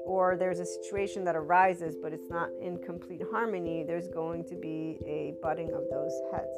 or 0.05 0.37
there's 0.37 0.59
a 0.59 0.65
situation 0.65 1.25
that 1.25 1.35
arises 1.35 1.97
but 2.01 2.13
it's 2.13 2.29
not 2.29 2.49
in 2.61 2.77
complete 2.77 3.21
harmony, 3.29 3.83
there's 3.85 4.07
going 4.07 4.45
to 4.45 4.55
be 4.55 4.99
a 5.05 5.33
butting 5.41 5.73
of 5.73 5.83
those 5.91 6.13
heads. 6.31 6.55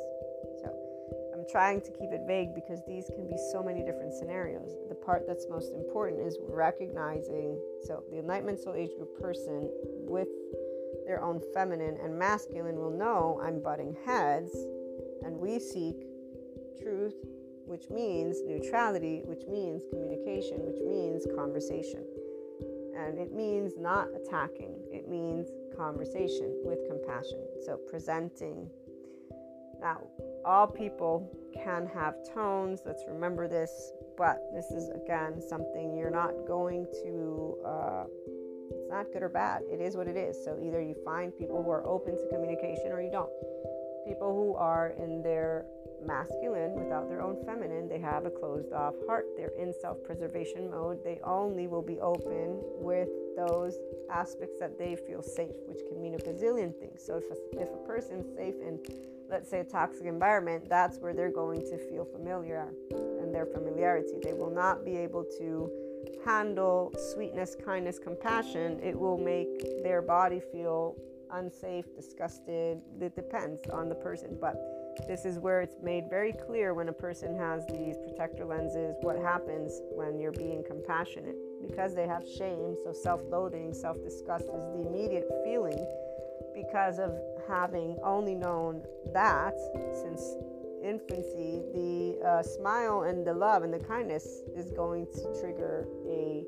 So 0.62 0.76
I'm 1.34 1.46
trying 1.52 1.82
to 1.82 1.92
keep 1.92 2.12
it 2.12 2.22
vague 2.28 2.54
because 2.54 2.82
these 2.88 3.10
can 3.16 3.28
be 3.28 3.38
so 3.52 3.64
many 3.64 3.84
different 3.84 4.14
scenarios. 4.14 4.76
The 4.88 4.96
part 4.96 5.26
that's 5.28 5.48
most 5.50 5.74
important 5.74 6.22
is 6.22 6.38
recognizing 6.48 7.60
so 7.86 8.04
the 8.12 8.20
enlightenment 8.20 8.60
soul 8.60 8.76
age 8.76 8.92
group 8.98 9.20
person 9.20 9.70
with 10.08 10.28
their 11.06 11.24
own 11.24 11.42
feminine 11.54 11.98
and 12.04 12.18
masculine 12.18 12.76
will 12.76 12.96
know 12.96 13.42
I'm 13.44 13.62
butting 13.62 13.96
heads, 14.06 14.54
and 15.24 15.36
we 15.36 15.58
seek 15.58 15.96
truth, 16.80 17.16
which 17.70 17.88
means 17.92 18.42
neutrality, 18.48 19.22
which 19.26 19.46
means 19.48 19.84
communication, 19.92 20.58
which 20.66 20.82
means 20.82 21.28
conversation. 21.36 22.04
And 22.98 23.20
it 23.20 23.32
means 23.32 23.74
not 23.78 24.08
attacking, 24.16 24.74
it 24.92 25.08
means 25.08 25.48
conversation 25.78 26.60
with 26.66 26.80
compassion. 26.90 27.46
So 27.64 27.78
presenting. 27.88 28.68
Now, 29.80 30.02
all 30.44 30.68
people 30.68 31.32
can 31.54 31.88
have 31.94 32.16
tones. 32.34 32.82
Let's 32.86 33.04
remember 33.08 33.48
this. 33.48 33.72
But 34.18 34.42
this 34.54 34.66
is, 34.72 34.90
again, 34.90 35.40
something 35.48 35.96
you're 35.96 36.10
not 36.10 36.34
going 36.46 36.88
to, 37.04 37.56
uh, 37.66 38.04
it's 38.72 38.90
not 38.90 39.06
good 39.14 39.24
or 39.24 39.30
bad. 39.30 39.62
It 39.72 39.80
is 39.80 39.96
what 39.96 40.08
it 40.08 40.18
is. 40.18 40.44
So 40.44 40.60
either 40.62 40.82
you 40.82 40.96
find 41.06 41.32
people 41.38 41.64
who 41.64 41.70
are 41.70 41.86
open 41.88 42.18
to 42.18 42.28
communication 42.30 42.92
or 42.92 43.02
you 43.02 43.12
don't. 43.12 43.30
People 44.06 44.34
who 44.34 44.56
are 44.56 44.94
in 44.98 45.22
their 45.22 45.66
masculine 46.06 46.74
without 46.76 47.10
their 47.10 47.22
own 47.22 47.38
feminine, 47.46 47.88
they 47.88 48.00
have 48.00 48.26
a 48.26 48.30
closed 48.30 48.74
off 48.74 48.96
heart. 49.08 49.26
They're 49.36 49.54
in 49.58 49.74
self 49.74 50.04
preservation 50.04 50.70
mode. 50.70 51.04
They 51.04 51.20
only 51.24 51.68
will 51.68 51.82
be 51.82 52.00
open 52.00 52.60
with 52.80 53.10
those 53.36 53.78
aspects 54.12 54.60
that 54.60 54.78
they 54.78 54.96
feel 54.96 55.22
safe, 55.22 55.56
which 55.68 55.80
can 55.88 56.02
mean 56.02 56.16
a 56.16 56.18
bazillion 56.18 56.78
things. 56.80 57.02
So 57.06 57.18
if 57.18 57.26
a, 57.32 57.62
if 57.62 57.70
a 57.74 57.88
person's 57.88 58.36
safe 58.36 58.56
in, 58.62 58.80
let's 59.30 59.50
say, 59.50 59.60
a 59.60 59.64
toxic 59.64 60.06
environment, 60.06 60.68
that's 60.68 60.98
where 60.98 61.14
they're 61.14 61.32
going 61.32 61.62
to 61.62 61.78
feel 61.90 62.06
familiar 62.06 62.68
and 62.92 63.34
their 63.34 63.46
familiarity. 63.46 64.14
They 64.24 64.34
will 64.34 64.52
not 64.52 64.84
be 64.84 64.98
able 64.98 65.24
to 65.38 65.70
handle 66.26 66.94
sweetness, 67.14 67.56
kindness, 67.64 68.00
compassion. 68.00 68.80
It 68.84 68.98
will 68.98 69.18
make 69.18 69.84
their 69.84 70.02
body 70.02 70.42
feel 70.52 70.96
unsafe, 71.32 71.86
disgusted. 71.96 72.82
It 73.00 73.16
depends 73.16 73.62
on 73.72 73.90
the 73.90 73.96
person, 73.96 74.38
but 74.40 74.79
this 75.08 75.26
is 75.26 75.40
where 75.40 75.62
it's 75.62 75.76
made 75.82 76.10
very 76.10 76.34
clear 76.34 76.74
when 76.74 76.90
a 76.90 76.94
person 76.94 77.38
has 77.38 77.66
these 77.68 77.98
protector 77.98 78.46
lenses 78.46 78.96
what 79.02 79.18
happens 79.18 79.82
when 79.92 80.20
you're 80.20 80.32
being 80.32 80.64
compassionate. 80.64 81.36
Because 81.62 81.94
they 81.94 82.08
have 82.08 82.24
shame, 82.28 82.76
so 82.84 82.94
self 82.94 83.22
loathing, 83.30 83.74
self 83.74 84.02
disgust 84.04 84.46
is 84.46 84.64
the 84.74 84.88
immediate 84.88 85.28
feeling 85.44 85.86
because 86.54 87.00
of 87.00 87.18
having 87.48 87.98
only 88.04 88.36
known 88.36 88.84
that 89.14 89.54
since 89.94 90.22
infancy, 90.84 91.62
the 91.74 92.20
uh, 92.26 92.44
smile 92.44 93.04
and 93.04 93.26
the 93.26 93.34
love 93.34 93.64
and 93.64 93.74
the 93.74 93.80
kindness 93.80 94.42
is 94.56 94.72
going 94.72 95.08
to 95.14 95.40
trigger 95.40 95.88
a 96.08 96.46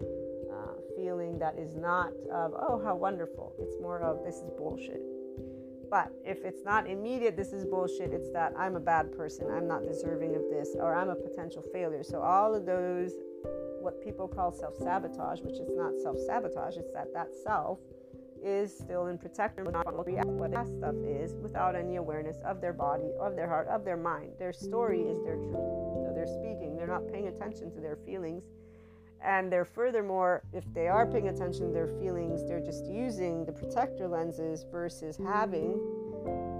uh, 0.52 0.74
feeling 0.96 1.38
that 1.40 1.58
is 1.58 1.76
not 1.76 2.10
of, 2.32 2.54
oh, 2.56 2.82
how 2.84 2.96
wonderful. 2.96 3.54
It's 3.60 3.76
more 3.82 4.00
of, 4.02 4.24
this 4.24 4.36
is 4.36 4.50
bullshit. 4.58 5.02
But 5.92 6.10
if 6.26 6.46
it's 6.46 6.64
not 6.64 6.90
immediate, 6.90 7.36
this 7.36 7.52
is 7.52 7.66
bullshit, 7.66 8.14
it's 8.14 8.32
that 8.32 8.54
I'm 8.58 8.78
a 8.78 8.80
bad 8.80 9.12
person, 9.12 9.52
I'm 9.52 9.68
not 9.68 9.86
deserving 9.86 10.36
of 10.38 10.44
this, 10.50 10.70
or 10.80 10.96
I'm 10.96 11.10
a 11.10 11.16
potential 11.16 11.62
failure. 11.74 12.02
So, 12.02 12.22
all 12.22 12.56
of 12.56 12.66
those, 12.66 13.12
what 13.82 14.02
people 14.02 14.26
call 14.26 14.54
self 14.54 14.78
sabotage, 14.78 15.42
which 15.42 15.60
is 15.60 15.70
not 15.76 15.92
self 16.02 16.18
sabotage, 16.26 16.78
it's 16.78 16.94
that 16.94 17.14
that 17.14 17.28
self 17.44 17.80
is 18.42 18.76
still 18.76 19.08
in 19.08 19.18
protection, 19.18 19.66
not 19.66 20.08
react 20.08 20.30
what 20.30 20.52
that 20.52 20.68
stuff 20.70 20.96
is 21.06 21.36
without 21.36 21.76
any 21.76 21.98
awareness 21.98 22.38
of 22.46 22.62
their 22.62 22.74
body, 22.74 23.12
of 23.20 23.36
their 23.36 23.48
heart, 23.50 23.68
of 23.68 23.84
their 23.84 23.98
mind. 23.98 24.32
Their 24.40 24.54
story 24.54 25.02
is 25.02 25.22
their 25.26 25.36
truth. 25.36 26.06
So 26.06 26.14
they're 26.16 26.26
speaking, 26.26 26.78
they're 26.78 26.88
not 26.88 27.06
paying 27.12 27.28
attention 27.28 27.70
to 27.72 27.82
their 27.82 27.98
feelings 27.98 28.46
and 29.24 29.52
they're 29.52 29.66
furthermore, 29.66 30.44
if 30.54 30.64
they 30.74 30.88
are 30.88 31.06
paying 31.06 31.28
attention 31.28 31.68
to 31.68 31.74
their 31.74 31.88
feelings, 32.00 32.44
they're 32.48 32.60
just 32.60 32.86
using 32.86 33.46
the 33.46 33.52
protector 33.52 34.08
lenses 34.08 34.66
versus 34.72 35.18
having 35.18 35.74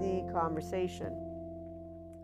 the 0.00 0.28
conversation. 0.32 1.28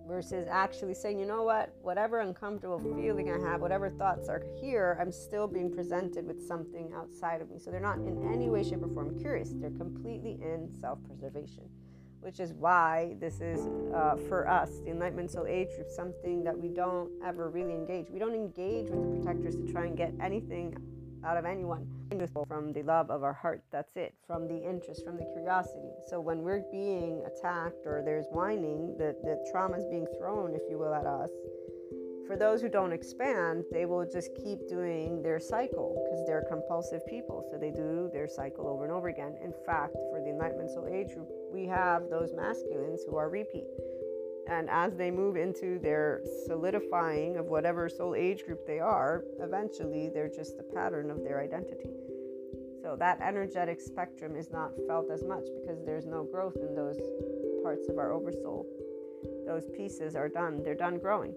Versus 0.07 0.49
actually 0.51 0.95
saying, 0.95 1.19
you 1.19 1.27
know 1.27 1.43
what, 1.43 1.75
whatever 1.83 2.21
uncomfortable 2.21 2.79
feeling 2.97 3.31
I 3.31 3.39
have, 3.51 3.61
whatever 3.61 3.91
thoughts 3.91 4.29
are 4.31 4.43
here, 4.59 4.97
I'm 4.99 5.13
still 5.13 5.47
being 5.47 5.71
presented 5.71 6.27
with 6.27 6.47
something 6.47 6.91
outside 6.97 7.43
of 7.43 7.51
me. 7.51 7.59
So 7.59 7.71
they're 7.71 7.79
not 7.79 7.99
in 7.99 8.33
any 8.33 8.49
way, 8.49 8.63
shape, 8.65 8.83
or 8.83 8.89
form 8.89 9.19
curious. 9.19 9.51
They're 9.55 9.69
completely 9.71 10.39
in 10.41 10.71
self 10.81 10.99
preservation 11.05 11.65
which 12.21 12.41
is 12.41 12.53
why 12.53 13.17
this 13.21 13.41
is 13.41 13.67
uh, 13.95 14.17
for 14.29 14.49
us, 14.49 14.81
the 14.85 14.91
Enlightenment 14.91 15.31
Soul 15.31 15.47
Age 15.47 15.69
group, 15.77 15.89
something 15.91 16.45
that 16.45 16.59
we 16.59 16.69
don't 16.69 17.11
ever 17.25 17.49
really 17.49 17.75
engage. 17.75 18.11
We 18.11 18.19
don't 18.19 18.35
engage 18.35 18.91
with 18.91 19.03
the 19.03 19.17
protectors 19.17 19.57
to 19.57 19.73
try 19.73 19.87
and 19.87 19.97
get 19.97 20.13
anything 20.21 20.77
out 21.25 21.37
of 21.37 21.45
anyone 21.45 21.87
from 22.47 22.73
the 22.73 22.83
love 22.83 23.11
of 23.11 23.23
our 23.23 23.33
heart. 23.33 23.63
That's 23.71 23.97
it, 23.97 24.15
from 24.27 24.47
the 24.47 24.57
interest, 24.57 25.05
from 25.05 25.17
the 25.17 25.25
curiosity. 25.35 25.91
So 26.09 26.21
when 26.21 26.43
we're 26.43 26.65
being 26.71 27.23
attacked 27.27 27.87
or 27.87 28.03
there's 28.05 28.27
whining, 28.31 28.97
the, 28.99 29.17
the 29.23 29.45
trauma 29.51 29.79
is 29.79 29.87
being 29.87 30.07
thrown, 30.19 30.55
if 30.55 30.63
you 30.71 30.79
will, 30.79 30.95
at 30.95 31.07
us 31.07 31.31
for 32.29 32.37
those 32.37 32.61
who 32.61 32.69
don't 32.69 32.93
expand, 32.93 33.65
they 33.73 33.87
will 33.87 34.05
just 34.05 34.35
keep 34.35 34.69
doing 34.69 35.23
their 35.23 35.41
cycle 35.41 36.05
because 36.05 36.27
they're 36.27 36.45
compulsive 36.47 37.05
people. 37.07 37.49
So 37.51 37.57
they 37.57 37.71
do 37.71 38.11
their 38.13 38.29
cycle 38.29 38.69
over 38.69 38.85
and 38.85 38.93
over 38.93 39.09
again. 39.09 39.35
In 39.43 39.55
fact, 39.65 39.95
for 40.11 40.21
the 40.21 40.29
Enlightenment 40.29 40.71
Soul 40.71 40.89
Age 40.93 41.15
group, 41.15 41.29
we 41.51 41.65
have 41.67 42.11
those 42.11 42.35
masculines 42.35 43.01
who 43.09 43.17
are 43.17 43.31
repeat. 43.31 43.65
And 44.47 44.69
as 44.69 44.95
they 44.95 45.11
move 45.11 45.37
into 45.37 45.79
their 45.79 46.21
solidifying 46.47 47.39
of 47.39 47.47
whatever 47.47 47.89
soul 47.89 48.15
age 48.15 48.45
group 48.45 48.67
they 48.67 48.79
are, 48.79 49.25
eventually 49.41 50.11
they're 50.13 50.29
just 50.29 50.59
the 50.59 50.63
pattern 50.63 51.11
of 51.11 51.25
their 51.25 51.41
identity. 51.41 51.91
So 52.83 52.95
that 52.99 53.21
energetic 53.23 53.81
spectrum 53.81 54.37
is 54.37 54.51
not 54.51 54.73
felt 54.87 55.11
as 55.11 55.25
much 55.25 55.45
because 55.61 55.85
there's 55.85 56.07
no 56.07 56.25
growth 56.25 56.57
in 56.57 56.75
those 56.75 56.99
parts 57.63 57.89
of 57.89 57.99
our 57.99 58.13
oversoul. 58.13 58.67
Those 59.47 59.67
pieces 59.75 60.15
are 60.15 60.29
done, 60.29 60.63
they're 60.63 60.75
done 60.75 60.99
growing. 60.99 61.35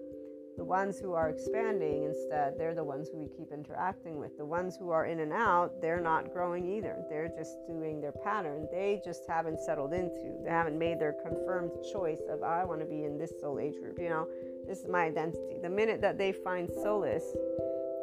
The 0.56 0.64
ones 0.64 0.98
who 0.98 1.14
are 1.14 1.30
expanding 1.30 2.04
instead, 2.04 2.58
they're 2.58 2.74
the 2.74 2.84
ones 2.84 3.08
who 3.08 3.18
we 3.18 3.28
keep 3.28 3.52
interacting 3.52 4.18
with. 4.18 4.36
The 4.36 4.44
ones 4.44 4.76
who 4.76 4.90
are 4.90 5.06
in 5.06 5.20
and 5.20 5.32
out, 5.32 5.80
they're 5.80 6.00
not 6.00 6.32
growing 6.32 6.68
either. 6.76 6.96
They're 7.08 7.32
just 7.36 7.56
doing 7.66 8.00
their 8.00 8.12
pattern. 8.12 8.68
They 8.70 9.00
just 9.04 9.22
haven't 9.26 9.60
settled 9.60 9.92
into, 9.92 10.38
they 10.44 10.50
haven't 10.50 10.78
made 10.78 11.00
their 11.00 11.14
confirmed 11.24 11.70
choice 11.92 12.20
of, 12.28 12.42
I 12.42 12.64
want 12.64 12.80
to 12.80 12.86
be 12.86 13.04
in 13.04 13.16
this 13.18 13.32
soul 13.40 13.58
age 13.58 13.74
group. 13.80 13.98
You 13.98 14.10
know, 14.10 14.28
this 14.66 14.80
is 14.80 14.88
my 14.88 15.04
identity. 15.04 15.58
The 15.62 15.70
minute 15.70 16.00
that 16.02 16.18
they 16.18 16.32
find 16.32 16.68
solace 16.82 17.34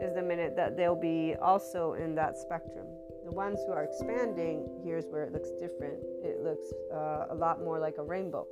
is 0.02 0.16
the 0.16 0.24
minute 0.24 0.56
that 0.56 0.76
they'll 0.76 0.96
be 0.96 1.36
also 1.42 1.94
in 1.94 2.16
that 2.16 2.38
spectrum. 2.38 2.88
The 3.26 3.32
ones 3.32 3.60
who 3.68 3.74
are 3.74 3.84
expanding, 3.84 4.82
here's 4.84 5.06
where 5.06 5.24
it 5.24 5.32
looks 5.32 5.52
different. 5.60 6.00
It 6.24 6.44
looks 6.44 6.74
uh, 6.92 7.28
a 7.30 7.36
lot 7.36 7.62
more 7.64 7.78
like 7.80 7.98
a 8.00 8.04
rainbow. 8.04 8.48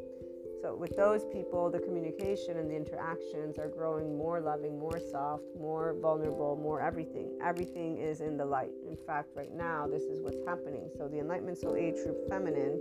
So, 0.61 0.75
with 0.75 0.95
those 0.95 1.23
people, 1.25 1.69
the 1.69 1.79
communication 1.79 2.57
and 2.57 2.69
the 2.69 2.75
interactions 2.75 3.59
are 3.59 3.67
growing 3.67 4.17
more 4.17 4.39
loving, 4.39 4.79
more 4.79 4.99
soft, 4.99 5.43
more 5.59 5.95
vulnerable, 6.01 6.55
more 6.55 6.81
everything. 6.81 7.37
Everything 7.43 7.97
is 7.97 8.21
in 8.21 8.37
the 8.37 8.45
light. 8.45 8.71
In 8.89 8.97
fact, 9.05 9.29
right 9.35 9.53
now, 9.53 9.87
this 9.87 10.03
is 10.03 10.19
what's 10.21 10.43
happening. 10.47 10.89
So, 10.97 11.07
the 11.07 11.19
Enlightenment 11.19 11.59
Soul 11.59 11.75
Age 11.75 11.95
Group 12.03 12.27
Feminine 12.27 12.79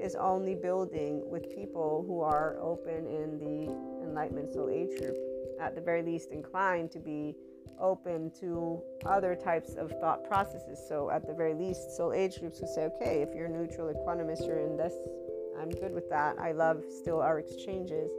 is 0.00 0.16
only 0.16 0.56
building 0.56 1.22
with 1.30 1.48
people 1.54 2.04
who 2.06 2.20
are 2.22 2.56
open 2.60 3.06
in 3.06 3.38
the 3.38 3.72
Enlightenment 4.02 4.52
Soul 4.52 4.68
Age 4.68 4.98
Group, 4.98 5.16
at 5.60 5.76
the 5.76 5.80
very 5.80 6.02
least, 6.02 6.32
inclined 6.32 6.90
to 6.90 6.98
be 6.98 7.36
open 7.78 8.30
to 8.40 8.82
other 9.06 9.34
types 9.34 9.74
of 9.74 9.92
thought 10.00 10.24
processes. 10.24 10.78
So, 10.88 11.10
at 11.10 11.26
the 11.26 11.34
very 11.34 11.54
least, 11.54 11.96
soul 11.96 12.12
age 12.12 12.40
groups 12.40 12.58
who 12.58 12.66
say, 12.66 12.84
okay, 12.96 13.22
if 13.22 13.34
you're 13.34 13.48
neutral, 13.48 13.92
equanimous, 13.92 14.46
you're 14.46 14.60
in 14.60 14.76
this 14.76 14.94
I'm 15.62 15.70
good 15.70 15.94
with 15.94 16.10
that. 16.10 16.40
I 16.40 16.50
love 16.50 16.82
still 16.88 17.20
our 17.20 17.38
exchanges 17.38 18.10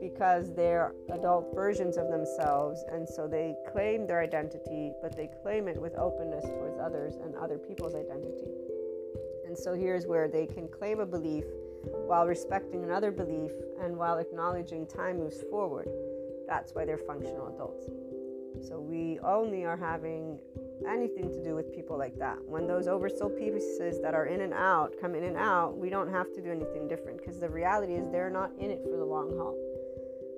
because 0.00 0.54
they're 0.54 0.94
adult 1.12 1.52
versions 1.52 1.96
of 1.96 2.08
themselves 2.08 2.84
and 2.92 3.08
so 3.08 3.26
they 3.26 3.56
claim 3.72 4.06
their 4.06 4.20
identity 4.20 4.92
but 5.02 5.16
they 5.16 5.28
claim 5.42 5.66
it 5.66 5.76
with 5.76 5.96
openness 5.96 6.44
towards 6.44 6.78
others 6.78 7.16
and 7.16 7.34
other 7.34 7.58
people's 7.58 7.96
identity. 7.96 8.46
And 9.44 9.58
so 9.58 9.74
here's 9.74 10.06
where 10.06 10.28
they 10.28 10.46
can 10.46 10.68
claim 10.68 11.00
a 11.00 11.06
belief 11.06 11.44
while 12.06 12.28
respecting 12.28 12.84
another 12.84 13.10
belief 13.10 13.50
and 13.82 13.96
while 13.96 14.18
acknowledging 14.18 14.86
time 14.86 15.18
moves 15.18 15.42
forward. 15.50 15.88
That's 16.46 16.76
why 16.76 16.84
they're 16.84 16.96
functional 16.96 17.52
adults. 17.52 17.86
So 18.68 18.78
we 18.78 19.18
only 19.18 19.64
are 19.64 19.76
having 19.76 20.38
anything 20.86 21.30
to 21.30 21.42
do 21.42 21.54
with 21.54 21.72
people 21.74 21.98
like 21.98 22.18
that. 22.18 22.38
When 22.44 22.66
those 22.66 22.88
oversoul 22.88 23.30
pieces 23.30 24.00
that 24.02 24.14
are 24.14 24.26
in 24.26 24.40
and 24.42 24.52
out 24.52 24.94
come 25.00 25.14
in 25.14 25.24
and 25.24 25.36
out, 25.36 25.76
we 25.76 25.90
don't 25.90 26.10
have 26.10 26.32
to 26.34 26.42
do 26.42 26.50
anything 26.50 26.88
different 26.88 27.18
because 27.18 27.38
the 27.38 27.48
reality 27.48 27.94
is 27.94 28.08
they're 28.10 28.30
not 28.30 28.50
in 28.58 28.70
it 28.70 28.80
for 28.84 28.96
the 28.96 29.04
long 29.04 29.36
haul. 29.36 29.56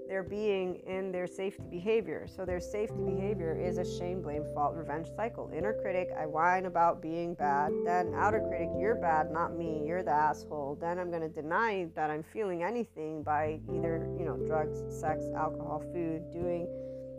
They're 0.08 0.22
being 0.22 0.76
in 0.86 1.10
their 1.10 1.26
safety 1.26 1.64
behavior. 1.68 2.28
So 2.28 2.44
their 2.44 2.60
safety 2.60 3.02
behavior 3.02 3.56
is 3.56 3.78
a 3.78 3.84
shame, 3.98 4.22
blame, 4.22 4.44
fault, 4.54 4.74
revenge 4.76 5.08
cycle. 5.16 5.50
Inner 5.52 5.74
critic, 5.82 6.10
I 6.16 6.26
whine 6.26 6.66
about 6.66 7.02
being 7.02 7.34
bad. 7.34 7.72
Then 7.84 8.14
outer 8.14 8.40
critic, 8.48 8.68
you're 8.78 8.94
bad, 8.94 9.32
not 9.32 9.56
me. 9.56 9.82
You're 9.84 10.04
the 10.04 10.12
asshole. 10.12 10.78
Then 10.80 11.00
I'm 11.00 11.10
going 11.10 11.22
to 11.22 11.28
deny 11.28 11.88
that 11.96 12.10
I'm 12.10 12.22
feeling 12.22 12.62
anything 12.62 13.24
by 13.24 13.58
either, 13.68 14.08
you 14.16 14.24
know, 14.24 14.36
drugs, 14.46 14.78
sex, 14.96 15.24
alcohol, 15.36 15.82
food, 15.92 16.30
doing 16.30 16.68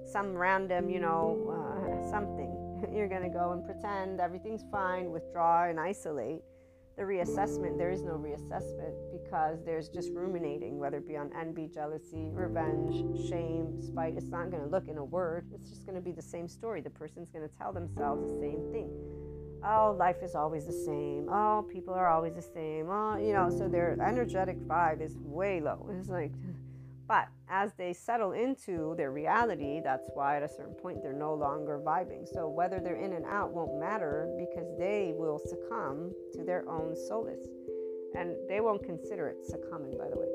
some 0.05 0.33
random, 0.33 0.89
you 0.89 1.01
know, 1.01 1.51
uh, 1.51 2.09
something. 2.09 2.66
You're 2.93 3.07
going 3.07 3.23
to 3.23 3.29
go 3.29 3.51
and 3.51 3.65
pretend 3.65 4.19
everything's 4.19 4.63
fine, 4.71 5.11
withdraw 5.11 5.69
and 5.69 5.79
isolate 5.79 6.41
the 6.97 7.03
reassessment, 7.03 7.77
there 7.77 7.91
is 7.91 8.01
no 8.01 8.13
reassessment 8.13 8.95
because 9.11 9.63
there's 9.63 9.87
just 9.87 10.09
ruminating, 10.13 10.79
whether 10.79 10.97
it 10.97 11.07
be 11.07 11.15
on 11.15 11.29
envy, 11.39 11.69
jealousy, 11.71 12.31
revenge, 12.33 13.29
shame, 13.29 13.79
spite. 13.79 14.15
It's 14.17 14.29
not 14.29 14.49
going 14.49 14.63
to 14.63 14.69
look 14.69 14.87
in 14.87 14.97
a 14.97 15.05
word, 15.05 15.45
it's 15.53 15.69
just 15.69 15.85
going 15.85 15.95
to 15.95 16.01
be 16.01 16.11
the 16.11 16.23
same 16.23 16.47
story. 16.47 16.81
The 16.81 16.89
person's 16.89 17.29
going 17.29 17.47
to 17.47 17.55
tell 17.55 17.71
themselves 17.71 18.23
the 18.23 18.39
same 18.39 18.71
thing. 18.71 18.89
Oh, 19.63 19.95
life 19.97 20.17
is 20.23 20.33
always 20.33 20.65
the 20.65 20.73
same. 20.73 21.29
Oh, 21.29 21.67
people 21.71 21.93
are 21.93 22.07
always 22.07 22.33
the 22.33 22.41
same. 22.41 22.89
Oh, 22.89 23.17
you 23.17 23.33
know, 23.33 23.51
so 23.55 23.67
their 23.67 23.95
energetic 24.01 24.59
vibe 24.67 25.01
is 25.01 25.15
way 25.19 25.61
low. 25.61 25.87
It's 25.99 26.09
like, 26.09 26.31
but 27.07 27.27
as 27.49 27.71
they 27.77 27.93
settle 27.93 28.33
into 28.33 28.93
their 28.97 29.11
reality, 29.11 29.79
that's 29.81 30.09
why 30.13 30.37
at 30.37 30.43
a 30.43 30.47
certain 30.47 30.73
point 30.73 31.01
they're 31.01 31.13
no 31.13 31.33
longer 31.33 31.81
vibing. 31.83 32.27
So 32.27 32.49
whether 32.49 32.79
they're 32.79 33.01
in 33.01 33.13
and 33.13 33.25
out 33.25 33.53
won't 33.53 33.79
matter 33.79 34.27
because 34.37 34.67
they 34.77 35.13
will 35.15 35.39
succumb 35.39 36.13
to 36.33 36.43
their 36.43 36.67
own 36.69 36.95
solace. 37.07 37.47
And 38.15 38.35
they 38.49 38.59
won't 38.59 38.83
consider 38.83 39.27
it 39.27 39.45
succumbing, 39.45 39.97
by 39.97 40.09
the 40.09 40.17
way. 40.17 40.27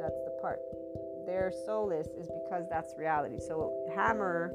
That's 0.00 0.20
the 0.24 0.38
part. 0.40 0.60
Their 1.26 1.52
solace 1.66 2.08
is 2.18 2.28
because 2.44 2.64
that's 2.70 2.94
reality. 2.98 3.38
So, 3.38 3.72
hammer 3.94 4.52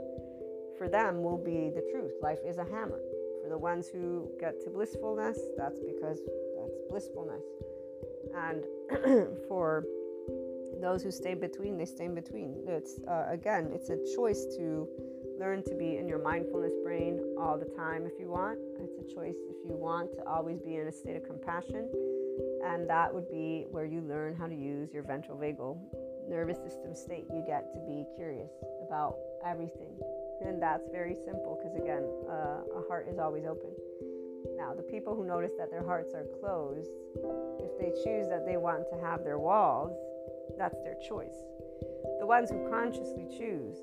for 0.77 0.89
them 0.89 1.23
will 1.23 1.37
be 1.37 1.71
the 1.73 1.83
truth. 1.91 2.11
Life 2.21 2.39
is 2.45 2.57
a 2.57 2.63
hammer. 2.63 2.99
For 3.43 3.49
the 3.49 3.57
ones 3.57 3.87
who 3.87 4.29
get 4.39 4.61
to 4.63 4.69
blissfulness, 4.69 5.39
that's 5.57 5.79
because 5.79 6.19
that's 6.57 6.77
blissfulness. 6.89 7.43
And 8.35 8.63
for 9.47 9.85
those 10.81 11.03
who 11.03 11.11
stay 11.11 11.33
between, 11.33 11.77
they 11.77 11.85
stay 11.85 12.05
in 12.05 12.15
between. 12.15 12.63
It's 12.67 12.99
uh, 13.07 13.25
again, 13.29 13.69
it's 13.73 13.89
a 13.89 13.97
choice 14.15 14.45
to 14.57 14.87
learn 15.39 15.63
to 15.63 15.75
be 15.75 15.97
in 15.97 16.07
your 16.07 16.21
mindfulness 16.21 16.73
brain 16.83 17.19
all 17.39 17.57
the 17.57 17.69
time 17.75 18.05
if 18.05 18.13
you 18.19 18.29
want. 18.29 18.57
It's 18.79 18.97
a 18.97 19.13
choice 19.13 19.35
if 19.49 19.57
you 19.67 19.75
want 19.75 20.13
to 20.13 20.25
always 20.27 20.59
be 20.61 20.75
in 20.77 20.87
a 20.87 20.91
state 20.91 21.15
of 21.15 21.23
compassion, 21.23 21.89
and 22.65 22.89
that 22.89 23.13
would 23.13 23.29
be 23.29 23.65
where 23.69 23.85
you 23.85 24.01
learn 24.01 24.35
how 24.35 24.47
to 24.47 24.55
use 24.55 24.93
your 24.93 25.03
ventral 25.03 25.37
vagal 25.37 25.77
nervous 26.29 26.57
system 26.57 26.95
state. 26.95 27.25
You 27.31 27.43
get 27.45 27.71
to 27.73 27.79
be 27.85 28.05
curious 28.15 28.51
about 28.85 29.17
everything, 29.45 29.93
and 30.41 30.61
that's 30.61 30.87
very 30.91 31.15
simple 31.15 31.59
because 31.61 31.75
again, 31.77 32.03
uh, 32.29 32.79
a 32.79 32.87
heart 32.87 33.07
is 33.09 33.19
always 33.19 33.45
open. 33.45 33.69
Now, 34.57 34.73
the 34.73 34.83
people 34.83 35.15
who 35.15 35.25
notice 35.25 35.51
that 35.57 35.69
their 35.69 35.83
hearts 35.83 36.13
are 36.13 36.25
closed, 36.39 36.89
if 37.59 37.77
they 37.79 37.91
choose 38.03 38.29
that 38.29 38.45
they 38.45 38.57
want 38.57 38.85
to 38.91 38.97
have 39.01 39.23
their 39.23 39.39
walls, 39.39 39.91
that's 40.57 40.81
their 40.83 40.95
choice. 41.07 41.35
The 42.19 42.25
ones 42.25 42.49
who 42.49 42.69
consciously 42.69 43.27
choose, 43.37 43.77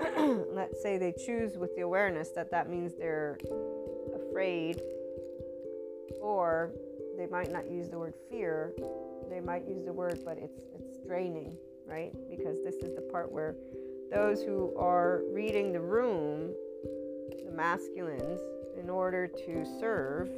let's 0.52 0.82
say 0.82 0.98
they 0.98 1.12
choose 1.12 1.56
with 1.56 1.74
the 1.74 1.82
awareness 1.82 2.30
that 2.30 2.50
that 2.50 2.68
means 2.68 2.94
they're 2.94 3.38
afraid, 4.14 4.80
or 6.20 6.72
they 7.16 7.26
might 7.26 7.50
not 7.50 7.70
use 7.70 7.88
the 7.88 7.98
word 7.98 8.14
fear, 8.30 8.72
they 9.30 9.40
might 9.40 9.66
use 9.66 9.84
the 9.84 9.92
word, 9.92 10.20
but 10.24 10.38
it's 10.38 10.60
it's 10.78 10.98
draining, 11.06 11.56
right? 11.86 12.12
Because 12.30 12.62
this 12.64 12.76
is 12.76 12.94
the 12.94 13.02
part 13.12 13.32
where 13.32 13.56
those 14.12 14.42
who 14.42 14.74
are 14.78 15.22
reading 15.32 15.72
the 15.72 15.80
room, 15.80 16.52
the 17.44 17.50
masculines, 17.50 18.40
in 18.78 18.88
order 18.88 19.26
to 19.26 19.64
serve, 19.80 20.28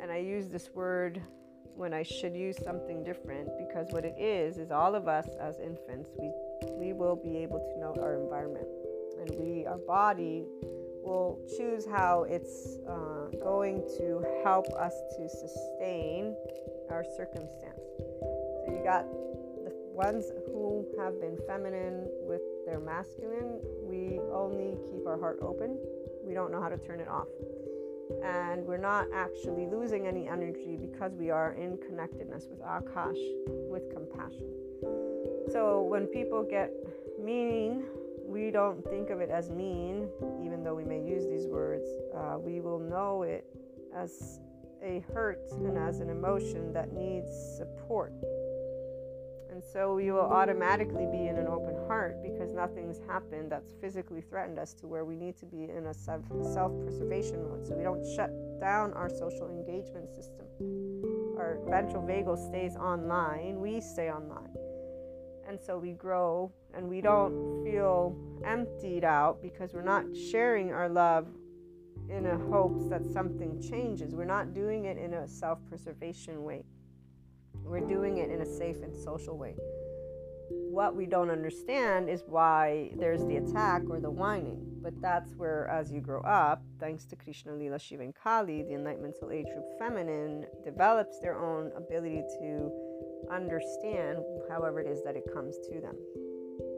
and 0.00 0.12
I 0.12 0.18
use 0.18 0.48
this 0.48 0.70
word 0.74 1.20
when 1.76 1.92
I 1.92 2.02
should 2.02 2.34
use 2.34 2.56
something 2.62 3.02
different 3.02 3.48
because 3.58 3.90
what 3.90 4.04
it 4.04 4.14
is 4.18 4.58
is 4.58 4.70
all 4.70 4.94
of 4.94 5.08
us 5.08 5.26
as 5.40 5.58
infants 5.58 6.10
we 6.18 6.30
we 6.78 6.92
will 6.92 7.16
be 7.16 7.36
able 7.38 7.58
to 7.58 7.78
know 7.78 7.94
our 8.00 8.20
environment 8.22 8.68
and 9.20 9.30
we 9.38 9.66
our 9.66 9.78
body 9.78 10.44
will 11.02 11.38
choose 11.56 11.86
how 11.86 12.24
it's 12.28 12.78
uh, 12.88 13.28
going 13.42 13.82
to 13.98 14.24
help 14.42 14.66
us 14.72 14.94
to 15.16 15.28
sustain 15.28 16.34
our 16.90 17.04
circumstance. 17.16 17.80
So 18.00 18.64
you 18.68 18.80
got 18.82 19.04
the 19.64 19.72
ones 19.92 20.24
who 20.46 20.86
have 20.98 21.20
been 21.20 21.36
feminine 21.46 22.08
with 22.22 22.40
their 22.64 22.80
masculine, 22.80 23.60
we 23.82 24.18
only 24.32 24.78
keep 24.90 25.06
our 25.06 25.18
heart 25.18 25.38
open. 25.42 25.78
We 26.24 26.32
don't 26.32 26.50
know 26.50 26.60
how 26.60 26.70
to 26.70 26.78
turn 26.78 27.00
it 27.00 27.08
off 27.08 27.28
and 28.22 28.64
we're 28.64 28.76
not 28.76 29.06
actually 29.14 29.66
losing 29.66 30.06
any 30.06 30.28
energy 30.28 30.76
because 30.80 31.14
we 31.14 31.30
are 31.30 31.52
in 31.52 31.78
connectedness 31.78 32.46
with 32.50 32.60
Akash, 32.60 33.18
with 33.70 33.92
compassion. 33.92 34.50
So 35.50 35.82
when 35.82 36.06
people 36.06 36.42
get 36.42 36.70
mean, 37.22 37.84
we 38.26 38.50
don't 38.50 38.82
think 38.90 39.10
of 39.10 39.20
it 39.20 39.30
as 39.30 39.50
mean, 39.50 40.08
even 40.44 40.64
though 40.64 40.74
we 40.74 40.84
may 40.84 41.00
use 41.00 41.26
these 41.26 41.46
words. 41.46 41.86
Uh, 42.14 42.38
we 42.38 42.60
will 42.60 42.78
know 42.78 43.22
it 43.22 43.44
as 43.94 44.40
a 44.82 45.04
hurt 45.12 45.40
and 45.52 45.78
as 45.78 46.00
an 46.00 46.10
emotion 46.10 46.72
that 46.72 46.92
needs 46.92 47.30
support. 47.56 48.12
So 49.72 49.94
we 49.94 50.10
will 50.10 50.20
automatically 50.20 51.06
be 51.10 51.28
in 51.28 51.36
an 51.36 51.46
open 51.46 51.74
heart 51.86 52.22
because 52.22 52.52
nothing's 52.52 52.98
happened 53.08 53.50
that's 53.50 53.72
physically 53.80 54.20
threatened 54.20 54.58
us 54.58 54.74
to 54.74 54.86
where 54.86 55.04
we 55.04 55.16
need 55.16 55.36
to 55.38 55.46
be 55.46 55.64
in 55.64 55.86
a 55.86 55.94
self 55.94 56.22
preservation 56.82 57.42
mode. 57.42 57.66
So 57.66 57.74
we 57.74 57.82
don't 57.82 58.04
shut 58.14 58.30
down 58.60 58.92
our 58.92 59.08
social 59.08 59.48
engagement 59.48 60.10
system. 60.10 60.46
Our 61.38 61.58
ventral 61.68 62.02
vagal 62.02 62.48
stays 62.48 62.76
online, 62.76 63.60
we 63.60 63.80
stay 63.80 64.10
online. 64.10 64.54
And 65.48 65.60
so 65.60 65.78
we 65.78 65.92
grow 65.92 66.52
and 66.74 66.88
we 66.88 67.00
don't 67.00 67.64
feel 67.64 68.16
emptied 68.44 69.04
out 69.04 69.42
because 69.42 69.72
we're 69.74 69.82
not 69.82 70.04
sharing 70.30 70.72
our 70.72 70.88
love 70.88 71.26
in 72.08 72.26
a 72.26 72.38
hopes 72.38 72.88
that 72.88 73.04
something 73.04 73.60
changes. 73.60 74.14
We're 74.14 74.24
not 74.24 74.54
doing 74.54 74.84
it 74.84 74.98
in 74.98 75.14
a 75.14 75.28
self 75.28 75.58
preservation 75.68 76.42
way. 76.44 76.64
We're 77.64 77.80
doing 77.80 78.18
it 78.18 78.30
in 78.30 78.40
a 78.40 78.46
safe 78.46 78.82
and 78.82 78.94
social 78.94 79.36
way. 79.36 79.56
What 80.48 80.94
we 80.94 81.06
don't 81.06 81.30
understand 81.30 82.08
is 82.08 82.22
why 82.26 82.90
there's 82.96 83.24
the 83.24 83.36
attack 83.36 83.82
or 83.88 84.00
the 84.00 84.10
whining. 84.10 84.60
But 84.82 85.00
that's 85.00 85.32
where, 85.36 85.66
as 85.68 85.90
you 85.90 86.00
grow 86.00 86.20
up, 86.20 86.62
thanks 86.78 87.06
to 87.06 87.16
Krishna 87.16 87.54
Lila 87.54 87.78
Shiva 87.78 88.02
and 88.02 88.14
Kali, 88.14 88.62
the 88.62 88.74
Enlightenment 88.74 89.16
Age 89.32 89.46
group 89.46 89.64
feminine 89.78 90.44
develops 90.62 91.18
their 91.20 91.38
own 91.38 91.72
ability 91.74 92.22
to 92.40 92.70
understand 93.32 94.18
however 94.50 94.80
it 94.80 94.86
is 94.86 95.02
that 95.04 95.16
it 95.16 95.24
comes 95.32 95.56
to 95.68 95.80
them. 95.80 95.96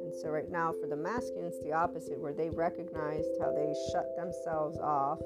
And 0.05 0.15
so, 0.23 0.29
right 0.29 0.49
now, 0.49 0.73
for 0.81 0.87
the 0.87 0.97
masculines, 0.97 1.57
the 1.65 1.73
opposite, 1.73 2.21
where 2.21 2.33
they 2.33 2.49
recognized 2.49 3.29
how 3.41 3.51
they 3.51 3.75
shut 3.91 4.07
themselves 4.17 4.79
off 4.79 5.19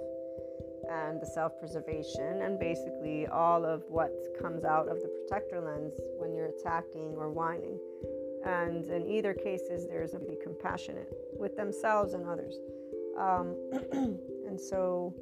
and 0.91 1.21
the 1.21 1.27
self 1.27 1.59
preservation, 1.59 2.43
and 2.43 2.59
basically 2.59 3.27
all 3.29 3.65
of 3.65 3.85
what 3.89 4.13
comes 4.41 4.65
out 4.65 4.89
of 4.89 5.01
the 5.01 5.09
protector 5.09 5.61
lens 5.61 5.95
when 6.19 6.35
you're 6.35 6.51
attacking 6.59 7.15
or 7.17 7.31
whining. 7.31 7.79
And 8.45 8.85
in 8.87 9.07
either 9.09 9.35
cases, 9.35 9.87
there's 9.87 10.15
a 10.15 10.19
be 10.19 10.37
compassionate 10.43 11.13
with 11.39 11.57
themselves 11.57 12.15
and 12.15 12.27
others. 12.27 12.57
Um, 13.19 13.57
and 13.93 14.59
so 14.59 15.15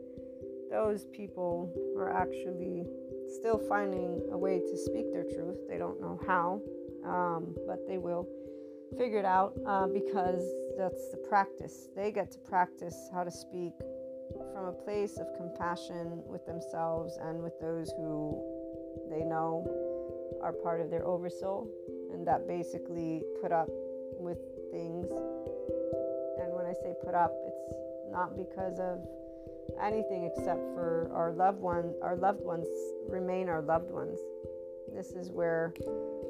those 0.71 1.05
people 1.07 1.73
are 1.97 2.11
actually 2.11 2.87
still 3.29 3.59
finding 3.59 4.23
a 4.33 4.39
way 4.39 4.61
to 4.61 4.77
speak 4.77 5.13
their 5.13 5.25
truth. 5.25 5.59
They 5.69 5.79
don't 5.79 6.01
know 6.01 6.21
how, 6.27 6.63
um, 7.05 7.55
but 7.67 7.87
they 7.87 7.99
will 7.99 8.29
figure 8.97 9.19
it 9.19 9.25
out 9.25 9.55
uh, 9.67 9.87
because 9.87 10.45
that's 10.79 11.11
the 11.11 11.19
practice. 11.29 11.89
They 11.97 12.11
get 12.13 12.31
to 12.33 12.39
practice 12.39 13.11
how 13.13 13.25
to 13.25 13.31
speak 13.31 13.73
from 14.53 14.67
a 14.67 14.73
place 14.73 15.19
of 15.19 15.27
compassion 15.37 16.23
with 16.27 16.45
themselves 16.47 17.19
and 17.23 17.43
with 17.43 17.59
those 17.61 17.91
who 17.97 18.43
they 19.11 19.25
know 19.25 19.67
are 20.43 20.53
part 20.53 20.81
of 20.81 20.91
their 20.91 21.07
oversoul 21.07 21.69
and 22.13 22.27
that 22.27 22.47
basically 22.47 23.23
put 23.41 23.53
up 23.53 23.69
with 24.19 24.39
things. 24.71 25.11
And 26.41 26.53
when 26.53 26.67
I 26.67 26.73
say 26.73 26.95
put 27.05 27.15
up, 27.15 27.33
it's 27.47 27.75
not 28.11 28.37
because 28.37 28.79
of 28.79 29.07
anything 29.83 30.25
except 30.25 30.61
for 30.75 31.11
our 31.13 31.33
loved 31.33 31.61
one 31.61 31.95
our 32.03 32.17
loved 32.17 32.41
ones 32.41 32.67
remain 33.09 33.49
our 33.49 33.63
loved 33.63 33.91
ones. 33.91 34.19
This 34.95 35.11
is 35.13 35.31
where 35.31 35.75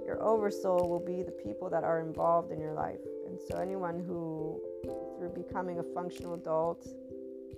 your 0.04 0.22
oversoul 0.22 0.88
will 0.88 1.00
be 1.00 1.22
the 1.22 1.32
people 1.32 1.70
that 1.70 1.84
are 1.84 2.00
involved 2.00 2.50
in 2.50 2.60
your 2.60 2.74
life. 2.74 3.00
And 3.26 3.38
so 3.48 3.58
anyone 3.58 4.02
who 4.04 4.60
through 5.18 5.30
becoming 5.30 5.78
a 5.78 5.82
functional 5.82 6.34
adult 6.34 6.86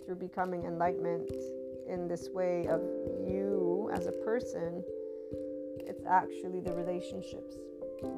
through 0.05 0.17
becoming 0.17 0.65
enlightenment 0.65 1.31
in 1.89 2.09
this 2.09 2.29
way 2.33 2.67
of 2.67 2.81
you 3.27 3.91
as 3.93 4.07
a 4.07 4.13
person, 4.13 4.83
it's 5.79 6.05
actually 6.09 6.61
the 6.61 6.73
relationships 6.73 7.57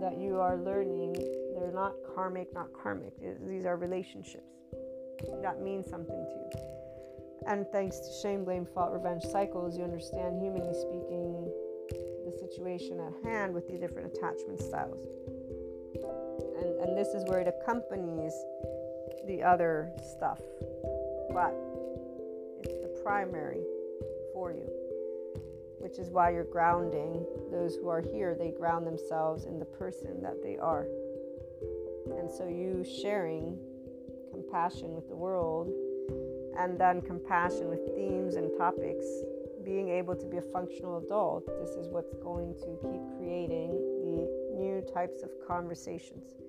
that 0.01 0.19
you 0.19 0.39
are 0.39 0.57
learning. 0.59 1.15
They're 1.55 1.73
not 1.73 1.95
karmic, 2.15 2.53
not 2.55 2.73
karmic. 2.73 3.13
These 3.47 3.65
are 3.67 3.77
relationships 3.77 4.53
that 5.43 5.61
mean 5.61 5.85
something 5.85 6.27
to 6.27 6.35
you. 6.35 6.51
And 7.47 7.67
thanks 7.73 7.99
to 7.99 8.13
shame, 8.23 8.45
blame, 8.45 8.67
fault, 8.67 8.93
revenge 8.93 9.25
cycles, 9.25 9.77
you 9.77 9.85
understand, 9.85 10.41
humanly 10.41 10.75
speaking, 10.75 11.51
the 12.25 12.33
situation 12.39 13.01
at 13.01 13.13
hand 13.25 13.53
with 13.53 13.67
the 13.69 13.79
different 13.79 14.15
attachment 14.15 14.61
styles. 14.61 15.09
And, 16.59 16.89
and 16.89 16.97
this 16.97 17.09
is 17.09 17.25
where 17.29 17.41
it 17.41 17.49
accompanies 17.49 18.33
the 19.27 19.43
other 19.43 19.91
stuff. 20.17 20.39
But 21.33 21.55
it's 22.63 22.77
the 22.83 23.01
primary 23.03 23.63
for 24.35 24.53
you. 24.53 24.69
which 25.83 25.99
is 25.99 26.11
why 26.11 26.31
you're 26.31 26.45
grounding 26.45 27.27
those 27.51 27.75
who 27.75 27.89
are 27.89 28.01
here. 28.01 28.37
They 28.39 28.53
ground 28.53 28.87
themselves 28.87 29.47
in 29.47 29.59
the 29.59 29.65
person 29.65 30.23
that 30.23 30.41
they 30.41 30.57
are. 30.57 30.87
And 32.17 32.31
so 32.31 32.47
you 32.47 32.85
sharing 32.85 33.59
compassion 34.31 34.95
with 34.95 35.09
the 35.09 35.17
world 35.17 35.73
and 36.57 36.79
then 36.79 37.01
compassion 37.03 37.69
with 37.69 37.81
themes 37.97 38.37
and 38.37 38.51
topics, 38.57 39.05
being 39.65 39.89
able 39.89 40.15
to 40.15 40.27
be 40.27 40.37
a 40.37 40.43
functional 40.53 40.99
adult, 40.99 41.47
this 41.61 41.71
is 41.71 41.89
what's 41.89 42.15
going 42.23 42.55
to 42.61 42.79
keep 42.83 43.03
creating 43.19 43.71
the 44.05 44.29
new 44.57 44.85
types 44.95 45.23
of 45.23 45.31
conversations. 45.47 46.42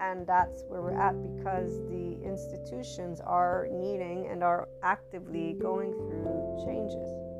And 0.00 0.26
that's 0.26 0.64
where 0.68 0.80
we're 0.80 0.98
at 0.98 1.14
because 1.36 1.78
the 1.88 2.18
institutions 2.24 3.20
are 3.20 3.68
needing 3.70 4.28
and 4.28 4.42
are 4.42 4.68
actively 4.82 5.56
going 5.60 5.92
through 5.92 6.64
changes 6.64 7.30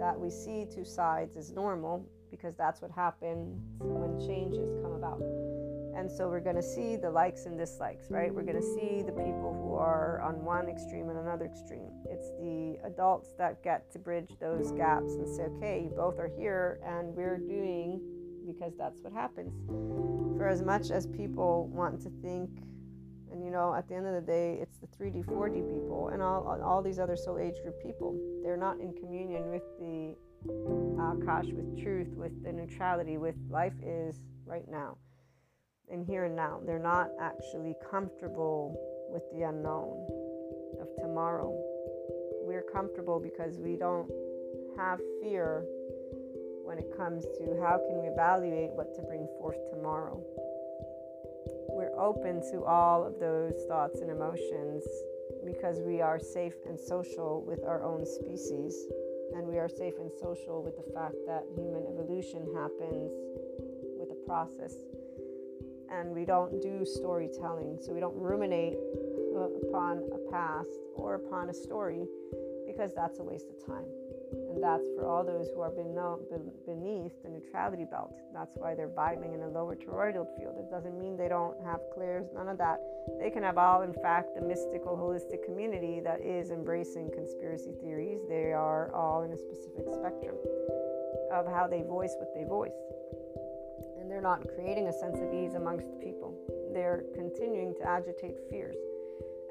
that 0.00 0.18
we 0.18 0.30
see 0.30 0.66
two 0.74 0.84
sides 0.84 1.36
is 1.36 1.52
normal 1.52 2.04
because 2.30 2.56
that's 2.56 2.80
what 2.80 2.90
happens 2.90 3.60
when 3.78 4.18
changes 4.26 4.74
come 4.82 4.92
about. 4.92 5.20
And 5.94 6.10
so 6.10 6.28
we're 6.28 6.40
going 6.40 6.56
to 6.56 6.62
see 6.62 6.96
the 6.96 7.10
likes 7.10 7.44
and 7.44 7.58
dislikes, 7.58 8.06
right? 8.08 8.32
We're 8.32 8.44
going 8.44 8.60
to 8.60 8.74
see 8.74 9.02
the 9.02 9.12
people 9.12 9.52
who 9.60 9.74
are 9.74 10.22
on 10.22 10.42
one 10.42 10.68
extreme 10.68 11.10
and 11.10 11.18
another 11.18 11.44
extreme. 11.44 11.90
It's 12.08 12.30
the 12.40 12.78
adults 12.86 13.34
that 13.36 13.62
get 13.62 13.92
to 13.92 13.98
bridge 13.98 14.30
those 14.40 14.72
gaps 14.72 15.14
and 15.14 15.28
say, 15.28 15.42
okay, 15.56 15.82
you 15.84 15.90
both 15.94 16.18
are 16.18 16.30
here 16.38 16.80
and 16.86 17.14
we're 17.14 17.36
doing 17.36 18.00
because 18.46 18.74
that's 18.76 19.00
what 19.02 19.12
happens. 19.12 19.52
For 20.36 20.48
as 20.48 20.62
much 20.62 20.90
as 20.90 21.06
people 21.06 21.68
want 21.68 22.00
to 22.02 22.10
think, 22.22 22.50
and 23.30 23.44
you 23.44 23.50
know, 23.50 23.74
at 23.74 23.88
the 23.88 23.94
end 23.94 24.06
of 24.06 24.14
the 24.14 24.20
day, 24.20 24.58
it's 24.60 24.78
the 24.78 24.86
3D, 24.86 25.24
4D 25.24 25.68
people 25.68 26.10
and 26.12 26.20
all, 26.20 26.60
all 26.64 26.82
these 26.82 26.98
other 26.98 27.16
soul 27.16 27.38
age 27.38 27.54
group 27.62 27.80
people. 27.82 28.18
They're 28.42 28.56
not 28.56 28.80
in 28.80 28.92
communion 28.94 29.50
with 29.50 29.62
the 29.78 30.16
uh, 30.48 31.14
Akash, 31.14 31.52
with 31.52 31.80
truth, 31.80 32.08
with 32.16 32.42
the 32.42 32.52
neutrality, 32.52 33.18
with 33.18 33.36
life 33.50 33.74
is 33.82 34.16
right 34.46 34.68
now 34.68 34.96
and 35.90 36.06
here 36.06 36.24
and 36.24 36.36
now. 36.36 36.60
They're 36.64 36.78
not 36.78 37.08
actually 37.20 37.74
comfortable 37.90 38.76
with 39.12 39.22
the 39.32 39.42
unknown 39.42 40.06
of 40.80 40.88
tomorrow. 41.00 41.52
We're 42.42 42.64
comfortable 42.72 43.20
because 43.20 43.58
we 43.58 43.76
don't 43.76 44.10
have 44.76 44.98
fear 45.20 45.64
when 46.70 46.78
it 46.78 46.96
comes 46.96 47.24
to 47.34 47.58
how 47.58 47.82
can 47.82 47.98
we 47.98 48.06
evaluate 48.06 48.70
what 48.78 48.94
to 48.94 49.02
bring 49.02 49.26
forth 49.42 49.58
tomorrow. 49.74 50.22
We're 51.66 51.90
open 51.98 52.46
to 52.52 52.62
all 52.62 53.02
of 53.02 53.18
those 53.18 53.66
thoughts 53.66 53.98
and 53.98 54.08
emotions 54.08 54.86
because 55.44 55.82
we 55.82 56.00
are 56.00 56.20
safe 56.20 56.54
and 56.68 56.78
social 56.78 57.42
with 57.42 57.64
our 57.66 57.82
own 57.82 58.06
species 58.06 58.86
and 59.34 59.48
we 59.48 59.58
are 59.58 59.68
safe 59.68 59.94
and 59.98 60.12
social 60.22 60.62
with 60.62 60.76
the 60.78 60.86
fact 60.94 61.18
that 61.26 61.42
human 61.58 61.82
evolution 61.90 62.46
happens 62.54 63.10
with 63.98 64.14
a 64.14 64.20
process 64.24 64.74
and 65.90 66.14
we 66.14 66.24
don't 66.24 66.62
do 66.62 66.86
storytelling. 66.86 67.78
So 67.82 67.92
we 67.92 67.98
don't 67.98 68.14
ruminate 68.14 68.78
uh, 69.34 69.66
upon 69.66 70.06
a 70.14 70.30
past 70.30 70.78
or 70.94 71.16
upon 71.16 71.50
a 71.50 71.54
story 71.54 72.06
because 72.64 72.94
that's 72.94 73.18
a 73.18 73.24
waste 73.24 73.46
of 73.50 73.58
time. 73.66 73.90
And 74.50 74.62
that's 74.62 74.82
for 74.96 75.06
all 75.06 75.24
those 75.24 75.48
who 75.54 75.60
are 75.60 75.70
beneath 75.70 77.12
the 77.22 77.30
neutrality 77.30 77.84
belt. 77.84 78.12
That's 78.34 78.56
why 78.56 78.74
they're 78.74 78.88
vibing 78.88 79.32
in 79.32 79.42
a 79.42 79.48
lower 79.48 79.76
toroidal 79.76 80.26
field. 80.36 80.56
It 80.58 80.70
doesn't 80.70 80.98
mean 80.98 81.16
they 81.16 81.28
don't 81.28 81.56
have 81.64 81.80
clears, 81.94 82.26
none 82.34 82.48
of 82.48 82.58
that. 82.58 82.80
They 83.20 83.30
can 83.30 83.44
have 83.44 83.58
all, 83.58 83.82
in 83.82 83.94
fact, 83.94 84.34
the 84.34 84.42
mystical, 84.42 84.96
holistic 84.96 85.44
community 85.44 86.00
that 86.00 86.20
is 86.20 86.50
embracing 86.50 87.10
conspiracy 87.14 87.72
theories. 87.80 88.18
They 88.28 88.52
are 88.52 88.92
all 88.92 89.22
in 89.22 89.32
a 89.32 89.38
specific 89.38 89.86
spectrum 89.92 90.34
of 91.32 91.46
how 91.46 91.68
they 91.70 91.82
voice 91.82 92.14
what 92.18 92.34
they 92.34 92.42
voice 92.42 92.74
And 94.00 94.10
they're 94.10 94.20
not 94.20 94.42
creating 94.56 94.88
a 94.88 94.92
sense 94.92 95.20
of 95.20 95.32
ease 95.32 95.54
amongst 95.54 95.86
people. 96.00 96.34
They're 96.74 97.04
continuing 97.14 97.74
to 97.76 97.88
agitate 97.88 98.36
fears. 98.50 98.76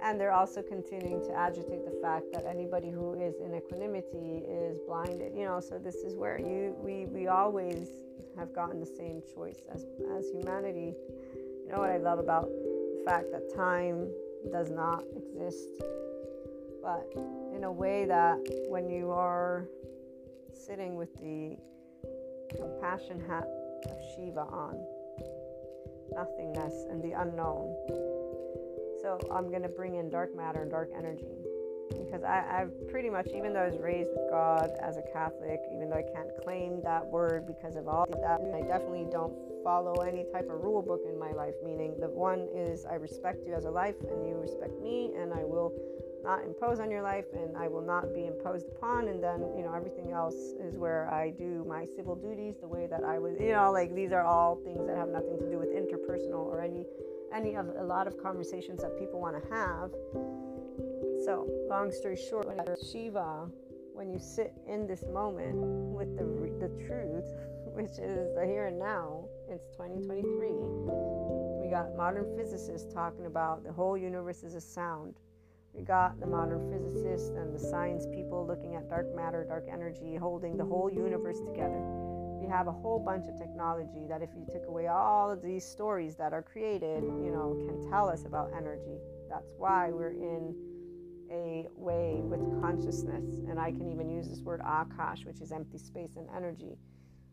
And 0.02 0.20
they're 0.20 0.34
also 0.34 0.62
continuing 0.62 1.22
to 1.26 1.34
agitate 1.36 1.84
the 1.86 1.98
fact 2.02 2.26
that 2.34 2.46
anybody 2.46 2.90
who 2.90 3.14
is 3.22 3.36
in 3.44 3.54
equanimity 3.54 4.46
is 4.48 4.80
blinded. 4.88 5.34
You 5.36 5.46
know, 5.46 5.60
so 5.60 5.78
this 5.78 5.96
is 5.96 6.16
where 6.16 6.40
you 6.40 6.76
we, 6.80 7.06
we 7.06 7.28
always 7.28 7.90
have 8.38 8.54
gotten 8.54 8.80
the 8.80 8.86
same 8.86 9.22
choice 9.36 9.60
as 9.74 9.86
as 10.18 10.30
humanity. 10.32 10.94
You 11.66 11.74
know 11.74 11.80
what 11.80 11.90
I 11.90 11.98
love 11.98 12.20
about 12.20 12.48
the 12.48 13.04
fact 13.06 13.32
that 13.32 13.54
time 13.56 14.08
does 14.52 14.72
not 14.72 15.04
exist, 15.16 15.70
but 16.82 17.06
in 17.54 17.66
a 17.66 17.72
way 17.72 18.06
that 18.06 18.38
when 18.70 18.90
you 18.90 19.12
are 19.12 19.66
sitting 20.54 20.96
with 20.96 21.14
the 21.20 21.58
compassion 22.56 23.22
hat 23.28 23.48
of 23.90 23.98
Shiva 24.16 24.42
on 24.42 24.78
nothingness 26.12 26.86
and 26.90 27.04
the 27.04 27.12
unknown. 27.12 28.19
So 29.02 29.20
I'm 29.32 29.50
going 29.50 29.64
to 29.64 29.70
bring 29.70 29.96
in 29.96 30.10
dark 30.10 30.36
matter 30.36 30.62
and 30.62 30.72
dark 30.72 30.92
energy 30.98 31.26
because 31.90 32.24
I, 32.24 32.44
I've 32.50 32.88
pretty 32.90 33.10
much, 33.10 33.28
even 33.36 33.54
though 33.54 33.62
I 33.62 33.70
was 33.70 33.80
raised 33.80 34.10
with 34.16 34.30
God 34.30 34.72
as 34.82 34.98
a 34.98 35.04
Catholic, 35.14 35.60
even 35.74 35.90
though 35.90 35.98
I 35.98 36.06
can't 36.14 36.30
claim 36.44 36.82
that 36.84 37.06
word 37.06 37.48
because 37.48 37.76
of 37.76 37.88
all 37.88 38.06
that, 38.10 38.42
I 38.54 38.62
definitely 38.62 39.08
don't 39.12 39.34
follow 39.64 39.94
any 40.02 40.26
type 40.32 40.50
of 40.50 40.62
rule 40.62 40.82
book 40.82 41.02
in 41.08 41.20
my 41.20 41.32
life. 41.32 41.56
Meaning, 41.64 41.96
the 42.00 42.10
one 42.10 42.48
is 42.54 42.86
I 42.86 42.96
respect 42.96 43.46
you 43.46 43.54
as 43.54 43.66
a 43.66 43.72
life 43.72 43.96
and 44.10 44.28
you 44.28 44.36
respect 44.36 44.80
me, 44.82 45.12
and 45.18 45.34
I 45.34 45.44
will 45.44 45.74
not 46.24 46.44
impose 46.44 46.80
on 46.80 46.92
your 46.92 47.02
life 47.02 47.26
and 47.34 47.56
I 47.56 47.68
will 47.68 47.82
not 47.82 48.14
be 48.14 48.26
imposed 48.26 48.68
upon. 48.68 49.08
And 49.08 49.24
then, 49.24 49.40
you 49.56 49.64
know, 49.64 49.74
everything 49.74 50.12
else 50.12 50.54
is 50.60 50.76
where 50.76 51.12
I 51.14 51.32
do 51.32 51.66
my 51.68 51.86
civil 51.96 52.16
duties 52.16 52.56
the 52.60 52.68
way 52.68 52.88
that 52.88 53.04
I 53.04 53.20
was, 53.20 53.38
you 53.40 53.54
know, 53.54 53.72
like 53.72 53.96
these 53.96 54.12
are 54.12 54.24
all 54.24 54.58
things 54.66 54.86
that 54.88 54.98
have 54.98 55.10
nothing 55.10 55.38
to 55.40 55.50
do 55.50 55.58
with 55.58 55.70
interpersonal 55.70 56.46
or 56.46 56.62
any, 56.62 56.86
any 57.34 57.56
of 57.56 57.68
a 57.78 57.84
lot 57.84 58.08
of 58.08 58.18
conversations 58.22 58.82
that 58.82 58.98
people 58.98 59.20
want 59.20 59.42
to 59.42 59.50
have. 59.54 59.92
So, 61.26 61.48
long 61.70 61.92
story 61.92 62.18
short, 62.18 62.48
Shiva, 62.92 63.50
when 63.94 64.10
you 64.10 64.20
sit 64.20 64.54
in 64.68 64.88
this 64.88 65.04
moment 65.12 65.56
with 65.56 66.18
the, 66.18 66.24
the 66.60 66.74
truth, 66.86 67.26
which 67.74 68.00
is 68.00 68.34
the 68.36 68.46
here 68.46 68.68
and 68.68 68.80
now, 68.80 69.26
it's 69.50 69.68
2023. 69.72 70.50
We 71.62 71.70
got 71.70 71.96
modern 71.96 72.36
physicists 72.38 72.92
talking 72.94 73.26
about 73.26 73.64
the 73.64 73.72
whole 73.72 73.98
universe 73.98 74.44
is 74.44 74.56
a 74.56 74.62
sound 74.62 75.16
we 75.74 75.84
got 75.84 76.20
the 76.20 76.26
modern 76.26 76.70
physicists 76.72 77.30
and 77.30 77.54
the 77.54 77.60
science 77.60 78.06
people 78.08 78.46
looking 78.46 78.76
at 78.76 78.90
dark 78.90 79.16
matter, 79.16 79.46
dark 79.46 79.66
energy, 79.72 80.16
holding 80.16 80.58
the 80.58 80.66
whole 80.66 80.92
universe 80.92 81.40
together. 81.40 82.09
We 82.40 82.48
have 82.48 82.68
a 82.68 82.72
whole 82.72 83.00
bunch 83.00 83.28
of 83.28 83.38
technology 83.38 84.06
that, 84.08 84.22
if 84.22 84.30
you 84.36 84.46
took 84.52 84.66
away 84.68 84.88
all 84.88 85.30
of 85.30 85.42
these 85.42 85.66
stories 85.66 86.16
that 86.16 86.34
are 86.34 86.42
created, 86.42 87.04
you 87.04 87.32
know, 87.32 87.58
can 87.68 87.90
tell 87.90 88.08
us 88.08 88.26
about 88.26 88.52
energy. 88.56 88.98
That's 89.30 89.52
why 89.58 89.92
we're 89.92 90.12
in 90.12 90.56
a 91.32 91.68
way 91.76 92.22
with 92.24 92.40
consciousness. 92.62 93.26
And 93.48 93.60
I 93.60 93.72
can 93.72 93.92
even 93.92 94.10
use 94.10 94.30
this 94.30 94.40
word 94.40 94.62
akash, 94.62 95.26
which 95.26 95.42
is 95.42 95.52
empty 95.52 95.78
space 95.78 96.16
and 96.16 96.28
energy 96.36 96.78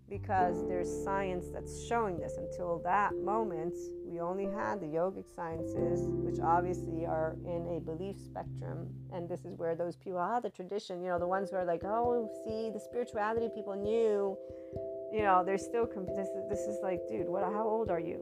because 0.08 0.66
there's 0.68 0.88
science 1.04 1.46
that's 1.52 1.84
showing 1.86 2.18
this. 2.18 2.36
Until 2.36 2.80
that 2.84 3.16
moment, 3.16 3.74
we 4.04 4.20
only 4.20 4.46
had 4.46 4.80
the 4.80 4.86
yogic 4.86 5.24
sciences, 5.34 6.06
which 6.06 6.38
obviously 6.40 7.06
are 7.06 7.36
in 7.44 7.76
a 7.76 7.80
belief 7.80 8.16
spectrum. 8.16 8.88
And 9.12 9.28
this 9.28 9.44
is 9.44 9.56
where 9.56 9.74
those 9.74 9.96
people, 9.96 10.18
ah, 10.18 10.38
the 10.40 10.50
tradition, 10.50 11.02
you 11.02 11.08
know, 11.08 11.18
the 11.18 11.26
ones 11.26 11.50
who 11.50 11.56
are 11.56 11.64
like, 11.64 11.82
oh, 11.84 12.30
see, 12.44 12.70
the 12.70 12.78
spirituality 12.78 13.48
people 13.52 13.74
knew, 13.74 14.36
you 15.16 15.22
know, 15.22 15.42
they're 15.42 15.56
still, 15.56 15.86
this, 16.14 16.28
this 16.50 16.60
is 16.60 16.78
like, 16.82 17.00
dude, 17.08 17.26
what, 17.26 17.42
how 17.42 17.66
old 17.66 17.88
are 17.88 18.00
you? 18.00 18.20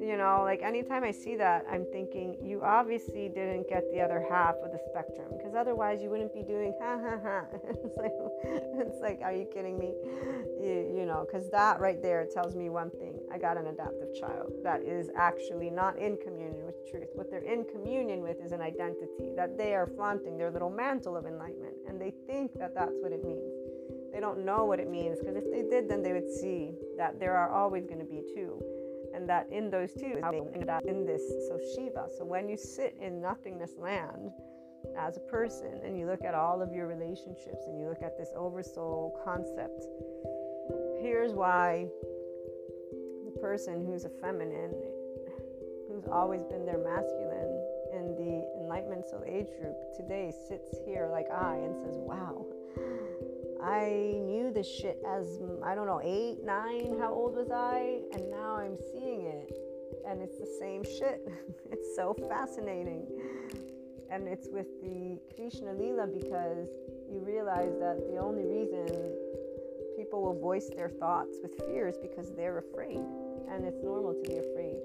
You 0.00 0.16
know, 0.16 0.40
like 0.42 0.62
anytime 0.62 1.04
I 1.04 1.12
see 1.12 1.36
that, 1.36 1.64
I'm 1.70 1.86
thinking 1.92 2.36
you 2.42 2.62
obviously 2.64 3.28
didn't 3.28 3.68
get 3.68 3.84
the 3.92 4.00
other 4.00 4.26
half 4.28 4.56
of 4.56 4.72
the 4.72 4.80
spectrum 4.90 5.28
because 5.30 5.54
otherwise 5.54 6.02
you 6.02 6.10
wouldn't 6.10 6.34
be 6.34 6.42
doing 6.42 6.74
ha 6.82 6.98
ha 6.98 7.18
ha. 7.22 7.44
it's 7.68 7.96
like, 7.96 8.12
it's 8.42 9.00
like, 9.00 9.20
are 9.22 9.32
you 9.32 9.46
kidding 9.54 9.78
me? 9.78 9.94
You, 10.60 10.92
you 10.98 11.06
know, 11.06 11.24
because 11.24 11.48
that 11.50 11.78
right 11.78 12.02
there 12.02 12.26
tells 12.26 12.56
me 12.56 12.68
one 12.70 12.90
thing: 12.90 13.20
I 13.32 13.38
got 13.38 13.56
an 13.56 13.68
adaptive 13.68 14.12
child 14.18 14.52
that 14.64 14.82
is 14.82 15.10
actually 15.16 15.70
not 15.70 15.96
in 15.96 16.16
communion 16.16 16.66
with 16.66 16.90
truth. 16.90 17.08
What 17.14 17.30
they're 17.30 17.46
in 17.46 17.64
communion 17.64 18.20
with 18.20 18.44
is 18.44 18.50
an 18.50 18.60
identity 18.60 19.30
that 19.36 19.56
they 19.56 19.74
are 19.74 19.86
flaunting 19.86 20.36
their 20.36 20.50
little 20.50 20.70
mantle 20.70 21.16
of 21.16 21.24
enlightenment, 21.24 21.76
and 21.88 22.00
they 22.00 22.12
think 22.26 22.50
that 22.58 22.74
that's 22.74 22.98
what 23.00 23.12
it 23.12 23.24
means. 23.24 23.63
They 24.14 24.20
don't 24.20 24.44
know 24.44 24.64
what 24.64 24.78
it 24.78 24.88
means 24.88 25.18
because 25.18 25.34
if 25.34 25.50
they 25.50 25.68
did, 25.68 25.88
then 25.90 26.02
they 26.02 26.12
would 26.12 26.30
see 26.30 26.70
that 26.96 27.18
there 27.18 27.36
are 27.36 27.50
always 27.50 27.84
going 27.84 27.98
to 27.98 28.04
be 28.04 28.22
two 28.32 28.62
and 29.14 29.28
that 29.28 29.46
in 29.50 29.70
those 29.70 29.92
two 29.94 30.18
in 30.86 31.06
this 31.06 31.22
so 31.48 31.58
shiva 31.74 32.06
so 32.18 32.24
when 32.24 32.48
you 32.48 32.56
sit 32.56 32.96
in 33.00 33.20
nothingness 33.20 33.72
land 33.78 34.32
as 34.98 35.16
a 35.16 35.20
person 35.20 35.80
and 35.84 35.98
you 35.98 36.06
look 36.06 36.24
at 36.24 36.34
all 36.34 36.60
of 36.60 36.72
your 36.72 36.86
relationships 36.86 37.64
and 37.66 37.78
you 37.78 37.88
look 37.88 38.02
at 38.02 38.18
this 38.18 38.30
oversoul 38.36 39.18
concept 39.24 39.84
here's 41.00 41.32
why 41.32 41.86
the 43.24 43.40
person 43.40 43.86
who's 43.86 44.04
a 44.04 44.10
feminine 44.20 44.74
who's 45.88 46.06
always 46.10 46.42
been 46.44 46.66
their 46.66 46.78
masculine 46.78 47.62
in 47.94 48.14
the 48.16 48.44
enlightenment 48.60 49.06
soul 49.08 49.22
age 49.26 49.48
group 49.60 49.76
today 49.96 50.32
sits 50.48 50.76
here 50.84 51.08
like 51.12 51.30
i 51.30 51.54
and 51.54 51.76
says 51.76 51.96
wow 51.98 52.44
I 53.64 54.20
knew 54.26 54.52
this 54.52 54.68
shit 54.68 55.00
as, 55.08 55.40
I 55.64 55.74
don't 55.74 55.86
know, 55.86 56.00
eight, 56.04 56.44
nine, 56.44 56.96
how 57.00 57.12
old 57.14 57.34
was 57.34 57.50
I? 57.50 58.00
And 58.12 58.30
now 58.30 58.56
I'm 58.56 58.76
seeing 58.92 59.26
it. 59.26 59.56
And 60.06 60.20
it's 60.20 60.38
the 60.38 60.58
same 60.60 60.84
shit. 60.84 61.26
it's 61.72 61.96
so 61.96 62.14
fascinating. 62.28 63.06
And 64.10 64.28
it's 64.28 64.48
with 64.52 64.66
the 64.82 65.18
Krishna 65.34 65.72
Lila 65.72 66.06
because 66.06 66.68
you 67.10 67.20
realize 67.20 67.72
that 67.80 68.04
the 68.10 68.18
only 68.18 68.44
reason 68.44 68.86
people 69.96 70.22
will 70.22 70.38
voice 70.38 70.68
their 70.76 70.90
thoughts 70.90 71.38
with 71.42 71.54
fear 71.66 71.88
is 71.88 71.96
because 71.96 72.32
they're 72.32 72.58
afraid. 72.58 73.00
And 73.50 73.64
it's 73.64 73.82
normal 73.82 74.12
to 74.12 74.28
be 74.28 74.36
afraid 74.36 74.76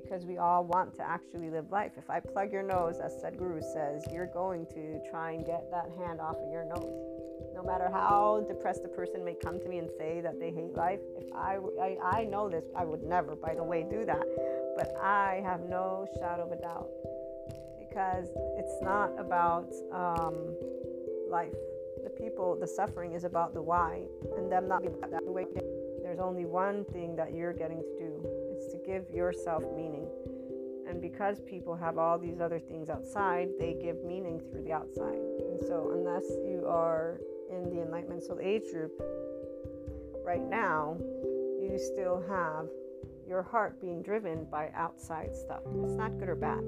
because 0.00 0.24
we 0.24 0.38
all 0.38 0.64
want 0.64 0.94
to 0.94 1.02
actually 1.02 1.50
live 1.50 1.72
life. 1.72 1.92
If 1.96 2.08
I 2.08 2.20
plug 2.20 2.52
your 2.52 2.62
nose, 2.62 3.00
as 3.02 3.14
Sadhguru 3.16 3.62
says, 3.72 4.06
you're 4.12 4.30
going 4.32 4.66
to 4.66 5.00
try 5.10 5.32
and 5.32 5.44
get 5.44 5.68
that 5.72 5.90
hand 5.98 6.20
off 6.20 6.36
of 6.36 6.52
your 6.52 6.64
nose. 6.64 7.15
No 7.54 7.62
matter 7.62 7.88
how 7.90 8.44
depressed 8.48 8.82
a 8.84 8.88
person 8.88 9.24
may 9.24 9.34
come 9.34 9.58
to 9.60 9.68
me 9.68 9.78
and 9.78 9.90
say 9.98 10.20
that 10.20 10.38
they 10.38 10.50
hate 10.50 10.74
life, 10.74 11.00
if 11.16 11.24
I, 11.34 11.58
I, 11.80 11.96
I 12.20 12.24
know 12.24 12.48
this, 12.48 12.64
I 12.76 12.84
would 12.84 13.02
never, 13.02 13.34
by 13.34 13.54
the 13.54 13.64
way, 13.64 13.86
do 13.88 14.04
that. 14.04 14.24
But 14.76 14.94
I 15.02 15.40
have 15.44 15.60
no 15.68 16.06
shadow 16.18 16.44
of 16.44 16.52
a 16.52 16.56
doubt 16.56 16.88
because 17.78 18.28
it's 18.58 18.82
not 18.82 19.18
about 19.18 19.72
um, 19.92 20.54
life. 21.30 21.54
The 22.04 22.10
people, 22.10 22.56
the 22.60 22.66
suffering 22.66 23.14
is 23.14 23.24
about 23.24 23.54
the 23.54 23.62
why, 23.62 24.02
and 24.36 24.52
them 24.52 24.68
not 24.68 24.82
being 24.82 25.00
that 25.00 25.24
way. 25.24 25.46
There's 26.02 26.20
only 26.20 26.44
one 26.44 26.84
thing 26.92 27.16
that 27.16 27.34
you're 27.34 27.52
getting 27.52 27.82
to 27.82 27.98
do 27.98 28.28
is 28.56 28.70
to 28.72 28.78
give 28.86 29.10
yourself 29.10 29.64
meaning. 29.74 30.06
And 30.88 31.00
because 31.00 31.40
people 31.40 31.74
have 31.74 31.98
all 31.98 32.18
these 32.18 32.40
other 32.40 32.60
things 32.60 32.88
outside, 32.88 33.48
they 33.58 33.74
give 33.80 34.04
meaning 34.04 34.40
through 34.50 34.62
the 34.62 34.72
outside. 34.72 35.18
And 35.50 35.60
so, 35.66 35.90
unless 35.92 36.24
you 36.44 36.64
are 36.68 37.20
in 37.50 37.74
the 37.74 37.82
Enlightenment 37.82 38.22
Soul 38.22 38.38
Age 38.40 38.62
group 38.72 38.92
right 40.24 40.48
now, 40.48 40.96
you 41.60 41.78
still 41.78 42.24
have 42.28 42.68
your 43.26 43.42
heart 43.42 43.80
being 43.80 44.02
driven 44.02 44.44
by 44.44 44.70
outside 44.74 45.34
stuff. 45.34 45.62
It's 45.82 45.94
not 45.94 46.18
good 46.18 46.28
or 46.28 46.36
bad. 46.36 46.62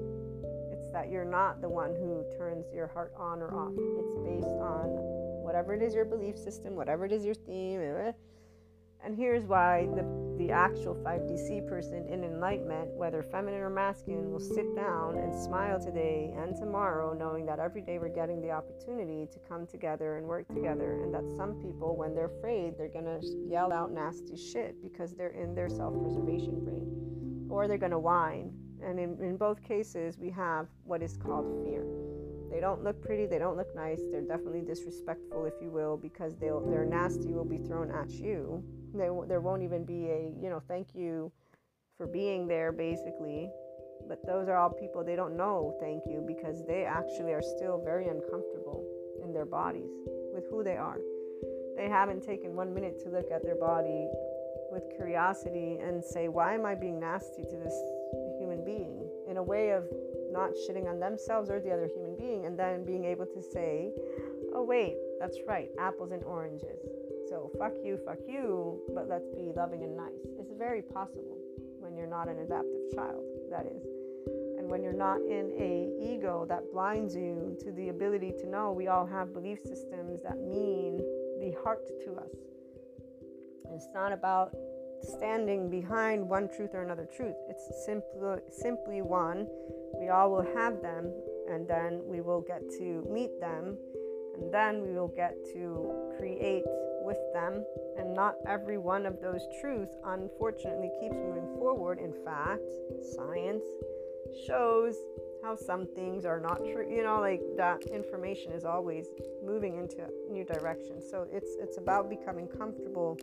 It's 0.73 0.91
that 0.91 1.09
you're 1.09 1.25
not 1.25 1.61
the 1.61 1.69
one 1.69 1.91
who 1.95 2.25
turns 2.37 2.65
your 2.73 2.87
heart 2.87 3.13
on 3.17 3.41
or 3.41 3.53
off. 3.55 3.73
It's 3.77 4.15
based 4.25 4.59
on 4.59 4.87
whatever 5.43 5.73
it 5.73 5.81
is 5.81 5.93
your 5.93 6.05
belief 6.05 6.37
system, 6.37 6.75
whatever 6.75 7.05
it 7.05 7.11
is 7.11 7.25
your 7.25 7.35
theme, 7.35 7.81
eh, 7.81 8.11
and 9.03 9.15
here's 9.15 9.45
why 9.45 9.87
the, 9.95 10.03
the 10.37 10.51
actual 10.51 10.93
5DC 10.95 11.67
person 11.67 12.05
in 12.09 12.23
enlightenment, 12.23 12.89
whether 12.95 13.23
feminine 13.23 13.61
or 13.61 13.69
masculine, 13.69 14.29
will 14.29 14.39
sit 14.39 14.75
down 14.75 15.17
and 15.17 15.33
smile 15.33 15.79
today 15.79 16.33
and 16.37 16.55
tomorrow, 16.55 17.13
knowing 17.13 17.45
that 17.45 17.59
every 17.59 17.81
day 17.81 17.97
we're 17.97 18.09
getting 18.09 18.41
the 18.41 18.51
opportunity 18.51 19.25
to 19.31 19.39
come 19.47 19.65
together 19.65 20.17
and 20.17 20.27
work 20.27 20.47
together. 20.49 21.01
And 21.03 21.13
that 21.13 21.23
some 21.37 21.53
people, 21.61 21.95
when 21.95 22.13
they're 22.13 22.31
afraid, 22.37 22.77
they're 22.77 22.89
going 22.89 23.05
to 23.05 23.25
yell 23.49 23.71
out 23.71 23.91
nasty 23.91 24.35
shit 24.35 24.81
because 24.81 25.13
they're 25.13 25.29
in 25.29 25.55
their 25.55 25.69
self 25.69 25.93
preservation 26.01 26.63
brain, 26.63 27.47
or 27.49 27.67
they're 27.67 27.77
going 27.77 27.91
to 27.91 27.99
whine. 27.99 28.51
And 28.83 28.99
in, 28.99 29.17
in 29.21 29.37
both 29.37 29.63
cases, 29.63 30.17
we 30.17 30.29
have 30.31 30.67
what 30.83 31.01
is 31.01 31.15
called 31.17 31.65
fear. 31.65 31.85
They 32.51 32.59
don't 32.59 32.83
look 32.83 33.01
pretty, 33.01 33.25
they 33.25 33.39
don't 33.39 33.57
look 33.57 33.75
nice, 33.75 34.01
they're 34.11 34.21
definitely 34.21 34.61
disrespectful, 34.61 35.45
if 35.45 35.53
you 35.61 35.69
will, 35.69 35.97
because 35.97 36.35
they'll, 36.37 36.61
their 36.61 36.85
nasty 36.85 37.33
will 37.33 37.45
be 37.45 37.57
thrown 37.57 37.91
at 37.91 38.09
you 38.09 38.63
they, 38.93 39.09
there 39.27 39.41
won't 39.41 39.63
even 39.63 39.83
be 39.83 40.09
a, 40.09 40.33
you 40.41 40.49
know, 40.49 40.61
thank 40.67 40.95
you 40.95 41.31
for 41.97 42.07
being 42.07 42.47
there, 42.47 42.71
basically. 42.71 43.49
But 44.07 44.25
those 44.25 44.47
are 44.47 44.57
all 44.57 44.69
people 44.69 45.03
they 45.03 45.15
don't 45.15 45.37
know 45.37 45.77
thank 45.79 46.03
you 46.07 46.23
because 46.25 46.65
they 46.65 46.85
actually 46.85 47.33
are 47.33 47.41
still 47.41 47.81
very 47.83 48.07
uncomfortable 48.07 48.83
in 49.23 49.33
their 49.33 49.45
bodies 49.45 49.91
with 50.33 50.45
who 50.49 50.63
they 50.63 50.77
are. 50.77 50.97
They 51.75 51.89
haven't 51.89 52.23
taken 52.23 52.55
one 52.55 52.73
minute 52.73 52.99
to 53.03 53.09
look 53.09 53.29
at 53.31 53.43
their 53.43 53.55
body 53.55 54.07
with 54.71 54.83
curiosity 54.95 55.77
and 55.81 56.03
say, 56.03 56.27
why 56.27 56.53
am 56.53 56.65
I 56.65 56.75
being 56.75 56.99
nasty 56.99 57.43
to 57.43 57.55
this 57.57 57.73
human 58.39 58.63
being? 58.65 59.07
In 59.29 59.37
a 59.37 59.43
way 59.43 59.71
of 59.71 59.83
not 60.31 60.51
shitting 60.67 60.87
on 60.89 60.99
themselves 60.99 61.49
or 61.49 61.59
the 61.59 61.71
other 61.71 61.87
human 61.87 62.15
being, 62.15 62.45
and 62.45 62.57
then 62.57 62.85
being 62.85 63.05
able 63.05 63.25
to 63.25 63.41
say, 63.41 63.91
oh, 64.53 64.63
wait, 64.63 64.95
that's 65.19 65.37
right, 65.47 65.69
apples 65.79 66.11
and 66.11 66.23
oranges. 66.23 66.79
So 67.29 67.51
fuck 67.59 67.73
you, 67.83 67.99
fuck 68.05 68.19
you, 68.27 68.81
but 68.95 69.07
let's 69.07 69.29
be 69.35 69.51
loving 69.55 69.83
and 69.83 69.95
nice. 69.95 70.25
It's 70.39 70.53
very 70.57 70.81
possible 70.81 71.37
when 71.79 71.95
you're 71.95 72.07
not 72.07 72.27
an 72.27 72.39
adaptive 72.39 72.89
child, 72.95 73.23
that 73.51 73.65
is. 73.65 73.83
And 74.57 74.67
when 74.67 74.83
you're 74.83 74.93
not 74.93 75.21
in 75.21 75.51
a 75.57 75.89
ego 76.13 76.45
that 76.49 76.71
blinds 76.71 77.15
you 77.15 77.55
to 77.61 77.71
the 77.71 77.89
ability 77.89 78.33
to 78.39 78.47
know 78.47 78.71
we 78.71 78.87
all 78.87 79.05
have 79.05 79.33
belief 79.33 79.59
systems 79.59 80.21
that 80.23 80.37
mean 80.39 80.97
the 81.39 81.55
heart 81.63 81.87
to 82.05 82.13
us. 82.15 82.35
It's 83.71 83.87
not 83.93 84.11
about 84.11 84.53
standing 85.01 85.69
behind 85.69 86.27
one 86.27 86.49
truth 86.55 86.71
or 86.73 86.83
another 86.83 87.07
truth. 87.15 87.35
It's 87.49 87.85
simply 87.85 88.39
simply 88.51 89.01
one. 89.01 89.47
We 89.99 90.09
all 90.09 90.31
will 90.31 90.47
have 90.55 90.81
them 90.81 91.11
and 91.49 91.67
then 91.67 92.01
we 92.05 92.21
will 92.21 92.41
get 92.41 92.61
to 92.79 93.05
meet 93.09 93.39
them 93.39 93.77
and 94.35 94.53
then 94.53 94.81
we 94.81 94.93
will 94.93 95.07
get 95.07 95.35
to 95.53 96.13
create 96.17 96.63
with 97.01 97.17
them. 97.33 97.65
And 97.97 98.13
not 98.13 98.35
every 98.47 98.77
one 98.77 99.05
of 99.05 99.21
those 99.21 99.41
truths, 99.59 99.95
unfortunately, 100.05 100.91
keeps 101.01 101.15
moving 101.15 101.47
forward. 101.57 101.99
In 101.99 102.13
fact, 102.23 102.69
science 103.15 103.63
shows 104.45 104.95
how 105.43 105.55
some 105.55 105.87
things 105.95 106.25
are 106.25 106.39
not 106.39 106.57
true. 106.57 106.87
You 106.89 107.03
know, 107.03 107.19
like 107.19 107.41
that 107.57 107.83
information 107.83 108.51
is 108.51 108.63
always 108.63 109.07
moving 109.43 109.77
into 109.77 110.07
new 110.29 110.43
directions. 110.43 111.03
So 111.09 111.27
it's 111.31 111.55
it's 111.59 111.77
about 111.77 112.09
becoming 112.09 112.47
comfortable 112.47 113.17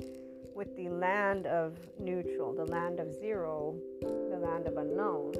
with 0.56 0.74
the 0.74 0.88
land 0.88 1.46
of 1.46 1.76
neutral, 2.00 2.54
the 2.54 2.64
land 2.64 2.98
of 2.98 3.12
zero, 3.12 3.76
the 4.00 4.38
land 4.38 4.66
of 4.66 4.78
unknown, 4.78 5.34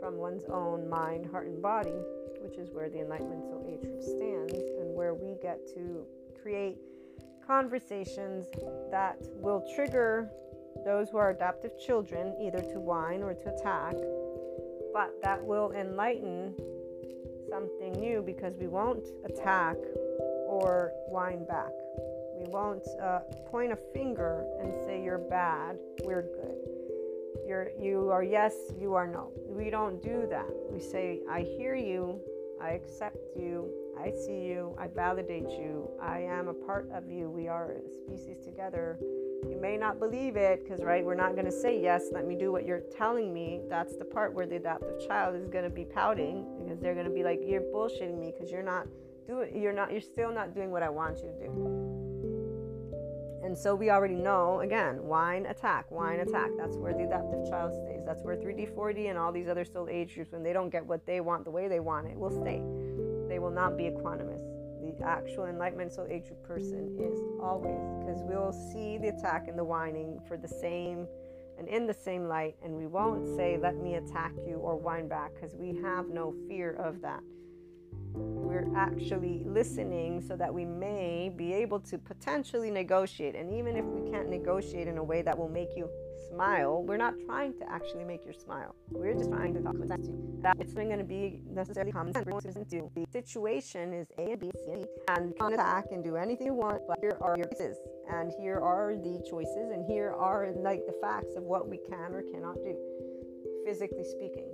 from 0.00 0.16
one's 0.16 0.42
own 0.50 0.88
mind, 0.90 1.24
heart, 1.30 1.46
and 1.46 1.62
body, 1.62 1.94
which 2.40 2.58
is 2.58 2.72
where 2.72 2.90
the 2.90 2.98
Enlightenment 2.98 3.44
Soul 3.44 3.64
Age 3.70 4.02
stands, 4.02 4.54
and 4.80 4.92
where 4.92 5.14
we 5.14 5.36
get 5.40 5.64
to 5.74 6.04
create 6.42 6.78
conversations 7.46 8.46
that 8.90 9.16
will 9.36 9.64
trigger 9.72 10.28
those 10.84 11.10
who 11.10 11.16
are 11.16 11.30
adaptive 11.30 11.78
children 11.78 12.34
either 12.42 12.60
to 12.60 12.80
whine 12.80 13.22
or 13.22 13.34
to 13.34 13.54
attack, 13.54 13.94
but 14.92 15.14
that 15.22 15.42
will 15.42 15.70
enlighten 15.70 16.52
something 17.48 17.92
new 18.00 18.20
because 18.20 18.56
we 18.56 18.66
won't 18.66 19.06
attack 19.24 19.76
or 20.48 20.90
whine 21.08 21.44
back. 21.44 21.70
We 22.44 22.50
won't 22.50 22.86
uh, 23.02 23.20
point 23.50 23.72
a 23.72 23.76
finger 23.94 24.44
and 24.60 24.72
say 24.84 25.02
you're 25.02 25.18
bad, 25.18 25.78
we're 26.02 26.22
good. 26.22 26.58
You're, 27.46 27.70
you 27.80 28.10
are 28.10 28.22
yes, 28.22 28.54
you 28.78 28.94
are 28.94 29.06
no. 29.06 29.30
We 29.46 29.70
don't 29.70 30.02
do 30.02 30.26
that. 30.30 30.46
We 30.70 30.80
say, 30.80 31.20
I 31.30 31.40
hear 31.40 31.74
you, 31.74 32.20
I 32.60 32.70
accept 32.70 33.16
you, 33.36 33.70
I 33.98 34.10
see 34.10 34.40
you, 34.40 34.74
I 34.78 34.88
validate 34.88 35.48
you, 35.48 35.88
I 36.02 36.20
am 36.20 36.48
a 36.48 36.54
part 36.54 36.90
of 36.92 37.10
you, 37.10 37.30
we 37.30 37.48
are 37.48 37.72
a 37.72 37.90
species 37.90 38.44
together. 38.44 38.98
You 39.48 39.58
may 39.60 39.78
not 39.78 39.98
believe 39.98 40.36
it 40.36 40.64
because, 40.64 40.82
right, 40.82 41.04
we're 41.04 41.14
not 41.14 41.32
going 41.32 41.46
to 41.46 41.52
say, 41.52 41.80
Yes, 41.80 42.04
let 42.12 42.26
me 42.26 42.34
do 42.34 42.52
what 42.52 42.66
you're 42.66 42.82
telling 42.96 43.32
me. 43.32 43.60
That's 43.68 43.96
the 43.96 44.04
part 44.04 44.34
where 44.34 44.46
the 44.46 44.56
adaptive 44.56 45.06
child 45.06 45.34
is 45.36 45.48
going 45.48 45.64
to 45.64 45.70
be 45.70 45.84
pouting 45.84 46.46
because 46.62 46.78
they're 46.80 46.94
going 46.94 47.06
to 47.06 47.12
be 47.12 47.22
like, 47.22 47.40
You're 47.42 47.62
bullshitting 47.62 48.18
me 48.18 48.32
because 48.32 48.50
you're 48.50 48.62
not 48.62 48.86
doing, 49.26 49.54
you're 49.54 49.72
not, 49.72 49.92
you're 49.92 50.00
still 50.00 50.32
not 50.32 50.54
doing 50.54 50.70
what 50.70 50.82
I 50.82 50.88
want 50.88 51.18
you 51.18 51.24
to 51.24 51.46
do. 51.46 51.83
And 53.44 53.56
so 53.56 53.74
we 53.74 53.90
already 53.90 54.14
know, 54.14 54.60
again, 54.60 55.04
whine 55.04 55.46
attack, 55.46 55.90
whine 55.90 56.20
attack. 56.20 56.50
That's 56.56 56.76
where 56.76 56.94
the 56.94 57.04
adaptive 57.04 57.48
child 57.48 57.74
stays. 57.84 58.02
That's 58.06 58.22
where 58.22 58.36
3D, 58.36 58.74
4D, 58.74 59.10
and 59.10 59.18
all 59.18 59.32
these 59.32 59.48
other 59.48 59.64
soul 59.64 59.88
age 59.90 60.14
groups, 60.14 60.32
when 60.32 60.42
they 60.42 60.54
don't 60.54 60.70
get 60.70 60.84
what 60.86 61.04
they 61.04 61.20
want 61.20 61.44
the 61.44 61.50
way 61.50 61.68
they 61.68 61.80
want 61.80 62.06
it, 62.06 62.16
will 62.16 62.30
stay 62.30 62.62
they 63.28 63.40
will 63.40 63.50
not 63.50 63.76
be 63.76 63.84
equanimous. 63.84 64.40
The 64.80 65.04
actual 65.04 65.46
enlightenment 65.46 65.92
soul 65.92 66.06
age 66.08 66.26
group 66.26 66.42
person 66.44 66.96
is 67.00 67.18
always, 67.42 67.80
because 67.98 68.22
we'll 68.22 68.52
see 68.52 68.96
the 68.96 69.08
attack 69.08 69.48
and 69.48 69.58
the 69.58 69.64
whining 69.64 70.20
for 70.28 70.36
the 70.36 70.46
same 70.46 71.08
and 71.58 71.66
in 71.66 71.86
the 71.86 71.94
same 71.94 72.28
light, 72.28 72.54
and 72.62 72.74
we 72.74 72.86
won't 72.86 73.26
say, 73.36 73.56
Let 73.60 73.76
me 73.76 73.94
attack 73.94 74.32
you 74.46 74.56
or 74.56 74.76
whine 74.76 75.08
back, 75.08 75.34
because 75.34 75.54
we 75.54 75.74
have 75.82 76.08
no 76.08 76.34
fear 76.48 76.74
of 76.74 77.00
that. 77.00 77.22
We're 78.14 78.68
actually 78.76 79.42
listening 79.44 80.22
so 80.26 80.36
that 80.36 80.52
we 80.52 80.64
may 80.64 81.32
be 81.34 81.52
able 81.52 81.80
to 81.80 81.98
potentially 81.98 82.70
negotiate. 82.70 83.34
And 83.34 83.52
even 83.52 83.76
if 83.76 83.84
we 83.84 84.08
can't 84.10 84.28
negotiate 84.28 84.86
in 84.86 84.98
a 84.98 85.04
way 85.04 85.22
that 85.22 85.36
will 85.36 85.48
make 85.48 85.70
you 85.76 85.88
smile, 86.30 86.82
we're 86.82 86.96
not 86.96 87.14
trying 87.26 87.54
to 87.58 87.68
actually 87.70 88.04
make 88.04 88.20
you 88.24 88.32
smile. 88.32 88.74
We're 88.90 89.14
just 89.14 89.30
trying 89.30 89.54
to 89.54 89.60
talk 89.60 89.74
to 89.74 89.86
you. 90.02 90.38
That 90.42 90.56
it's 90.60 90.74
not 90.74 90.84
going 90.84 90.98
to 90.98 91.04
be 91.04 91.40
necessarily 91.50 91.90
common 91.90 92.14
sense. 92.14 92.26
The 92.26 93.06
situation 93.10 93.92
is 93.92 94.06
A 94.18 94.32
and 94.32 94.40
B, 94.40 94.50
C 94.64 94.84
and 95.08 95.24
and 95.24 95.28
you 95.28 95.34
can 95.40 95.52
attack 95.54 95.86
and 95.90 96.04
do 96.04 96.16
anything 96.16 96.46
you 96.46 96.54
want, 96.54 96.82
but 96.86 96.98
here 97.00 97.16
are 97.20 97.36
your 97.36 97.46
choices, 97.46 97.78
and 98.10 98.32
here 98.38 98.60
are 98.60 98.94
the 98.94 99.22
choices, 99.28 99.70
and 99.72 99.84
here 99.90 100.12
are 100.12 100.52
like 100.56 100.84
the 100.86 100.94
facts 101.00 101.34
of 101.36 101.42
what 101.42 101.68
we 101.68 101.78
can 101.88 102.12
or 102.12 102.22
cannot 102.22 102.56
do, 102.56 102.76
physically 103.64 104.04
speaking. 104.04 104.53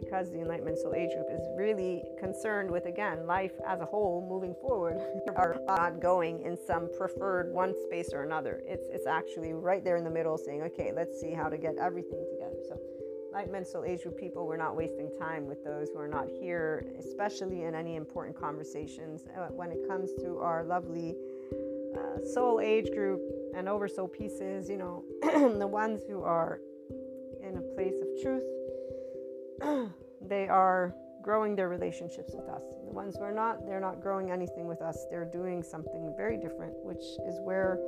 Because 0.00 0.30
the 0.30 0.40
Enlightenment 0.40 0.78
Soul 0.78 0.94
Age 0.94 1.10
group 1.10 1.26
is 1.30 1.46
really 1.56 2.02
concerned 2.18 2.70
with, 2.70 2.86
again, 2.86 3.26
life 3.26 3.52
as 3.66 3.80
a 3.80 3.84
whole 3.84 4.26
moving 4.28 4.54
forward, 4.60 4.98
are 5.36 5.56
not 5.66 6.00
going 6.00 6.42
in 6.42 6.56
some 6.66 6.88
preferred 6.96 7.52
one 7.52 7.74
space 7.84 8.10
or 8.12 8.22
another. 8.22 8.62
It's, 8.66 8.88
it's 8.90 9.06
actually 9.06 9.52
right 9.52 9.84
there 9.84 9.96
in 9.96 10.04
the 10.04 10.10
middle 10.10 10.38
saying, 10.38 10.62
okay, 10.62 10.92
let's 10.94 11.20
see 11.20 11.32
how 11.32 11.48
to 11.48 11.58
get 11.58 11.76
everything 11.76 12.24
together. 12.30 12.56
So, 12.68 12.78
Enlightenment 13.28 13.66
Soul 13.66 13.84
Age 13.84 14.02
group 14.02 14.18
people, 14.18 14.46
we're 14.46 14.56
not 14.56 14.74
wasting 14.74 15.08
time 15.20 15.46
with 15.46 15.62
those 15.64 15.88
who 15.90 16.00
are 16.00 16.08
not 16.08 16.26
here, 16.40 16.84
especially 16.98 17.62
in 17.62 17.76
any 17.76 17.94
important 17.94 18.36
conversations. 18.36 19.24
Uh, 19.36 19.46
when 19.48 19.70
it 19.70 19.86
comes 19.86 20.10
to 20.20 20.38
our 20.38 20.64
lovely 20.64 21.14
uh, 21.96 22.24
soul 22.24 22.60
age 22.60 22.90
group 22.90 23.20
and 23.54 23.68
oversoul 23.68 24.08
pieces, 24.08 24.68
you 24.68 24.76
know, 24.76 25.04
the 25.58 25.66
ones 25.66 26.02
who 26.08 26.22
are 26.22 26.60
in 27.42 27.56
a 27.56 27.60
place 27.74 27.94
of 28.00 28.08
truth, 28.22 28.42
they 30.20 30.48
are 30.48 30.94
growing 31.22 31.54
their 31.54 31.68
relationships 31.68 32.32
with 32.34 32.48
us. 32.48 32.62
The 32.86 32.92
ones 32.92 33.16
who 33.16 33.22
are 33.22 33.32
not, 33.32 33.66
they're 33.66 33.80
not 33.80 34.00
growing 34.00 34.30
anything 34.30 34.66
with 34.66 34.80
us. 34.80 35.06
They're 35.10 35.30
doing 35.30 35.62
something 35.62 36.12
very 36.16 36.36
different, 36.36 36.74
which 36.82 37.04
is 37.28 37.38
where 37.42 37.78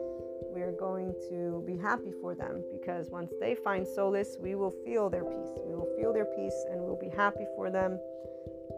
we 0.55 0.61
are 0.61 0.73
going 0.73 1.15
to 1.31 1.62
be 1.66 1.77
happy 1.77 2.12
for 2.20 2.35
them 2.35 2.62
because 2.73 3.09
once 3.11 3.32
they 3.40 3.55
find 3.55 3.86
solace, 3.86 4.36
we 4.39 4.55
will 4.55 4.74
feel 4.85 5.09
their 5.09 5.24
peace. 5.24 5.59
We 5.65 5.74
will 5.74 5.89
feel 5.97 6.12
their 6.12 6.27
peace 6.27 6.65
and 6.70 6.81
we'll 6.81 7.01
be 7.01 7.09
happy 7.09 7.47
for 7.57 7.70
them 7.70 7.99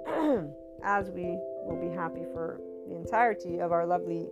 as 0.85 1.11
we 1.11 1.39
will 1.65 1.81
be 1.81 1.95
happy 1.95 2.25
for 2.33 2.61
the 2.89 2.95
entirety 2.95 3.59
of 3.59 3.73
our 3.73 3.87
lovely 3.87 4.29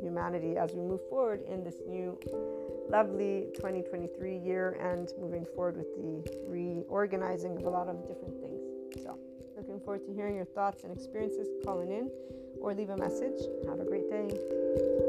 humanity 0.00 0.56
as 0.56 0.72
we 0.72 0.80
move 0.80 1.00
forward 1.08 1.42
in 1.48 1.64
this 1.64 1.76
new 1.86 2.18
lovely 2.88 3.46
2023 3.54 4.38
year 4.38 4.78
and 4.80 5.12
moving 5.20 5.44
forward 5.54 5.76
with 5.76 5.94
the 5.96 6.24
reorganizing 6.46 7.56
of 7.56 7.64
a 7.64 7.70
lot 7.70 7.88
of 7.88 8.06
different 8.08 8.40
things. 8.40 8.60
So, 9.02 9.18
looking 9.56 9.80
forward 9.80 10.04
to 10.06 10.12
hearing 10.14 10.36
your 10.36 10.46
thoughts 10.46 10.84
and 10.84 10.92
experiences, 10.92 11.48
calling 11.64 11.90
in 11.90 12.10
or 12.60 12.74
leave 12.74 12.90
a 12.90 12.96
message. 12.96 13.40
Have 13.68 13.80
a 13.80 13.84
great 13.84 14.08
day. 14.10 15.07